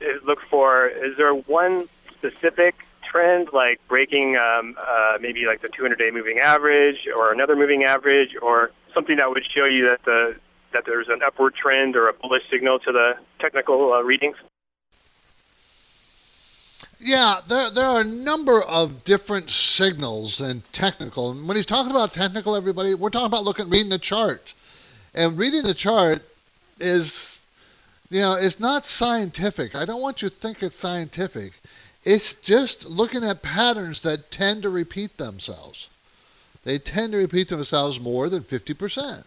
uh, 0.00 0.24
look 0.24 0.38
for. 0.48 0.86
Is 0.86 1.16
there 1.16 1.34
one 1.34 1.88
specific 2.12 2.86
trend, 3.02 3.48
like 3.52 3.80
breaking 3.88 4.36
um, 4.36 4.76
uh, 4.80 5.18
maybe 5.20 5.46
like 5.46 5.62
the 5.62 5.68
200-day 5.68 6.12
moving 6.12 6.38
average 6.38 7.08
or 7.14 7.32
another 7.32 7.56
moving 7.56 7.82
average, 7.82 8.36
or 8.40 8.70
something 8.94 9.16
that 9.16 9.28
would 9.28 9.44
show 9.52 9.64
you 9.64 9.88
that 9.88 10.04
the 10.04 10.36
that 10.74 10.84
there's 10.84 11.08
an 11.08 11.22
upward 11.24 11.54
trend 11.54 11.96
or 11.96 12.08
a 12.08 12.12
bullish 12.12 12.42
signal 12.50 12.78
to 12.80 12.92
the 12.92 13.14
technical 13.40 13.92
uh, 13.92 14.02
readings? 14.02 14.36
Yeah, 17.00 17.40
there 17.48 17.70
there 17.70 17.86
are 17.86 18.00
a 18.00 18.04
number 18.04 18.62
of 18.62 19.04
different 19.04 19.50
signals 19.50 20.40
and 20.40 20.62
technical. 20.72 21.30
And 21.30 21.46
when 21.46 21.56
he's 21.56 21.66
talking 21.66 21.90
about 21.90 22.12
technical, 22.12 22.56
everybody, 22.56 22.94
we're 22.94 23.10
talking 23.10 23.26
about 23.26 23.44
looking 23.44 23.68
reading 23.68 23.90
the 23.90 23.98
chart, 23.98 24.54
and 25.14 25.36
reading 25.36 25.64
the 25.64 25.74
chart 25.74 26.22
is, 26.78 27.44
you 28.10 28.20
know, 28.20 28.36
it's 28.38 28.60
not 28.60 28.86
scientific. 28.86 29.74
I 29.74 29.84
don't 29.84 30.02
want 30.02 30.22
you 30.22 30.28
to 30.28 30.34
think 30.34 30.62
it's 30.62 30.78
scientific. 30.78 31.52
It's 32.04 32.34
just 32.34 32.88
looking 32.88 33.24
at 33.24 33.42
patterns 33.42 34.02
that 34.02 34.30
tend 34.30 34.62
to 34.62 34.68
repeat 34.68 35.16
themselves. 35.16 35.88
They 36.64 36.78
tend 36.78 37.12
to 37.12 37.18
repeat 37.18 37.48
themselves 37.48 38.00
more 38.00 38.28
than 38.28 38.42
50%. 38.42 39.24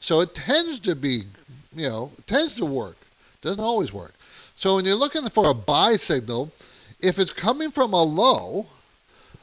So 0.00 0.20
it 0.20 0.34
tends 0.34 0.78
to 0.80 0.94
be, 0.94 1.22
you 1.74 1.88
know, 1.88 2.12
tends 2.26 2.54
to 2.54 2.64
work. 2.64 2.96
Doesn't 3.42 3.62
always 3.62 3.92
work. 3.92 4.14
So 4.54 4.76
when 4.76 4.84
you're 4.84 4.94
looking 4.94 5.28
for 5.28 5.50
a 5.50 5.54
buy 5.54 5.94
signal, 5.94 6.50
if 7.00 7.18
it's 7.18 7.32
coming 7.32 7.70
from 7.70 7.92
a 7.92 8.02
low, 8.02 8.66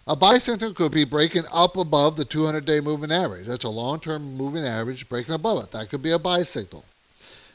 a 0.07 0.15
buy 0.15 0.37
signal 0.37 0.73
could 0.73 0.91
be 0.91 1.05
breaking 1.05 1.43
up 1.53 1.77
above 1.77 2.17
the 2.17 2.25
200 2.25 2.65
day 2.65 2.79
moving 2.79 3.11
average. 3.11 3.45
That's 3.47 3.63
a 3.63 3.69
long 3.69 3.99
term 3.99 4.35
moving 4.35 4.65
average 4.65 5.07
breaking 5.07 5.35
above 5.35 5.63
it. 5.63 5.71
That 5.71 5.89
could 5.89 6.03
be 6.03 6.11
a 6.11 6.19
buy 6.19 6.43
signal. 6.43 6.83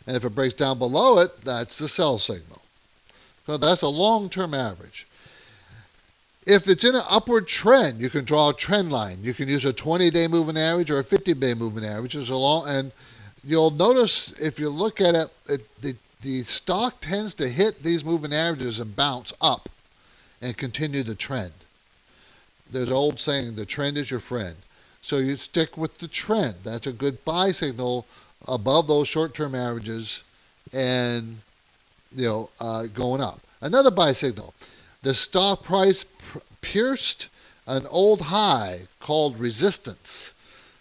And 0.07 0.17
if 0.17 0.25
it 0.25 0.35
breaks 0.35 0.55
down 0.55 0.79
below 0.79 1.19
it, 1.19 1.43
that's 1.43 1.79
the 1.79 1.87
sell 1.87 2.19
signal. 2.19 2.63
So 3.47 3.57
that's 3.57 3.83
a 3.83 3.89
long-term 3.89 4.55
average. 4.55 5.07
If 6.47 6.69
it's 6.69 6.85
in 6.85 6.95
an 6.95 7.03
upward 7.09 7.47
trend, 7.47 8.01
you 8.01 8.09
can 8.09 8.25
draw 8.25 8.51
a 8.51 8.55
trend 8.55 8.91
line. 8.91 9.19
You 9.21 9.35
can 9.35 9.49
use 9.49 9.65
a 9.65 9.73
20-day 9.73 10.29
moving 10.29 10.57
average 10.57 10.91
or 10.91 10.99
a 10.99 11.05
50-day 11.05 11.55
moving 11.55 11.85
average 11.85 12.17
as 12.17 12.31
a 12.31 12.37
long, 12.37 12.67
and 12.67 12.93
you'll 13.45 13.71
notice 13.71 14.33
if 14.41 14.59
you 14.59 14.71
look 14.71 15.01
at 15.01 15.15
it, 15.15 15.29
it 15.49 15.81
the, 15.83 15.95
the 16.23 16.41
stock 16.41 17.01
tends 17.01 17.35
to 17.35 17.49
hit 17.49 17.83
these 17.83 18.05
moving 18.05 18.33
averages 18.33 18.81
and 18.81 18.97
bounce 18.97 19.33
up 19.41 19.69
and 20.41 20.57
continue 20.57 21.03
the 21.03 21.15
trend. 21.15 21.53
There's 22.73 22.89
an 22.89 22.95
old 22.95 23.21
saying, 23.21 23.57
the 23.57 23.67
trend 23.67 23.99
is 23.99 24.11
your 24.11 24.21
friend. 24.21 24.57
So 25.03 25.19
you 25.19 25.37
stick 25.37 25.77
with 25.77 25.99
the 25.99 26.09
trend. 26.09 26.57
That's 26.63 26.87
a 26.87 26.93
good 26.93 27.25
buy 27.25 27.51
signal 27.51 28.07
above 28.47 28.87
those 28.87 29.09
short-term 29.09 29.55
averages 29.55 30.25
and 30.73 31.37
you 32.15 32.27
know 32.27 32.51
uh, 32.61 32.87
going 32.87 33.21
up. 33.21 33.41
Another 33.61 33.91
buy 33.91 34.13
signal. 34.13 34.55
The 35.03 35.15
stock 35.15 35.65
price 35.65 36.05
pierced 36.61 37.29
an 37.67 37.87
old 37.89 38.23
high 38.23 38.81
called 38.99 39.39
resistance. 39.39 40.35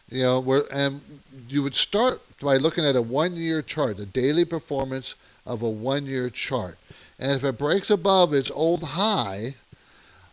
You 0.10 0.24
know, 0.24 0.40
where 0.40 0.64
and 0.74 1.02
you 1.48 1.62
would 1.64 1.76
start 1.76 2.22
by 2.42 2.58
looking 2.58 2.86
at 2.86 2.96
a 2.96 3.02
one-year 3.02 3.62
chart, 3.62 3.98
the 3.98 4.06
daily 4.06 4.46
performance 4.46 5.16
of 5.46 5.62
a 5.62 5.70
one-year 5.70 6.30
chart. 6.30 6.78
And 7.20 7.32
if 7.32 7.44
it 7.44 7.58
breaks 7.58 7.90
above 7.90 8.34
its 8.34 8.50
old 8.50 8.84
high, 8.84 9.56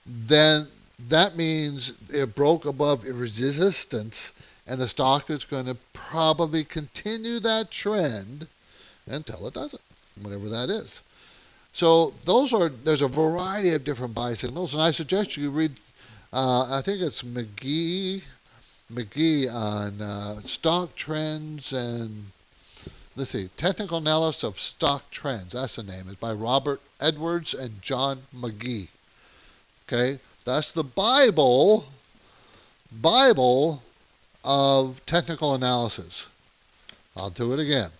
then 0.07 0.69
that 1.09 1.37
means 1.37 1.95
it 2.13 2.35
broke 2.35 2.65
above 2.65 3.05
resistance 3.05 4.33
and 4.67 4.81
the 4.81 4.89
stock 4.89 5.31
is 5.31 5.45
going 5.45 5.67
to 5.67 5.77
probably 5.93 6.65
continue 6.65 7.39
that 7.41 7.71
trend 7.71 8.49
until 9.09 9.47
it 9.47 9.55
doesn't, 9.55 9.83
whatever 10.21 10.49
that 10.49 10.69
is. 10.69 11.03
So 11.77 12.15
those 12.25 12.55
are 12.55 12.71
there's 12.71 13.03
a 13.03 13.09
variety 13.09 13.75
of 13.75 13.85
different 13.85 14.15
buy 14.15 14.33
signals, 14.33 14.73
and 14.73 14.83
I 14.83 14.93
suggest 14.93 15.37
you 15.37 15.51
read. 15.51 15.73
Uh, 16.33 16.69
I 16.71 16.81
think 16.81 17.03
it's 17.03 17.23
Magee, 17.23 18.23
Magee 18.89 19.47
on 19.47 20.01
uh, 20.01 20.37
stock 20.41 20.95
trends 20.95 21.75
and 21.75 22.33
let's 23.15 23.29
see, 23.29 23.51
technical 23.59 23.99
analysis 23.99 24.43
of 24.43 24.59
stock 24.59 25.11
trends. 25.11 25.53
That's 25.53 25.77
the 25.77 25.83
name. 25.83 26.05
It's 26.07 26.15
by 26.15 26.33
Robert 26.33 26.81
Edwards 26.99 27.53
and 27.53 27.83
John 27.83 28.21
Magee. 28.33 28.89
Okay, 29.87 30.19
that's 30.47 30.73
the 30.73 30.83
Bible. 30.83 31.85
Bible 32.91 33.83
of 34.43 35.05
technical 35.05 35.55
analysis. 35.55 36.27
I'll 37.15 37.29
do 37.29 37.53
it 37.53 37.61
again. 37.61 37.91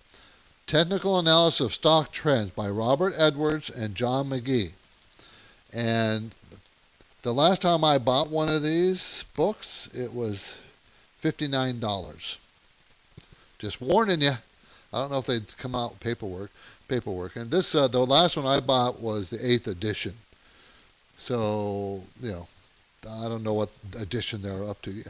Technical 0.67 1.17
Analysis 1.17 1.61
of 1.61 1.73
Stock 1.73 2.11
Trends 2.11 2.51
by 2.51 2.69
Robert 2.69 3.13
Edwards 3.17 3.69
and 3.69 3.95
John 3.95 4.27
Magee. 4.27 4.73
And 5.73 6.35
the 7.21 7.33
last 7.33 7.61
time 7.61 7.85
I 7.85 7.97
bought 7.97 8.29
one 8.29 8.49
of 8.49 8.63
these 8.63 9.23
books, 9.33 9.89
it 9.93 10.13
was 10.13 10.61
$59. 11.23 12.37
Just 13.57 13.79
warning 13.79 14.19
you. 14.19 14.33
I 14.91 14.97
don't 14.97 15.09
know 15.09 15.19
if 15.19 15.27
they'd 15.27 15.57
come 15.57 15.73
out 15.73 16.01
paperwork, 16.01 16.51
paperwork. 16.89 17.37
And 17.37 17.49
this, 17.49 17.73
uh, 17.73 17.87
the 17.87 18.05
last 18.05 18.35
one 18.35 18.45
I 18.45 18.59
bought 18.59 18.99
was 18.99 19.29
the 19.29 19.39
eighth 19.41 19.69
edition. 19.69 20.15
So, 21.15 22.03
you 22.21 22.31
know, 22.31 22.49
I 23.09 23.29
don't 23.29 23.43
know 23.43 23.53
what 23.53 23.69
edition 23.97 24.41
they're 24.41 24.65
up 24.65 24.81
to. 24.81 25.01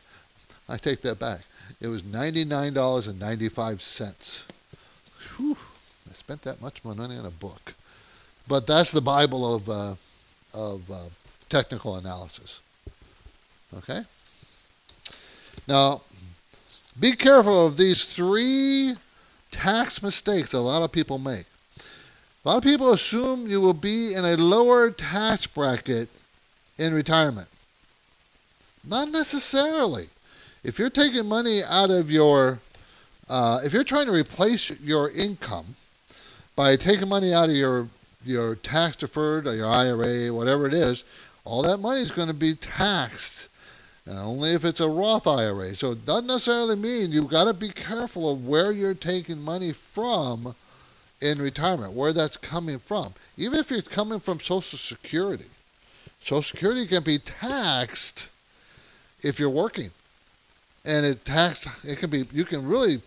I 0.69 0.77
take 0.77 1.01
that 1.01 1.17
back. 1.17 1.39
It 1.81 1.87
was 1.87 2.03
$99.95. 2.03 4.53
Whew, 5.37 5.57
I 6.09 6.13
spent 6.13 6.41
that 6.43 6.61
much 6.61 6.83
money 6.83 7.17
on 7.17 7.25
a 7.25 7.31
book. 7.31 7.73
But 8.47 8.65
that's 8.65 8.91
the 8.91 9.01
Bible 9.01 9.55
of, 9.55 9.69
uh, 9.69 9.95
of 10.53 10.89
uh, 10.91 11.09
technical 11.49 11.95
analysis. 11.95 12.61
Okay? 13.77 14.01
Now, 15.67 16.01
be 16.99 17.11
careful 17.11 17.67
of 17.67 17.77
these 17.77 18.13
three 18.13 18.95
tax 19.51 20.01
mistakes 20.01 20.53
a 20.53 20.59
lot 20.59 20.81
of 20.81 20.91
people 20.91 21.19
make. 21.19 21.45
A 22.43 22.47
lot 22.47 22.57
of 22.57 22.63
people 22.63 22.93
assume 22.93 23.47
you 23.47 23.59
will 23.59 23.73
be 23.73 24.13
in 24.13 24.23
a 24.23 24.37
lower 24.37 24.89
tax 24.89 25.45
bracket 25.45 26.09
in 26.77 26.93
retirement. 26.93 27.49
Not 28.87 29.09
necessarily. 29.09 30.07
If 30.63 30.79
you're 30.79 30.89
taking 30.89 31.25
money 31.25 31.61
out 31.67 31.91
of 31.91 32.09
your, 32.09 32.59
uh, 33.29 33.59
if 33.63 33.73
you're 33.73 33.83
trying 33.83 34.05
to 34.05 34.13
replace 34.13 34.79
your 34.81 35.11
income 35.11 35.75
by 36.55 36.75
taking 36.75 37.09
money 37.09 37.33
out 37.33 37.49
of 37.49 37.55
your 37.55 37.87
your 38.25 38.55
tax 38.55 38.97
deferred 38.97 39.47
or 39.47 39.55
your 39.55 39.69
IRA, 39.69 40.33
whatever 40.33 40.67
it 40.67 40.73
is, 40.73 41.05
all 41.45 41.61
that 41.63 41.77
money 41.77 42.01
is 42.01 42.11
going 42.11 42.27
to 42.27 42.33
be 42.33 42.53
taxed. 42.55 43.49
And 44.05 44.17
only 44.19 44.51
if 44.51 44.65
it's 44.65 44.81
a 44.81 44.89
Roth 44.89 45.27
IRA. 45.27 45.75
So 45.75 45.91
it 45.91 46.05
doesn't 46.05 46.27
necessarily 46.27 46.75
mean 46.75 47.11
you've 47.11 47.29
got 47.29 47.45
to 47.45 47.53
be 47.53 47.69
careful 47.69 48.31
of 48.31 48.45
where 48.45 48.71
you're 48.71 48.93
taking 48.93 49.41
money 49.41 49.71
from 49.71 50.55
in 51.21 51.41
retirement, 51.41 51.93
where 51.93 52.11
that's 52.11 52.37
coming 52.37 52.79
from. 52.79 53.13
Even 53.37 53.59
if 53.59 53.71
it's 53.71 53.87
coming 53.87 54.19
from 54.19 54.39
Social 54.39 54.61
Security. 54.77 55.45
Social 56.21 56.41
Security 56.41 56.85
can 56.85 57.03
be 57.03 57.17
taxed 57.17 58.29
if 59.23 59.39
you're 59.39 59.49
working 59.49 59.91
and 60.87 61.05
it 61.05 61.23
tax 61.25 61.67
it 61.85 61.99
can 61.99 62.09
be 62.09 62.23
you 62.31 62.45
can 62.45 62.65
really 62.67 63.01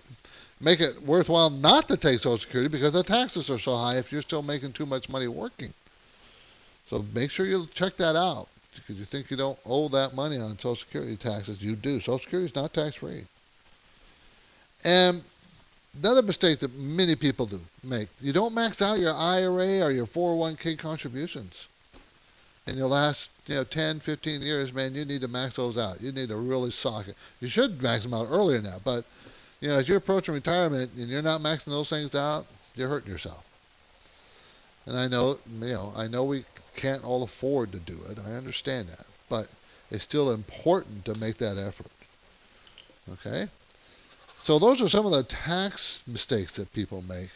make 0.60 0.80
it 0.80 1.00
worthwhile 1.02 1.50
not 1.50 1.88
to 1.88 1.96
take 1.96 2.20
Social 2.20 2.38
Security 2.38 2.68
because 2.68 2.92
the 2.92 3.02
taxes 3.02 3.50
are 3.50 3.58
so 3.58 3.76
high 3.76 3.96
if 3.96 4.12
you're 4.12 4.22
still 4.22 4.42
making 4.42 4.72
too 4.72 4.86
much 4.86 5.08
money 5.08 5.28
working. 5.28 5.72
So 6.86 7.04
make 7.14 7.30
sure 7.30 7.46
you 7.46 7.68
check 7.72 7.96
that 7.96 8.16
out 8.16 8.48
because 8.74 8.98
you 8.98 9.04
think 9.04 9.30
you 9.30 9.36
don't 9.36 9.58
owe 9.64 9.88
that 9.88 10.14
money 10.14 10.36
on 10.38 10.58
Social 10.58 10.76
Security 10.76 11.16
taxes. 11.16 11.64
You 11.64 11.76
do. 11.76 12.00
Social 12.00 12.18
Security 12.18 12.46
is 12.46 12.54
not 12.54 12.72
tax 12.72 12.96
free. 12.96 13.24
And 14.84 15.22
another 15.98 16.22
mistake 16.22 16.58
that 16.60 16.74
many 16.74 17.16
people 17.16 17.46
do 17.46 17.60
make 17.82 18.08
you 18.20 18.32
don't 18.32 18.54
max 18.54 18.80
out 18.80 18.98
your 18.98 19.14
IRA 19.14 19.80
or 19.80 19.90
your 19.90 20.06
401k 20.06 20.78
contributions 20.78 21.68
in 22.66 22.76
your 22.76 22.86
last 22.86 23.32
you 23.46 23.56
know 23.56 23.64
10 23.64 24.00
15 24.00 24.40
years 24.40 24.72
man 24.72 24.94
you 24.94 25.04
need 25.04 25.20
to 25.20 25.28
max 25.28 25.56
those 25.56 25.76
out 25.76 26.00
you 26.00 26.12
need 26.12 26.28
to 26.28 26.36
really 26.36 26.70
sock 26.70 27.08
it 27.08 27.16
you 27.40 27.48
should 27.48 27.82
max 27.82 28.04
them 28.04 28.14
out 28.14 28.28
earlier 28.30 28.62
now 28.62 28.76
but 28.84 29.04
you 29.60 29.68
know 29.68 29.76
as 29.76 29.88
you're 29.88 29.98
approaching 29.98 30.34
retirement 30.34 30.90
and 30.96 31.08
you're 31.08 31.22
not 31.22 31.40
maxing 31.40 31.66
those 31.66 31.88
things 31.88 32.14
out 32.14 32.46
you're 32.74 32.88
hurting 32.88 33.10
yourself 33.10 33.44
and 34.86 34.96
i 34.96 35.06
know 35.06 35.38
you 35.60 35.72
know 35.72 35.92
i 35.96 36.06
know 36.06 36.24
we 36.24 36.44
can't 36.76 37.04
all 37.04 37.22
afford 37.22 37.72
to 37.72 37.78
do 37.78 37.96
it 38.10 38.18
i 38.26 38.32
understand 38.32 38.88
that 38.88 39.06
but 39.28 39.48
it's 39.90 40.04
still 40.04 40.32
important 40.32 41.04
to 41.04 41.18
make 41.18 41.36
that 41.36 41.58
effort 41.58 41.90
okay 43.12 43.46
so 44.38 44.58
those 44.58 44.80
are 44.80 44.88
some 44.88 45.04
of 45.04 45.12
the 45.12 45.22
tax 45.22 46.02
mistakes 46.06 46.56
that 46.56 46.72
people 46.72 47.02
make 47.08 47.30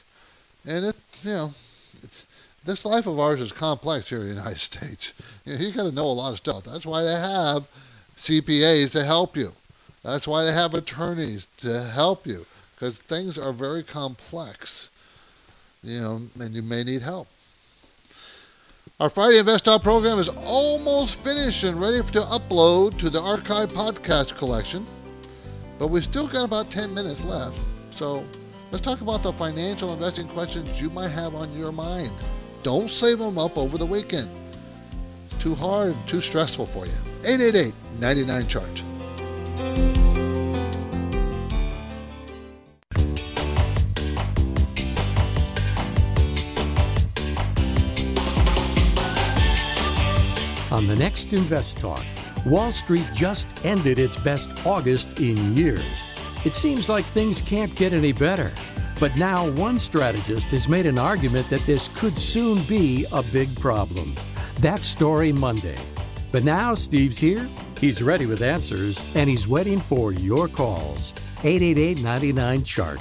and 0.66 0.84
it 0.84 0.96
you 1.22 1.30
know 1.30 1.50
it's 2.02 2.26
this 2.64 2.84
life 2.84 3.06
of 3.06 3.20
ours 3.20 3.40
is 3.40 3.52
complex 3.52 4.08
here 4.08 4.20
in 4.20 4.28
the 4.28 4.34
United 4.34 4.58
States. 4.70 5.14
You, 5.44 5.54
know, 5.54 5.60
you 5.60 5.72
got 5.72 5.82
to 5.84 5.92
know 5.92 6.06
a 6.06 6.12
lot 6.12 6.32
of 6.32 6.38
stuff. 6.38 6.64
That's 6.64 6.86
why 6.86 7.02
they 7.02 7.12
have 7.12 7.68
CPAs 8.16 8.92
to 8.92 9.04
help 9.04 9.36
you. 9.36 9.52
That's 10.04 10.28
why 10.28 10.44
they 10.44 10.52
have 10.52 10.74
attorneys 10.74 11.48
to 11.58 11.82
help 11.82 12.26
you 12.26 12.44
because 12.74 13.00
things 13.00 13.38
are 13.38 13.52
very 13.52 13.82
complex. 13.82 14.90
You 15.82 16.00
know, 16.00 16.20
and 16.38 16.54
you 16.54 16.62
may 16.62 16.84
need 16.84 17.02
help. 17.02 17.28
Our 19.00 19.10
Friday 19.10 19.38
Invest 19.38 19.64
Talk 19.64 19.82
program 19.82 20.18
is 20.18 20.28
almost 20.28 21.16
finished 21.16 21.64
and 21.64 21.80
ready 21.80 21.98
to 21.98 22.20
upload 22.20 22.96
to 22.98 23.10
the 23.10 23.20
archive 23.20 23.72
podcast 23.72 24.36
collection, 24.38 24.86
but 25.78 25.88
we've 25.88 26.04
still 26.04 26.28
got 26.28 26.44
about 26.44 26.70
10 26.70 26.94
minutes 26.94 27.24
left. 27.24 27.58
So 27.90 28.24
let's 28.70 28.84
talk 28.84 29.00
about 29.00 29.22
the 29.22 29.32
financial 29.32 29.92
investing 29.92 30.28
questions 30.28 30.80
you 30.80 30.90
might 30.90 31.10
have 31.10 31.34
on 31.34 31.52
your 31.58 31.72
mind. 31.72 32.12
Don't 32.62 32.88
save 32.88 33.18
them 33.18 33.36
up 33.36 33.58
over 33.58 33.78
the 33.78 33.86
weekend. 33.86 34.30
It's 35.26 35.42
too 35.42 35.54
hard, 35.54 35.96
too 36.06 36.20
stressful 36.20 36.66
for 36.66 36.86
you. 36.86 36.92
888 37.24 37.74
99 38.00 38.46
Chart. 38.46 39.93
On 50.84 50.88
the 50.88 50.96
next 50.96 51.32
Invest 51.32 51.78
Talk, 51.78 52.04
Wall 52.44 52.70
Street 52.70 53.08
just 53.14 53.48
ended 53.64 53.98
its 53.98 54.16
best 54.16 54.66
August 54.66 55.18
in 55.18 55.56
years. 55.56 56.44
It 56.44 56.52
seems 56.52 56.90
like 56.90 57.06
things 57.06 57.40
can't 57.40 57.74
get 57.74 57.94
any 57.94 58.12
better. 58.12 58.52
But 59.00 59.16
now 59.16 59.50
one 59.52 59.78
strategist 59.78 60.50
has 60.50 60.68
made 60.68 60.84
an 60.84 60.98
argument 60.98 61.48
that 61.48 61.62
this 61.62 61.88
could 61.96 62.18
soon 62.18 62.62
be 62.64 63.06
a 63.12 63.22
big 63.22 63.58
problem. 63.58 64.14
That 64.58 64.80
story 64.80 65.32
Monday. 65.32 65.78
But 66.32 66.44
now 66.44 66.74
Steve's 66.74 67.16
here, 67.16 67.48
he's 67.80 68.02
ready 68.02 68.26
with 68.26 68.42
answers, 68.42 69.02
and 69.14 69.30
he's 69.30 69.48
waiting 69.48 69.78
for 69.78 70.12
your 70.12 70.48
calls. 70.48 71.14
888 71.42 72.02
99 72.02 72.62
Chart. 72.62 73.00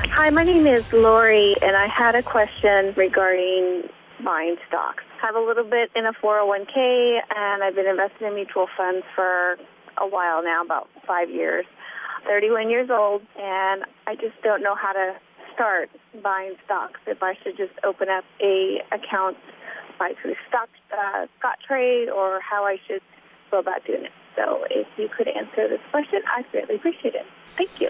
Hi, 0.00 0.28
my 0.28 0.44
name 0.44 0.66
is 0.66 0.92
Lori, 0.92 1.56
and 1.62 1.76
I 1.76 1.86
had 1.86 2.14
a 2.14 2.22
question 2.22 2.92
regarding 2.94 3.88
buying 4.22 4.56
stocks. 4.68 5.02
I 5.24 5.28
have 5.28 5.36
a 5.36 5.40
little 5.40 5.64
bit 5.64 5.90
in 5.96 6.04
a 6.04 6.12
401k, 6.12 7.18
and 7.34 7.62
I've 7.64 7.74
been 7.74 7.86
investing 7.86 8.26
in 8.26 8.34
mutual 8.34 8.66
funds 8.76 9.06
for 9.14 9.56
a 9.96 10.06
while 10.06 10.44
now, 10.44 10.62
about 10.62 10.90
five 11.06 11.30
years. 11.30 11.64
31 12.26 12.68
years 12.68 12.90
old, 12.90 13.22
and 13.40 13.84
I 14.06 14.16
just 14.16 14.34
don't 14.42 14.62
know 14.62 14.74
how 14.74 14.92
to 14.92 15.14
start 15.54 15.88
buying 16.22 16.56
stocks. 16.66 17.00
If 17.06 17.22
I 17.22 17.38
should 17.42 17.56
just 17.56 17.72
open 17.84 18.10
up 18.10 18.24
a 18.42 18.82
account 18.92 19.38
by 19.98 20.12
through 20.20 20.34
stock 20.46 20.68
uh, 20.92 21.26
Scottrade, 21.40 22.12
or 22.12 22.40
how 22.40 22.66
I 22.66 22.76
should 22.86 23.00
go 23.50 23.60
about 23.60 23.82
doing 23.86 24.04
it. 24.04 24.12
So, 24.36 24.66
if 24.68 24.86
you 24.98 25.08
could 25.08 25.28
answer 25.28 25.68
this 25.68 25.80
question, 25.90 26.20
I'd 26.36 26.50
greatly 26.50 26.74
appreciate 26.74 27.14
it. 27.14 27.24
Thank 27.56 27.80
you. 27.80 27.88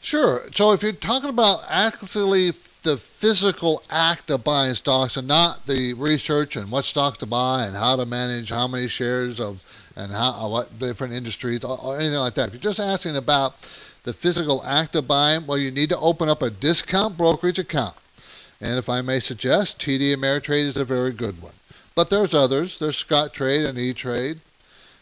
Sure. 0.00 0.42
So 0.54 0.72
if 0.72 0.82
you're 0.84 0.92
talking 0.92 1.30
about 1.30 1.58
actually 1.68 2.52
the 2.82 2.96
physical 2.96 3.82
act 3.90 4.30
of 4.30 4.42
buying 4.44 4.74
stocks 4.74 5.16
and 5.16 5.28
not 5.28 5.66
the 5.66 5.94
research 5.94 6.56
and 6.56 6.70
what 6.70 6.84
stocks 6.84 7.18
to 7.18 7.26
buy 7.26 7.66
and 7.66 7.76
how 7.76 7.96
to 7.96 8.06
manage 8.06 8.50
how 8.50 8.66
many 8.66 8.88
shares 8.88 9.40
of 9.40 9.62
and 9.96 10.12
how 10.12 10.32
uh, 10.32 10.48
what 10.48 10.78
different 10.78 11.12
industries 11.12 11.64
or 11.64 11.98
anything 11.98 12.18
like 12.18 12.34
that. 12.34 12.48
If 12.48 12.54
you're 12.54 12.60
just 12.60 12.80
asking 12.80 13.16
about 13.16 13.60
the 14.04 14.12
physical 14.12 14.64
act 14.64 14.96
of 14.96 15.06
buying, 15.06 15.46
well, 15.46 15.58
you 15.58 15.70
need 15.70 15.90
to 15.90 15.98
open 15.98 16.28
up 16.28 16.42
a 16.42 16.50
discount 16.50 17.16
brokerage 17.16 17.58
account. 17.58 17.96
And 18.60 18.78
if 18.78 18.88
I 18.88 19.02
may 19.02 19.20
suggest, 19.20 19.78
TD 19.78 20.14
Ameritrade 20.14 20.64
is 20.64 20.76
a 20.76 20.84
very 20.84 21.12
good 21.12 21.42
one. 21.42 21.52
But 21.94 22.08
there's 22.08 22.34
others. 22.34 22.78
There's 22.78 23.02
Scottrade 23.02 23.66
and 23.66 23.78
E-Trade. 23.78 24.38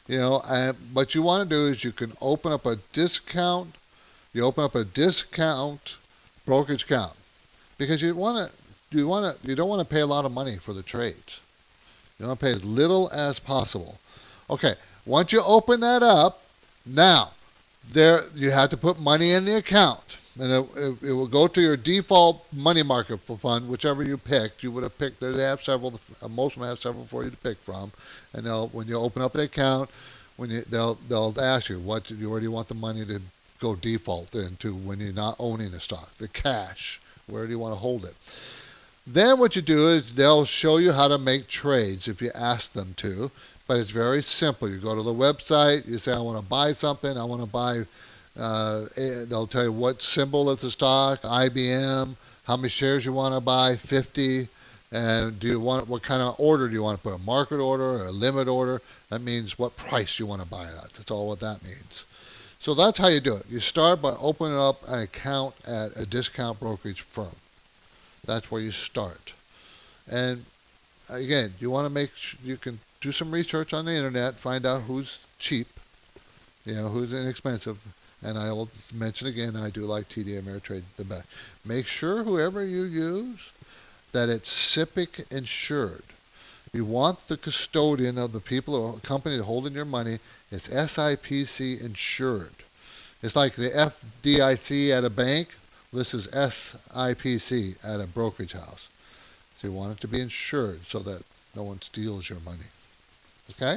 You 0.06 0.18
know, 0.18 0.42
and 0.48 0.76
what 0.92 1.14
you 1.14 1.22
want 1.22 1.48
to 1.48 1.54
do 1.54 1.66
is 1.66 1.84
you 1.84 1.92
can 1.92 2.12
open 2.20 2.50
up 2.50 2.66
a 2.66 2.76
discount 2.92 3.74
you 4.38 4.44
open 4.44 4.62
up 4.62 4.74
a 4.74 4.84
discount 4.84 5.96
brokerage 6.44 6.84
account 6.84 7.12
because 7.78 8.02
you 8.02 8.14
want 8.14 8.50
to 8.50 8.96
you 8.96 9.08
want 9.08 9.40
to 9.40 9.48
you 9.48 9.54
don't 9.54 9.68
want 9.68 9.80
to 9.80 9.94
pay 9.94 10.00
a 10.00 10.06
lot 10.06 10.24
of 10.24 10.32
money 10.32 10.56
for 10.56 10.72
the 10.72 10.82
trades. 10.82 11.40
You 12.18 12.26
want 12.26 12.40
to 12.40 12.44
pay 12.44 12.52
as 12.52 12.64
little 12.64 13.10
as 13.12 13.38
possible. 13.38 13.98
Okay, 14.50 14.74
once 15.06 15.32
you 15.32 15.42
open 15.46 15.80
that 15.80 16.02
up, 16.02 16.42
now 16.84 17.30
there 17.92 18.22
you 18.34 18.50
have 18.50 18.70
to 18.70 18.76
put 18.76 19.00
money 19.00 19.32
in 19.32 19.44
the 19.44 19.56
account, 19.56 20.18
and 20.40 20.50
it, 20.50 20.66
it, 20.76 21.02
it 21.10 21.12
will 21.12 21.26
go 21.26 21.46
to 21.46 21.60
your 21.60 21.76
default 21.76 22.44
money 22.52 22.82
market 22.82 23.18
fund, 23.18 23.68
whichever 23.68 24.02
you 24.02 24.18
picked. 24.18 24.62
You 24.62 24.72
would 24.72 24.82
have 24.82 24.98
picked. 24.98 25.20
They 25.20 25.32
have 25.42 25.62
several. 25.62 26.00
Uh, 26.22 26.28
most 26.28 26.56
of 26.56 26.62
them 26.62 26.68
have 26.68 26.80
several 26.80 27.04
for 27.04 27.24
you 27.24 27.30
to 27.30 27.36
pick 27.36 27.58
from, 27.58 27.92
and 28.34 28.44
they'll 28.44 28.68
when 28.68 28.88
you 28.88 28.98
open 28.98 29.22
up 29.22 29.32
the 29.32 29.42
account, 29.42 29.90
when 30.36 30.50
you 30.50 30.62
they'll 30.62 30.94
they'll 31.08 31.34
ask 31.40 31.68
you 31.68 31.78
what 31.78 32.04
do 32.04 32.16
you 32.16 32.50
want 32.50 32.68
the 32.68 32.74
money 32.74 33.04
to 33.04 33.20
go 33.60 33.74
default 33.74 34.34
into 34.34 34.72
when 34.72 35.00
you're 35.00 35.12
not 35.12 35.36
owning 35.38 35.74
a 35.74 35.80
stock, 35.80 36.16
the 36.18 36.28
cash. 36.28 37.00
Where 37.28 37.44
do 37.44 37.50
you 37.50 37.58
want 37.58 37.74
to 37.74 37.78
hold 37.78 38.04
it? 38.04 38.14
Then 39.06 39.38
what 39.38 39.56
you 39.56 39.62
do 39.62 39.88
is 39.88 40.14
they'll 40.14 40.44
show 40.44 40.76
you 40.76 40.92
how 40.92 41.08
to 41.08 41.18
make 41.18 41.48
trades 41.48 42.08
if 42.08 42.20
you 42.20 42.30
ask 42.34 42.72
them 42.72 42.94
to, 42.98 43.30
but 43.66 43.78
it's 43.78 43.90
very 43.90 44.22
simple. 44.22 44.68
You 44.68 44.78
go 44.78 44.94
to 44.94 45.02
the 45.02 45.14
website, 45.14 45.88
you 45.88 45.98
say, 45.98 46.12
I 46.12 46.20
want 46.20 46.38
to 46.38 46.44
buy 46.44 46.72
something, 46.72 47.16
I 47.16 47.24
want 47.24 47.40
to 47.40 47.46
buy, 47.46 47.80
uh, 48.38 48.84
they'll 49.28 49.46
tell 49.46 49.64
you 49.64 49.72
what 49.72 50.02
symbol 50.02 50.50
of 50.50 50.60
the 50.60 50.70
stock, 50.70 51.22
IBM, 51.22 52.16
how 52.46 52.56
many 52.56 52.68
shares 52.68 53.06
you 53.06 53.12
want 53.12 53.34
to 53.34 53.40
buy, 53.40 53.76
50, 53.76 54.48
and 54.90 55.38
do 55.38 55.48
you 55.48 55.60
want 55.60 55.88
what 55.88 56.02
kind 56.02 56.22
of 56.22 56.38
order 56.38 56.66
do 56.66 56.74
you 56.74 56.82
want 56.82 56.98
to 56.98 57.02
put? 57.02 57.14
A 57.14 57.18
market 57.18 57.60
order 57.60 57.84
or 57.84 58.06
a 58.06 58.10
limit 58.10 58.48
order? 58.48 58.80
That 59.10 59.20
means 59.20 59.58
what 59.58 59.76
price 59.76 60.18
you 60.18 60.26
want 60.26 60.40
to 60.40 60.48
buy 60.48 60.64
at. 60.64 60.92
That's 60.94 61.10
all 61.10 61.28
what 61.28 61.40
that 61.40 61.62
means. 61.62 62.06
So 62.58 62.74
that's 62.74 62.98
how 62.98 63.08
you 63.08 63.20
do 63.20 63.36
it. 63.36 63.44
You 63.48 63.60
start 63.60 64.02
by 64.02 64.14
opening 64.20 64.58
up 64.58 64.82
an 64.88 65.00
account 65.00 65.54
at 65.66 65.96
a 65.96 66.04
discount 66.04 66.58
brokerage 66.58 67.02
firm. 67.02 67.36
That's 68.26 68.50
where 68.50 68.60
you 68.60 68.72
start. 68.72 69.32
And 70.10 70.44
again, 71.08 71.54
you 71.60 71.70
want 71.70 71.86
to 71.86 71.90
make 71.90 72.14
sure 72.14 72.38
you 72.42 72.56
can 72.56 72.80
do 73.00 73.12
some 73.12 73.30
research 73.30 73.72
on 73.72 73.84
the 73.84 73.94
internet, 73.94 74.34
find 74.34 74.66
out 74.66 74.82
who's 74.82 75.24
cheap, 75.38 75.68
you 76.64 76.74
know, 76.74 76.88
who's 76.88 77.12
inexpensive. 77.12 77.78
And 78.22 78.36
I 78.36 78.50
will 78.50 78.68
mention 78.92 79.28
again, 79.28 79.54
I 79.54 79.70
do 79.70 79.82
like 79.82 80.08
TD 80.08 80.42
Ameritrade 80.42 80.82
the 80.96 81.04
best. 81.04 81.26
Make 81.64 81.86
sure 81.86 82.24
whoever 82.24 82.64
you 82.64 82.82
use 82.82 83.52
that 84.10 84.28
it's 84.28 84.50
SIPC 84.50 85.30
insured. 85.34 86.02
You 86.72 86.84
want 86.84 87.28
the 87.28 87.36
custodian 87.36 88.18
of 88.18 88.32
the 88.32 88.40
people 88.40 88.74
or 88.74 88.98
company 89.00 89.38
holding 89.38 89.74
your 89.74 89.84
money 89.84 90.18
is 90.50 90.68
SIPC 90.68 91.84
insured. 91.84 92.52
It's 93.22 93.34
like 93.34 93.54
the 93.54 93.70
FDIC 93.70 94.90
at 94.90 95.04
a 95.04 95.10
bank. 95.10 95.48
This 95.92 96.14
is 96.14 96.28
SIPC 96.28 97.84
at 97.84 98.00
a 98.00 98.06
brokerage 98.06 98.52
house. 98.52 98.88
So 99.56 99.68
you 99.68 99.74
want 99.74 99.92
it 99.92 100.00
to 100.02 100.08
be 100.08 100.20
insured 100.20 100.84
so 100.84 100.98
that 101.00 101.22
no 101.56 101.64
one 101.64 101.80
steals 101.80 102.28
your 102.28 102.40
money. 102.40 102.68
Okay? 103.50 103.76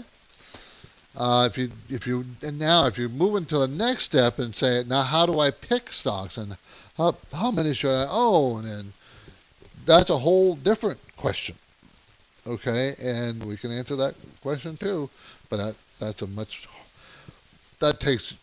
Uh, 1.18 1.48
if 1.50 1.58
you 1.58 1.70
if 1.90 2.08
you 2.08 2.26
and 2.42 2.58
now 2.58 2.86
if 2.86 2.98
you 2.98 3.10
move 3.10 3.36
into 3.36 3.58
the 3.58 3.68
next 3.68 4.04
step 4.04 4.40
and 4.40 4.56
say 4.56 4.84
now 4.88 5.02
how 5.02 5.26
do 5.26 5.42
I 5.42 5.52
pick 5.52 5.92
stocks 5.92 6.38
and 6.38 6.56
how 6.98 7.18
how 7.34 7.52
many 7.52 7.74
should 7.74 7.94
I 7.94 8.08
own 8.10 8.66
and 8.66 8.94
that's 9.86 10.10
a 10.10 10.20
whole 10.20 10.56
different 10.56 11.00
question. 11.18 11.56
Okay, 12.48 12.94
and 13.02 13.44
we 13.44 13.56
can 13.56 13.72
answer 13.72 13.96
that 13.98 14.16
question 14.42 14.76
too, 14.76 15.10
but 15.50 15.58
that, 15.58 15.76
that's 16.00 16.22
a 16.24 16.28
much 16.28 16.68
that 17.80 18.00
takes 18.00 18.36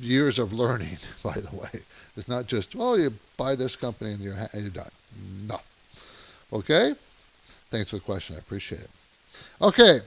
years 0.00 0.38
of 0.38 0.52
learning. 0.52 0.96
By 1.22 1.34
the 1.34 1.54
way, 1.56 1.80
it's 2.16 2.28
not 2.28 2.46
just 2.46 2.74
oh 2.78 2.96
you 2.96 3.12
buy 3.36 3.54
this 3.54 3.76
company 3.76 4.12
and 4.12 4.20
you're 4.20 4.34
and 4.52 4.62
you're 4.62 4.70
done. 4.70 4.90
No. 5.46 5.60
Okay. 6.52 6.94
Thanks 7.70 7.90
for 7.90 7.96
the 7.96 8.02
question. 8.02 8.36
I 8.36 8.38
appreciate 8.38 8.82
it. 8.82 8.90
Okay. 9.60 9.98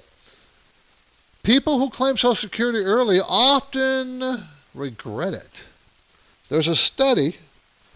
People 1.44 1.80
who 1.80 1.90
claim 1.90 2.18
Social 2.18 2.36
Security 2.36 2.80
early 2.80 3.20
often 3.20 4.24
regret 4.74 5.34
it. 5.34 5.68
There's 6.50 6.68
a 6.68 6.76
study 6.76 7.38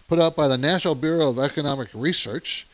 put 0.08 0.18
out 0.18 0.36
by 0.36 0.48
the 0.48 0.58
National 0.58 0.94
Bureau 0.94 1.30
of 1.30 1.38
Economic 1.38 1.88
Research 1.92 2.66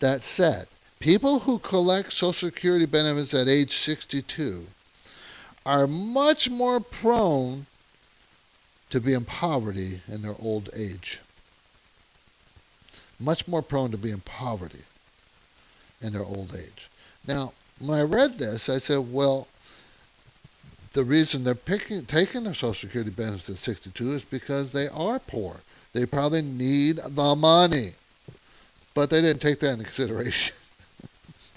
that 0.00 0.22
said 0.22 0.66
people 1.02 1.40
who 1.40 1.58
collect 1.58 2.12
Social 2.12 2.32
Security 2.32 2.86
benefits 2.86 3.34
at 3.34 3.48
age 3.48 3.72
62 3.72 4.66
are 5.66 5.88
much 5.88 6.48
more 6.48 6.78
prone 6.78 7.66
to 8.90 9.00
be 9.00 9.12
in 9.12 9.24
poverty 9.24 10.00
in 10.06 10.22
their 10.22 10.36
old 10.40 10.70
age. 10.76 11.20
Much 13.18 13.48
more 13.48 13.62
prone 13.62 13.90
to 13.90 13.98
be 13.98 14.12
in 14.12 14.20
poverty 14.20 14.82
in 16.00 16.12
their 16.12 16.22
old 16.22 16.54
age. 16.54 16.88
Now, 17.26 17.52
when 17.80 17.98
I 17.98 18.02
read 18.02 18.38
this, 18.38 18.68
I 18.68 18.78
said, 18.78 19.12
well, 19.12 19.48
the 20.92 21.02
reason 21.02 21.42
they're 21.42 21.56
picking, 21.56 22.04
taking 22.04 22.44
their 22.44 22.54
Social 22.54 22.74
Security 22.74 23.10
benefits 23.10 23.50
at 23.50 23.56
62 23.56 24.12
is 24.12 24.24
because 24.24 24.70
they 24.70 24.86
are 24.86 25.18
poor. 25.18 25.62
They 25.94 26.06
probably 26.06 26.42
need 26.42 26.98
the 26.98 27.34
money. 27.34 27.92
But 28.94 29.10
they 29.10 29.20
didn't 29.20 29.42
take 29.42 29.58
that 29.60 29.72
into 29.72 29.84
consideration. 29.84 30.54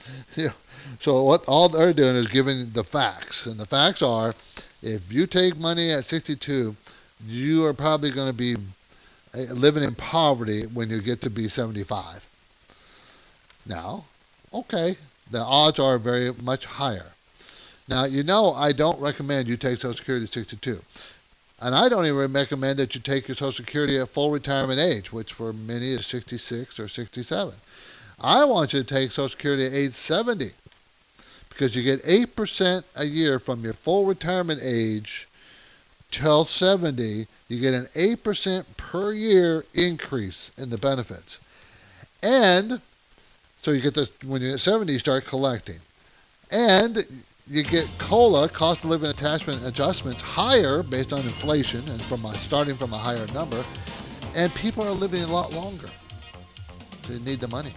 yeah. 0.36 0.50
So 1.00 1.24
what 1.24 1.44
all 1.48 1.70
they're 1.70 1.94
doing 1.94 2.16
is 2.16 2.28
giving 2.28 2.72
the 2.72 2.84
facts, 2.84 3.46
and 3.46 3.60
the 3.60 3.66
facts 3.66 4.02
are, 4.02 4.34
if 4.82 5.12
you 5.12 5.28
take 5.28 5.58
money 5.58 5.92
at 5.92 6.06
62, 6.06 6.76
you 7.26 7.66
are 7.66 7.74
probably 7.74 8.12
going 8.12 8.28
to 8.28 8.34
be 8.34 8.56
eh, 9.34 9.48
living 9.52 9.84
in 9.84 9.96
poverty 9.96 10.64
when 10.64 10.90
you 10.90 11.02
get 11.02 11.22
to 11.22 11.30
be 11.30 11.48
75. 11.48 12.26
Now, 13.66 14.06
okay, 14.54 14.96
the 15.32 15.42
odds 15.42 15.80
are 15.80 15.98
very 15.98 16.32
much 16.42 16.66
higher. 16.66 17.08
Now, 17.88 18.06
you 18.06 18.24
know 18.24 18.54
I 18.54 18.72
don't 18.72 19.00
recommend 19.00 19.48
you 19.48 19.58
take 19.58 19.78
Social 19.78 19.94
Security 19.94 20.26
at 20.26 20.34
62. 20.34 20.80
And 21.62 21.74
I 21.74 21.88
don't 21.88 22.06
even 22.06 22.34
recommend 22.34 22.80
that 22.80 22.96
you 22.96 23.02
take 23.02 23.28
your 23.28 23.36
Social 23.36 23.64
Security 23.64 23.98
at 23.98 24.10
full 24.10 24.32
retirement 24.32 24.80
age, 24.80 25.14
which 25.14 25.34
for 25.34 25.54
many 25.54 25.92
is 25.92 26.06
66 26.06 26.80
or 26.80 26.88
67. 26.88 27.54
I 28.20 28.46
want 28.46 28.74
you 28.74 28.80
to 28.80 28.86
take 28.86 29.12
Social 29.12 29.30
Security 29.30 29.66
at 29.66 29.74
age 29.74 29.92
70 29.92 30.52
because 31.50 31.76
you 31.76 31.84
get 31.84 32.04
8% 32.04 32.84
a 32.96 33.06
year 33.06 33.40
from 33.40 33.64
your 33.64 33.74
full 33.74 34.06
retirement 34.06 34.62
age 34.64 35.28
till 36.12 36.46
70. 36.46 37.26
You 37.48 37.62
get 37.62 37.74
an 37.74 37.86
8% 37.96 38.66
per 38.78 39.14
year 39.14 39.66
increase 39.74 40.52
in 40.58 40.70
the 40.70 40.78
benefits. 40.78 41.40
And 42.24 42.82
so 43.62 43.72
you 43.72 43.82
get 43.82 43.94
this 43.94 44.12
when 44.26 44.42
you're 44.42 44.54
at 44.54 44.60
70, 44.60 44.92
you 44.92 45.00
start 45.00 45.26
collecting. 45.26 45.80
And 46.52 46.98
you 47.50 47.64
get 47.64 47.90
COLA, 48.00 48.50
cost 48.50 48.84
of 48.84 48.90
living 48.90 49.10
attachment 49.10 49.66
adjustments, 49.66 50.22
higher 50.22 50.84
based 50.84 51.14
on 51.14 51.20
inflation 51.22 51.88
and 51.90 52.02
from 52.02 52.26
a, 52.26 52.34
starting 52.36 52.76
from 52.76 52.94
a 52.94 52.98
higher 52.98 53.28
number. 53.28 53.64
And 54.36 54.54
people 54.56 54.84
are 54.84 54.92
living 54.92 55.22
a 55.24 55.28
lot 55.28 55.54
longer. 55.54 55.90
So 57.04 57.14
you 57.14 57.20
need 57.20 57.40
the 57.40 57.48
money. 57.48 57.74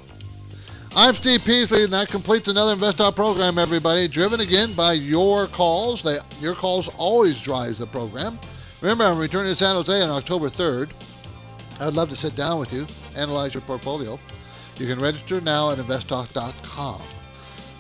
I'm 0.97 1.15
Steve 1.15 1.45
Peasley, 1.45 1.85
and 1.85 1.93
that 1.93 2.09
completes 2.09 2.49
another 2.49 2.75
InvestTalk 2.75 3.15
program, 3.15 3.59
everybody. 3.59 4.09
Driven 4.09 4.41
again 4.41 4.73
by 4.73 4.95
your 4.95 5.47
calls. 5.47 6.03
They, 6.03 6.19
your 6.41 6.55
calls 6.55 6.89
always 6.97 7.41
drives 7.41 7.79
the 7.79 7.87
program. 7.87 8.39
Remember, 8.81 9.05
I'm 9.05 9.19
returning 9.19 9.53
to 9.53 9.57
San 9.57 9.75
Jose 9.77 10.03
on 10.03 10.11
October 10.11 10.49
3rd. 10.49 10.91
I'd 11.81 11.95
love 11.95 12.09
to 12.09 12.17
sit 12.17 12.35
down 12.35 12.59
with 12.59 12.73
you, 12.73 12.87
analyze 13.17 13.55
your 13.55 13.61
portfolio. 13.63 14.19
You 14.79 14.87
can 14.87 14.99
register 14.99 15.41
now 15.41 15.71
at 15.71 15.79
investtalk.com. 15.79 17.03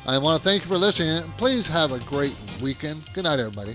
I 0.06 0.18
want 0.18 0.40
to 0.40 0.48
thank 0.48 0.62
you 0.62 0.68
for 0.68 0.78
listening. 0.78 1.28
Please 1.38 1.68
have 1.68 1.92
a 1.92 1.98
great 2.00 2.36
weekend. 2.62 3.02
Good 3.14 3.24
night, 3.24 3.40
everybody. 3.40 3.74